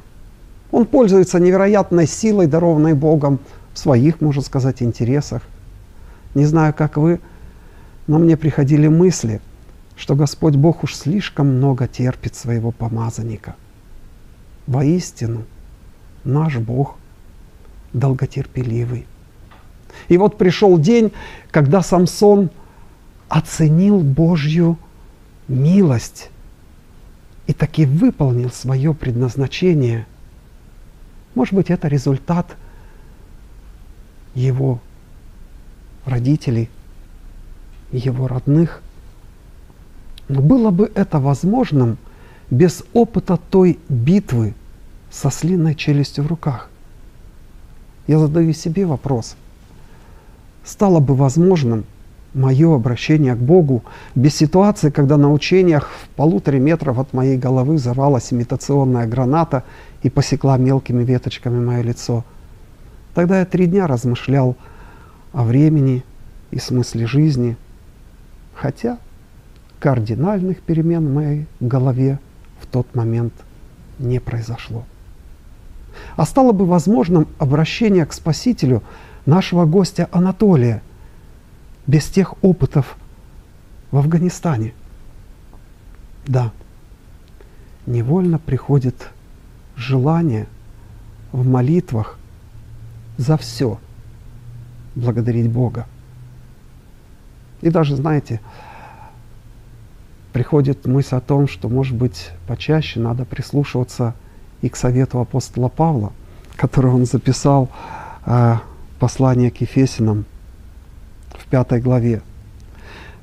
Он 0.70 0.86
пользуется 0.86 1.38
невероятной 1.38 2.06
силой, 2.06 2.46
дарованной 2.46 2.94
Богом, 2.94 3.38
в 3.72 3.78
своих, 3.78 4.20
можно 4.20 4.42
сказать, 4.42 4.82
интересах. 4.82 5.42
Не 6.34 6.44
знаю, 6.44 6.74
как 6.74 6.96
вы, 6.96 7.20
но 8.06 8.18
мне 8.18 8.36
приходили 8.36 8.88
мысли, 8.88 9.40
что 9.96 10.14
Господь 10.14 10.56
Бог 10.56 10.82
уж 10.82 10.96
слишком 10.96 11.56
много 11.56 11.86
терпит 11.86 12.34
своего 12.34 12.70
помазанника. 12.70 13.54
Воистину, 14.66 15.44
наш 16.24 16.56
Бог 16.58 16.96
долготерпеливый. 17.92 19.06
И 20.08 20.16
вот 20.16 20.38
пришел 20.38 20.78
день, 20.78 21.12
когда 21.50 21.82
Самсон 21.82 22.50
оценил 23.28 24.00
Божью 24.00 24.78
милость 25.48 26.30
и 27.46 27.52
таки 27.52 27.84
выполнил 27.84 28.50
свое 28.50 28.94
предназначение. 28.94 30.06
Может 31.34 31.54
быть, 31.54 31.70
это 31.70 31.88
результат 31.88 32.56
его 34.34 34.80
родителей, 36.04 36.70
его 37.90 38.28
родных. 38.28 38.80
Но 40.28 40.40
было 40.40 40.70
бы 40.70 40.90
это 40.94 41.18
возможным– 41.18 41.98
без 42.52 42.84
опыта 42.92 43.38
той 43.38 43.78
битвы 43.88 44.52
со 45.10 45.30
слинной 45.30 45.74
челюстью 45.74 46.24
в 46.24 46.26
руках. 46.26 46.68
Я 48.06 48.18
задаю 48.18 48.52
себе 48.52 48.84
вопрос. 48.84 49.36
Стало 50.62 51.00
бы 51.00 51.14
возможным 51.14 51.84
мое 52.34 52.74
обращение 52.74 53.34
к 53.36 53.38
Богу 53.38 53.82
без 54.14 54.36
ситуации, 54.36 54.90
когда 54.90 55.16
на 55.16 55.32
учениях 55.32 55.88
в 55.88 56.08
полуторе 56.10 56.60
метров 56.60 56.98
от 56.98 57.14
моей 57.14 57.38
головы 57.38 57.76
взорвалась 57.76 58.34
имитационная 58.34 59.06
граната 59.06 59.64
и 60.02 60.10
посекла 60.10 60.58
мелкими 60.58 61.04
веточками 61.04 61.58
мое 61.58 61.80
лицо. 61.80 62.22
Тогда 63.14 63.38
я 63.38 63.46
три 63.46 63.64
дня 63.64 63.86
размышлял 63.86 64.56
о 65.32 65.44
времени 65.44 66.04
и 66.50 66.58
смысле 66.58 67.06
жизни, 67.06 67.56
хотя 68.54 68.98
кардинальных 69.80 70.60
перемен 70.60 71.06
в 71.06 71.14
моей 71.14 71.46
голове 71.60 72.18
тот 72.72 72.94
момент 72.94 73.34
не 73.98 74.18
произошло. 74.18 74.84
А 76.16 76.24
стало 76.24 76.52
бы 76.52 76.64
возможным 76.64 77.28
обращение 77.38 78.06
к 78.06 78.12
Спасителю 78.12 78.82
нашего 79.26 79.66
гостя 79.66 80.08
Анатолия 80.10 80.82
без 81.86 82.08
тех 82.08 82.42
опытов 82.42 82.96
в 83.90 83.98
Афганистане. 83.98 84.72
Да, 86.26 86.52
невольно 87.86 88.38
приходит 88.38 89.10
желание 89.76 90.46
в 91.32 91.46
молитвах 91.46 92.18
за 93.18 93.36
все 93.36 93.78
благодарить 94.94 95.50
Бога. 95.50 95.86
И 97.60 97.70
даже, 97.70 97.96
знаете, 97.96 98.40
приходит 100.32 100.86
мысль 100.86 101.16
о 101.16 101.20
том, 101.20 101.46
что, 101.46 101.68
может 101.68 101.96
быть, 101.96 102.30
почаще 102.46 103.00
надо 103.00 103.24
прислушиваться 103.24 104.14
и 104.62 104.68
к 104.68 104.76
совету 104.76 105.20
апостола 105.20 105.68
Павла, 105.68 106.12
который 106.56 106.90
он 106.90 107.04
записал 107.04 107.68
э, 108.24 108.56
послание 108.98 109.50
к 109.50 109.60
Ефесинам 109.60 110.24
в 111.30 111.46
пятой 111.46 111.80
главе. 111.80 112.22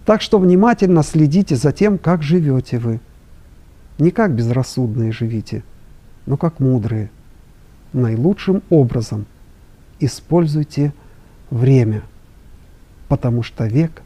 Так 0.05 0.21
что 0.21 0.39
внимательно 0.39 1.03
следите 1.03 1.55
за 1.55 1.71
тем, 1.71 1.97
как 1.97 2.23
живете 2.23 2.79
вы. 2.79 2.99
Не 3.97 4.11
как 4.11 4.33
безрассудные 4.33 5.11
живите, 5.11 5.63
но 6.25 6.37
как 6.37 6.59
мудрые. 6.59 7.11
Наилучшим 7.91 8.61
образом 8.69 9.25
используйте 9.99 10.93
время, 11.49 12.03
потому 13.07 13.43
что 13.43 13.65
век 13.65 14.03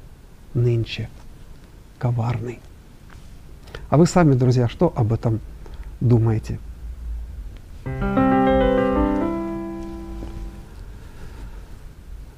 нынче 0.54 1.10
коварный. 2.00 2.60
А 3.94 3.98
вы 3.98 4.08
сами, 4.08 4.34
друзья, 4.34 4.68
что 4.68 4.92
об 4.96 5.14
этом 5.14 5.40
думаете? 6.02 6.58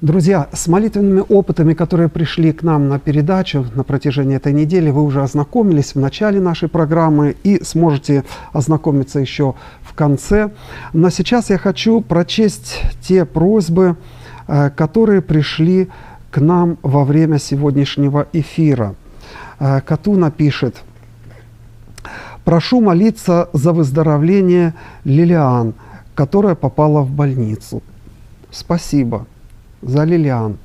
Друзья, 0.02 0.50
с 0.52 0.68
молитвенными 0.68 1.24
опытами, 1.26 1.72
которые 1.72 2.10
пришли 2.10 2.52
к 2.52 2.62
нам 2.62 2.90
на 2.90 2.98
передачу 2.98 3.64
на 3.74 3.84
протяжении 3.84 4.36
этой 4.36 4.52
недели, 4.52 4.90
вы 4.90 5.02
уже 5.02 5.22
ознакомились 5.22 5.94
в 5.94 5.98
начале 5.98 6.40
нашей 6.42 6.68
программы 6.68 7.34
и 7.42 7.64
сможете 7.64 8.24
ознакомиться 8.52 9.18
еще 9.18 9.54
в 9.80 9.94
конце. 9.94 10.50
Но 10.92 11.08
сейчас 11.08 11.48
я 11.48 11.56
хочу 11.56 12.02
прочесть 12.02 12.82
те 13.00 13.24
просьбы, 13.24 13.96
э, 14.46 14.68
которые 14.76 15.22
пришли 15.22 15.88
к 16.30 16.36
нам 16.36 16.76
во 16.82 17.06
время 17.06 17.38
сегодняшнего 17.38 18.26
эфира. 18.34 18.94
Э, 19.58 19.80
Катуна 19.80 20.30
пишет, 20.30 20.82
«Прошу 22.46 22.80
молиться 22.80 23.48
за 23.52 23.72
выздоровление 23.72 24.72
Лилиан, 25.02 25.74
которая 26.14 26.54
попала 26.54 27.02
в 27.02 27.10
больницу». 27.10 27.82
Спасибо 28.52 29.26
за 29.82 30.04
Лилиан. 30.04 30.56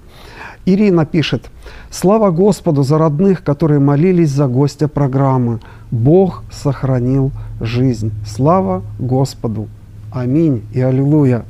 Ирина 0.67 1.07
пишет, 1.07 1.49
«Слава 1.89 2.29
Господу 2.29 2.83
за 2.83 2.99
родных, 2.99 3.43
которые 3.43 3.79
молились 3.79 4.29
за 4.29 4.45
гостя 4.45 4.87
программы. 4.87 5.59
Бог 5.89 6.43
сохранил 6.51 7.31
жизнь. 7.59 8.11
Слава 8.27 8.83
Господу. 8.99 9.67
Аминь 10.11 10.61
и 10.73 10.81
аллилуйя». 10.81 11.45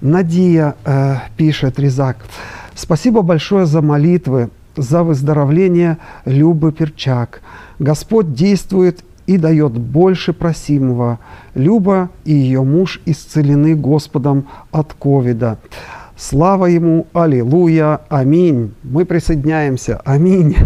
Надия 0.00 0.76
э, 0.86 1.16
пишет, 1.36 1.78
Резак, 1.78 2.24
«Спасибо 2.74 3.20
большое 3.20 3.66
за 3.66 3.82
молитвы, 3.82 4.48
за 4.78 5.02
выздоровление 5.02 5.98
Любы 6.24 6.72
Перчак. 6.72 7.42
Господь 7.78 8.32
действует 8.32 9.04
и 9.26 9.36
дает 9.36 9.72
больше 9.72 10.32
просимого. 10.32 11.18
Люба 11.54 12.10
и 12.24 12.32
ее 12.32 12.62
муж 12.62 13.00
исцелены 13.04 13.74
Господом 13.74 14.46
от 14.72 14.94
ковида. 14.94 15.58
Слава 16.16 16.66
Ему, 16.66 17.06
Аллилуйя, 17.12 18.00
Аминь. 18.08 18.74
Мы 18.82 19.04
присоединяемся, 19.04 20.00
Аминь. 20.04 20.56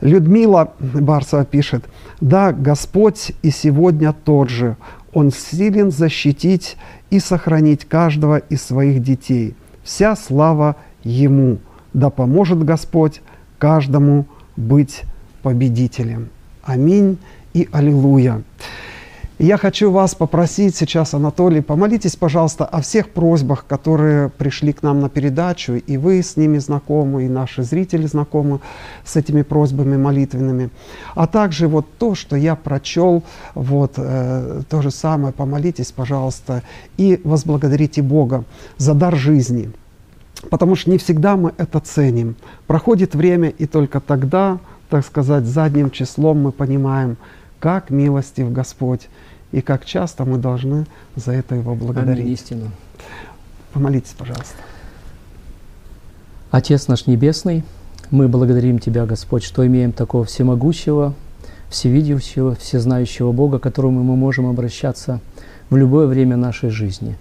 Людмила 0.00 0.74
Барсова 0.78 1.44
пишет, 1.44 1.84
да, 2.20 2.52
Господь 2.52 3.32
и 3.42 3.50
сегодня 3.50 4.12
тот 4.12 4.48
же. 4.48 4.76
Он 5.12 5.32
силен 5.32 5.90
защитить 5.90 6.76
и 7.10 7.18
сохранить 7.18 7.86
каждого 7.86 8.38
из 8.38 8.62
своих 8.62 9.02
детей. 9.02 9.56
Вся 9.82 10.14
слава 10.16 10.76
Ему. 11.02 11.58
Да 11.98 12.10
поможет 12.10 12.62
Господь 12.62 13.22
каждому 13.58 14.26
быть 14.56 15.02
победителем. 15.42 16.28
Аминь 16.62 17.18
и 17.54 17.68
Аллилуйя. 17.72 18.44
Я 19.40 19.56
хочу 19.56 19.90
вас 19.90 20.14
попросить 20.14 20.76
сейчас, 20.76 21.14
Анатолий, 21.14 21.60
помолитесь, 21.60 22.14
пожалуйста, 22.14 22.66
о 22.66 22.82
всех 22.82 23.08
просьбах, 23.08 23.66
которые 23.66 24.28
пришли 24.28 24.72
к 24.72 24.84
нам 24.84 25.00
на 25.00 25.08
передачу, 25.08 25.72
и 25.72 25.96
вы 25.96 26.22
с 26.22 26.36
ними 26.36 26.58
знакомы, 26.58 27.24
и 27.24 27.28
наши 27.28 27.64
зрители 27.64 28.06
знакомы 28.06 28.60
с 29.04 29.16
этими 29.16 29.42
просьбами 29.42 29.96
молитвенными. 29.96 30.70
А 31.16 31.26
также 31.26 31.66
вот 31.66 31.86
то, 31.98 32.14
что 32.14 32.36
я 32.36 32.54
прочел, 32.54 33.24
вот 33.56 33.94
э, 33.96 34.62
то 34.70 34.82
же 34.82 34.92
самое, 34.92 35.32
помолитесь, 35.32 35.90
пожалуйста, 35.90 36.62
и 36.96 37.20
возблагодарите 37.24 38.02
Бога 38.02 38.44
за 38.76 38.94
дар 38.94 39.16
жизни. 39.16 39.72
Потому 40.50 40.76
что 40.76 40.90
не 40.90 40.98
всегда 40.98 41.36
мы 41.36 41.52
это 41.56 41.80
ценим. 41.80 42.36
Проходит 42.66 43.14
время, 43.14 43.48
и 43.48 43.66
только 43.66 44.00
тогда, 44.00 44.58
так 44.88 45.04
сказать, 45.04 45.44
задним 45.44 45.90
числом 45.90 46.40
мы 46.40 46.52
понимаем, 46.52 47.16
как 47.58 47.90
милостив 47.90 48.52
Господь 48.52 49.08
и 49.50 49.60
как 49.60 49.84
часто 49.84 50.24
мы 50.24 50.38
должны 50.38 50.86
за 51.16 51.32
это 51.32 51.54
Его 51.54 51.74
благодарить. 51.74 52.20
Аминь, 52.20 52.32
истину. 52.32 52.70
Помолитесь, 53.72 54.14
пожалуйста. 54.16 54.56
Отец 56.50 56.88
наш 56.88 57.06
Небесный, 57.06 57.64
мы 58.10 58.28
благодарим 58.28 58.78
Тебя, 58.78 59.06
Господь, 59.06 59.42
что 59.42 59.66
имеем 59.66 59.92
такого 59.92 60.24
всемогущего, 60.24 61.14
всевидящего, 61.68 62.54
всезнающего 62.54 63.32
Бога, 63.32 63.58
к 63.58 63.62
которому 63.62 64.02
мы 64.02 64.16
можем 64.16 64.46
обращаться 64.46 65.20
в 65.68 65.76
любое 65.76 66.06
время 66.06 66.36
нашей 66.36 66.70
жизни. 66.70 67.16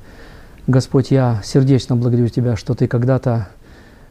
Господь, 0.68 1.12
я 1.12 1.42
сердечно 1.46 1.96
благодарю 1.96 2.28
Тебя, 2.28 2.58
что 2.58 2.74
Ты 2.74 2.90
когда-то 2.90 3.48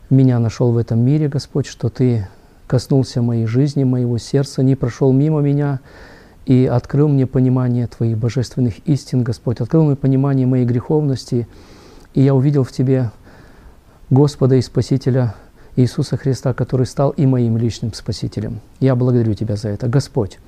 меня 0.09 0.39
нашел 0.39 0.73
в 0.73 0.79
этом 0.79 1.01
мире, 1.01 1.29
Господь, 1.29 1.67
что 1.67 1.91
Ты 1.91 2.29
коснулся 2.67 3.21
моей 3.21 3.45
жизни, 3.45 3.85
моего 3.85 4.17
сердца, 4.17 4.63
не 4.63 4.75
прошел 4.75 5.13
мимо 5.13 5.43
меня, 5.43 5.81
и 6.47 6.65
открыл 6.65 7.09
мне 7.09 7.27
понимание 7.27 7.87
Твоих 7.87 8.17
божественных 8.17 8.79
истин, 8.87 9.23
Господь, 9.23 9.61
открыл 9.61 9.85
мне 9.85 9.97
понимание 9.97 10.47
моей 10.47 10.65
греховности, 10.65 11.47
и 12.15 12.23
я 12.23 12.35
увидел 12.35 12.65
в 12.65 12.73
Тебе 12.73 13.11
Господа 14.09 14.57
и 14.57 14.63
Спасителя 14.63 15.35
Иисуса 15.77 16.17
Христа, 16.17 16.55
который 16.55 16.87
стал 16.87 17.11
и 17.11 17.27
моим 17.27 17.59
личным 17.59 17.93
Спасителем. 17.93 18.61
Я 18.81 18.97
благодарю 18.97 19.35
Тебя 19.35 19.57
за 19.57 19.69
это. 19.69 19.89
Господь, 19.89 20.39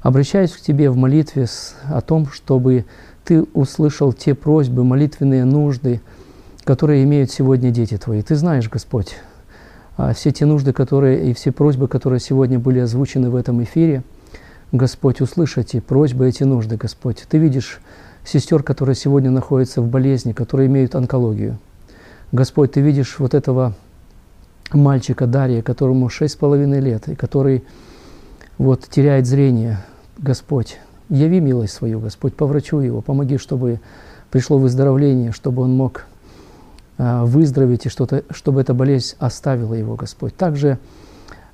обращаюсь 0.00 0.52
к 0.52 0.60
Тебе 0.60 0.90
в 0.90 0.96
молитве 0.96 1.46
о 1.88 2.00
том, 2.02 2.28
чтобы 2.28 2.84
Ты 3.24 3.42
услышал 3.54 4.12
те 4.12 4.34
просьбы, 4.34 4.84
молитвенные 4.84 5.44
нужды, 5.44 6.00
которые 6.64 7.04
имеют 7.04 7.30
сегодня 7.30 7.70
дети 7.70 7.96
Твои. 7.96 8.22
Ты 8.22 8.36
знаешь, 8.36 8.68
Господь, 8.68 9.16
а 9.96 10.14
все 10.14 10.30
те 10.30 10.46
нужды, 10.46 10.72
которые 10.72 11.30
и 11.30 11.34
все 11.34 11.52
просьбы, 11.52 11.88
которые 11.88 12.20
сегодня 12.20 12.58
были 12.58 12.78
озвучены 12.78 13.30
в 13.30 13.36
этом 13.36 13.62
эфире– 13.62 14.02
Господь, 14.72 15.20
услышь 15.20 15.56
эти 15.56 15.80
просьбы, 15.80 16.28
эти 16.28 16.44
нужды, 16.44 16.76
Господь. 16.76 17.24
Ты 17.28 17.38
видишь 17.38 17.80
сестер, 18.24 18.62
которые 18.62 18.94
сегодня 18.94 19.30
находятся 19.30 19.82
в 19.82 19.88
болезни, 19.88 20.32
которые 20.32 20.68
имеют 20.68 20.94
онкологию. 20.94 21.58
Господь, 22.30 22.72
Ты 22.72 22.80
видишь 22.80 23.18
вот 23.18 23.34
этого 23.34 23.74
мальчика 24.72 25.26
Дарья, 25.26 25.62
которому 25.62 26.08
шесть 26.08 26.34
с 26.34 26.36
половиной 26.36 26.78
лет, 26.78 27.08
и 27.08 27.16
который 27.16 27.64
вот 28.58 28.86
теряет 28.88 29.26
зрение. 29.26 29.78
Господь, 30.18 30.78
яви 31.10 31.40
милость 31.40 31.74
свою, 31.74 32.00
Господь, 32.00 32.34
поврачу 32.34 32.80
его, 32.80 33.02
помоги, 33.02 33.36
чтобы 33.36 33.80
пришло 34.30 34.58
выздоровление, 34.58 35.32
чтобы 35.32 35.62
он 35.62 35.76
мог 35.76 36.06
а, 36.98 37.24
выздороветь, 37.24 37.86
и 37.86 37.88
что-то, 37.88 38.24
чтобы 38.30 38.60
эта 38.60 38.74
болезнь 38.74 39.16
оставила 39.18 39.74
его, 39.74 39.96
Господь. 39.96 40.34
Также 40.36 40.78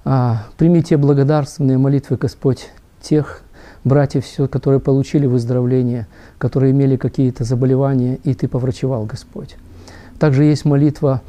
а, 0.04 0.46
прими 0.58 0.82
те 0.82 0.96
благодарственные 0.96 1.78
молитвы, 1.78 2.16
Господь, 2.16 2.68
тех 3.00 3.42
братьев, 3.84 4.24
все, 4.24 4.48
которые 4.48 4.80
получили 4.80 5.26
выздоровление, 5.26 6.06
которые 6.38 6.72
имели 6.72 6.96
какие-то 6.96 7.44
заболевания, 7.44 8.18
и 8.24 8.34
Ты 8.34 8.48
поврачевал, 8.48 9.04
Господь. 9.04 9.56
Также 10.18 10.44
есть 10.44 10.64
молитва 10.64 11.22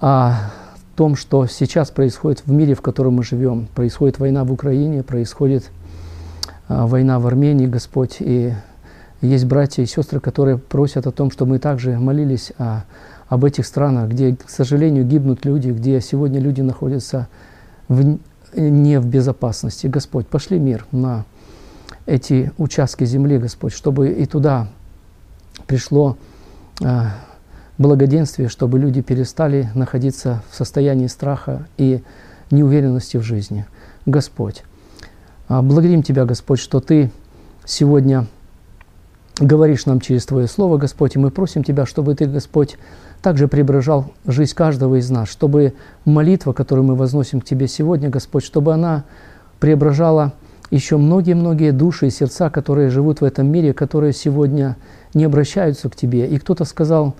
о 0.00 0.50
том, 0.96 1.16
что 1.16 1.46
сейчас 1.46 1.90
происходит 1.90 2.42
в 2.44 2.52
мире, 2.52 2.74
в 2.74 2.82
котором 2.82 3.14
мы 3.14 3.24
живем. 3.24 3.68
Происходит 3.74 4.18
война 4.18 4.44
в 4.44 4.52
Украине, 4.52 5.02
происходит 5.02 5.70
война 6.70 7.18
в 7.18 7.26
Армении, 7.26 7.66
Господь. 7.66 8.16
И 8.20 8.52
есть 9.20 9.44
братья 9.44 9.82
и 9.82 9.86
сестры, 9.86 10.20
которые 10.20 10.56
просят 10.56 11.06
о 11.06 11.10
том, 11.10 11.30
чтобы 11.30 11.52
мы 11.52 11.58
также 11.58 11.98
молились 11.98 12.52
о, 12.58 12.84
об 13.28 13.44
этих 13.44 13.66
странах, 13.66 14.10
где, 14.10 14.36
к 14.36 14.48
сожалению, 14.48 15.04
гибнут 15.04 15.44
люди, 15.44 15.70
где 15.70 16.00
сегодня 16.00 16.40
люди 16.40 16.60
находятся 16.60 17.28
в, 17.88 18.18
не 18.54 19.00
в 19.00 19.06
безопасности. 19.06 19.88
Господь, 19.88 20.26
пошли 20.26 20.58
мир 20.58 20.86
на 20.92 21.24
эти 22.06 22.52
участки 22.56 23.04
земли, 23.04 23.38
Господь, 23.38 23.72
чтобы 23.72 24.10
и 24.10 24.24
туда 24.26 24.68
пришло 25.66 26.16
а, 26.82 27.14
благоденствие, 27.78 28.48
чтобы 28.48 28.78
люди 28.78 29.02
перестали 29.02 29.70
находиться 29.74 30.42
в 30.50 30.56
состоянии 30.56 31.08
страха 31.08 31.66
и 31.76 32.02
неуверенности 32.50 33.16
в 33.16 33.22
жизни. 33.22 33.66
Господь, 34.06 34.62
а, 34.62 34.69
благодарим 35.50 36.04
Тебя, 36.04 36.24
Господь, 36.24 36.60
что 36.60 36.78
Ты 36.78 37.10
сегодня 37.64 38.26
говоришь 39.40 39.84
нам 39.84 40.00
через 40.00 40.24
Твое 40.24 40.46
Слово, 40.46 40.78
Господь, 40.78 41.16
и 41.16 41.18
мы 41.18 41.30
просим 41.30 41.64
Тебя, 41.64 41.86
чтобы 41.86 42.14
Ты, 42.14 42.26
Господь, 42.26 42.76
также 43.20 43.48
преображал 43.48 44.12
жизнь 44.26 44.54
каждого 44.54 45.00
из 45.00 45.10
нас, 45.10 45.28
чтобы 45.28 45.74
молитва, 46.04 46.52
которую 46.52 46.86
мы 46.86 46.94
возносим 46.94 47.40
к 47.40 47.44
Тебе 47.44 47.66
сегодня, 47.66 48.08
Господь, 48.08 48.44
чтобы 48.44 48.72
она 48.72 49.04
преображала 49.58 50.34
еще 50.70 50.98
многие-многие 50.98 51.72
души 51.72 52.06
и 52.06 52.10
сердца, 52.10 52.48
которые 52.48 52.88
живут 52.90 53.20
в 53.20 53.24
этом 53.24 53.48
мире, 53.48 53.72
которые 53.72 54.12
сегодня 54.12 54.76
не 55.14 55.24
обращаются 55.24 55.90
к 55.90 55.96
Тебе. 55.96 56.28
И 56.28 56.38
кто-то 56.38 56.64
сказал, 56.64 57.16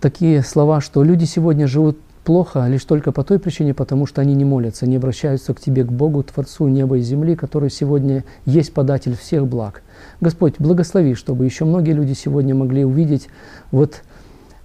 такие 0.00 0.42
слова, 0.42 0.82
что 0.82 1.02
люди 1.02 1.24
сегодня 1.24 1.66
живут 1.66 1.98
плохо 2.24 2.66
лишь 2.66 2.84
только 2.84 3.12
по 3.12 3.22
той 3.22 3.38
причине, 3.38 3.74
потому 3.74 4.06
что 4.06 4.20
они 4.20 4.34
не 4.34 4.44
молятся, 4.44 4.86
не 4.86 4.96
обращаются 4.96 5.54
к 5.54 5.60
Тебе, 5.60 5.84
к 5.84 5.92
Богу, 5.92 6.22
Творцу 6.22 6.68
неба 6.68 6.98
и 6.98 7.00
земли, 7.00 7.36
который 7.36 7.70
сегодня 7.70 8.24
есть 8.46 8.72
податель 8.72 9.16
всех 9.16 9.46
благ. 9.46 9.82
Господь, 10.20 10.54
благослови, 10.58 11.14
чтобы 11.14 11.44
еще 11.44 11.64
многие 11.64 11.92
люди 11.92 12.14
сегодня 12.14 12.54
могли 12.54 12.84
увидеть 12.84 13.28
вот 13.70 14.02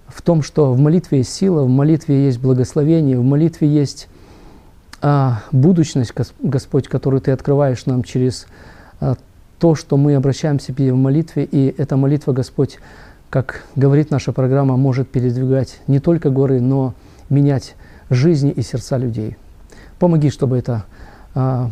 в 0.08 0.22
том, 0.22 0.42
что 0.42 0.72
в 0.72 0.80
молитве 0.80 1.18
есть 1.18 1.32
сила, 1.32 1.62
в 1.62 1.68
молитве 1.68 2.24
есть 2.24 2.40
благословение, 2.40 3.18
в 3.18 3.24
молитве 3.24 3.68
есть 3.68 4.08
а, 5.02 5.42
будущность, 5.52 6.12
Господь, 6.40 6.88
которую 6.88 7.20
Ты 7.20 7.30
открываешь 7.30 7.86
нам 7.86 8.02
через 8.02 8.46
а, 9.00 9.16
то, 9.58 9.74
что 9.74 9.96
мы 9.96 10.14
обращаемся 10.14 10.72
к 10.72 10.76
Тебе 10.76 10.92
в 10.92 10.96
молитве, 10.96 11.44
и 11.44 11.74
эта 11.76 11.96
молитва, 11.96 12.32
Господь, 12.32 12.78
как 13.28 13.64
говорит 13.76 14.10
наша 14.10 14.32
программа, 14.32 14.76
может 14.76 15.08
передвигать 15.08 15.78
не 15.86 16.00
только 16.00 16.30
горы, 16.30 16.60
но 16.60 16.94
менять 17.30 17.74
жизни 18.10 18.50
и 18.50 18.62
сердца 18.62 18.98
людей. 18.98 19.36
Помоги, 19.98 20.30
чтобы 20.30 20.58
это 20.58 20.84
а, 21.34 21.70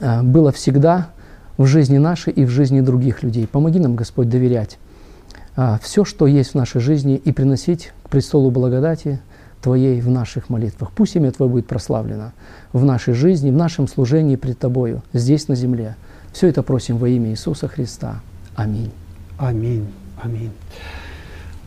а, 0.00 0.22
было 0.22 0.52
всегда 0.52 1.10
в 1.56 1.66
жизни 1.66 1.98
нашей 1.98 2.32
и 2.32 2.44
в 2.44 2.50
жизни 2.50 2.80
других 2.80 3.22
людей. 3.22 3.46
Помоги 3.46 3.78
нам, 3.78 3.96
Господь, 3.96 4.28
доверять 4.28 4.78
а, 5.56 5.78
все, 5.82 6.04
что 6.04 6.26
есть 6.26 6.52
в 6.52 6.54
нашей 6.54 6.80
жизни, 6.80 7.16
и 7.16 7.32
приносить 7.32 7.92
к 8.04 8.10
престолу 8.10 8.50
благодати 8.50 9.20
Твоей 9.62 10.00
в 10.00 10.10
наших 10.10 10.50
молитвах. 10.50 10.92
Пусть 10.92 11.16
имя 11.16 11.30
Твое 11.32 11.50
будет 11.50 11.66
прославлено 11.66 12.32
в 12.72 12.84
нашей 12.84 13.14
жизни, 13.14 13.50
в 13.50 13.56
нашем 13.56 13.88
служении 13.88 14.36
пред 14.36 14.58
Тобою, 14.58 15.02
здесь 15.12 15.48
на 15.48 15.54
земле. 15.54 15.96
Все 16.32 16.48
это 16.48 16.62
просим 16.62 16.98
во 16.98 17.08
имя 17.08 17.30
Иисуса 17.30 17.68
Христа. 17.68 18.20
Аминь. 18.56 18.90
Аминь. 19.38 19.86
Аминь. 20.20 20.50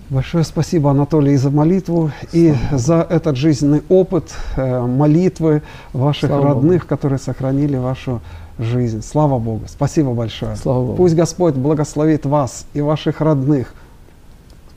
Большое 0.09 0.45
спасибо, 0.45 0.91
Анатолий, 0.91 1.33
и 1.33 1.35
за 1.35 1.49
молитву, 1.49 2.11
и 2.31 2.53
за 2.71 3.05
этот 3.09 3.35
жизненный 3.35 3.83
опыт 3.89 4.33
э, 4.55 4.81
молитвы 4.85 5.63
ваших 5.91 6.29
Слава 6.29 6.45
родных, 6.45 6.83
Богу. 6.83 6.87
которые 6.87 7.19
сохранили 7.19 7.75
вашу 7.75 8.21
жизнь. 8.57 9.01
Слава 9.03 9.37
Богу. 9.37 9.63
Спасибо 9.67 10.13
большое. 10.13 10.55
Слава 10.55 10.79
Богу. 10.79 10.95
Пусть 10.95 11.13
Господь 11.13 11.55
благословит 11.55 12.25
вас 12.25 12.65
и 12.73 12.79
ваших 12.79 13.19
родных. 13.19 13.73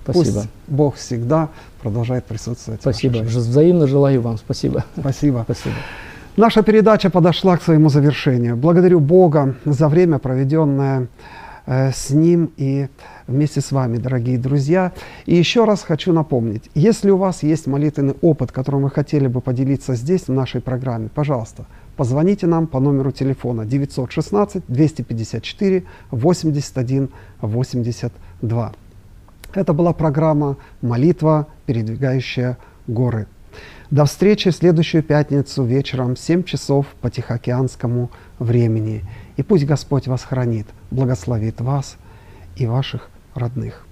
Спасибо. 0.02 0.24
Пусть 0.24 0.48
Бог 0.66 0.94
всегда 0.96 1.48
продолжает 1.80 2.24
присутствовать. 2.24 2.80
Спасибо. 2.80 3.18
Взаимно 3.18 3.86
желаю 3.86 4.22
вам. 4.22 4.36
Спасибо. 4.36 4.84
Спасибо. 4.98 5.42
Спасибо. 5.44 5.76
Наша 6.36 6.62
передача 6.62 7.08
подошла 7.08 7.56
к 7.56 7.62
своему 7.62 7.88
завершению. 7.88 8.56
Благодарю 8.56 8.98
Бога 8.98 9.54
за 9.64 9.88
время, 9.88 10.18
проведенное 10.18 11.06
с 11.66 12.10
ним 12.10 12.50
и 12.56 12.88
вместе 13.26 13.60
с 13.60 13.72
вами, 13.72 13.98
дорогие 13.98 14.38
друзья. 14.38 14.92
И 15.26 15.36
еще 15.36 15.64
раз 15.64 15.82
хочу 15.82 16.12
напомнить, 16.12 16.70
если 16.74 17.10
у 17.10 17.16
вас 17.16 17.42
есть 17.42 17.66
молитвенный 17.66 18.14
опыт, 18.20 18.52
которым 18.52 18.82
вы 18.82 18.90
хотели 18.90 19.26
бы 19.26 19.40
поделиться 19.40 19.94
здесь, 19.94 20.28
в 20.28 20.32
нашей 20.32 20.60
программе, 20.60 21.08
пожалуйста, 21.14 21.66
позвоните 21.96 22.46
нам 22.46 22.66
по 22.66 22.80
номеру 22.80 23.12
телефона 23.12 23.66
916 23.66 24.62
254 24.68 25.84
81 26.10 27.08
82. 27.40 28.72
Это 29.52 29.72
была 29.72 29.92
программа 29.92 30.56
«Молитва, 30.80 31.48
передвигающая 31.66 32.56
горы». 32.86 33.26
До 33.90 34.04
встречи 34.04 34.50
в 34.50 34.54
следующую 34.54 35.02
пятницу 35.02 35.64
вечером 35.64 36.14
в 36.14 36.20
7 36.20 36.44
часов 36.44 36.86
по 37.00 37.10
Тихоокеанскому 37.10 38.10
времени. 38.38 39.02
И 39.36 39.42
пусть 39.42 39.66
Господь 39.66 40.06
вас 40.06 40.22
хранит, 40.22 40.66
благословит 40.90 41.60
вас 41.60 41.96
и 42.56 42.66
ваших 42.66 43.08
родных. 43.34 43.86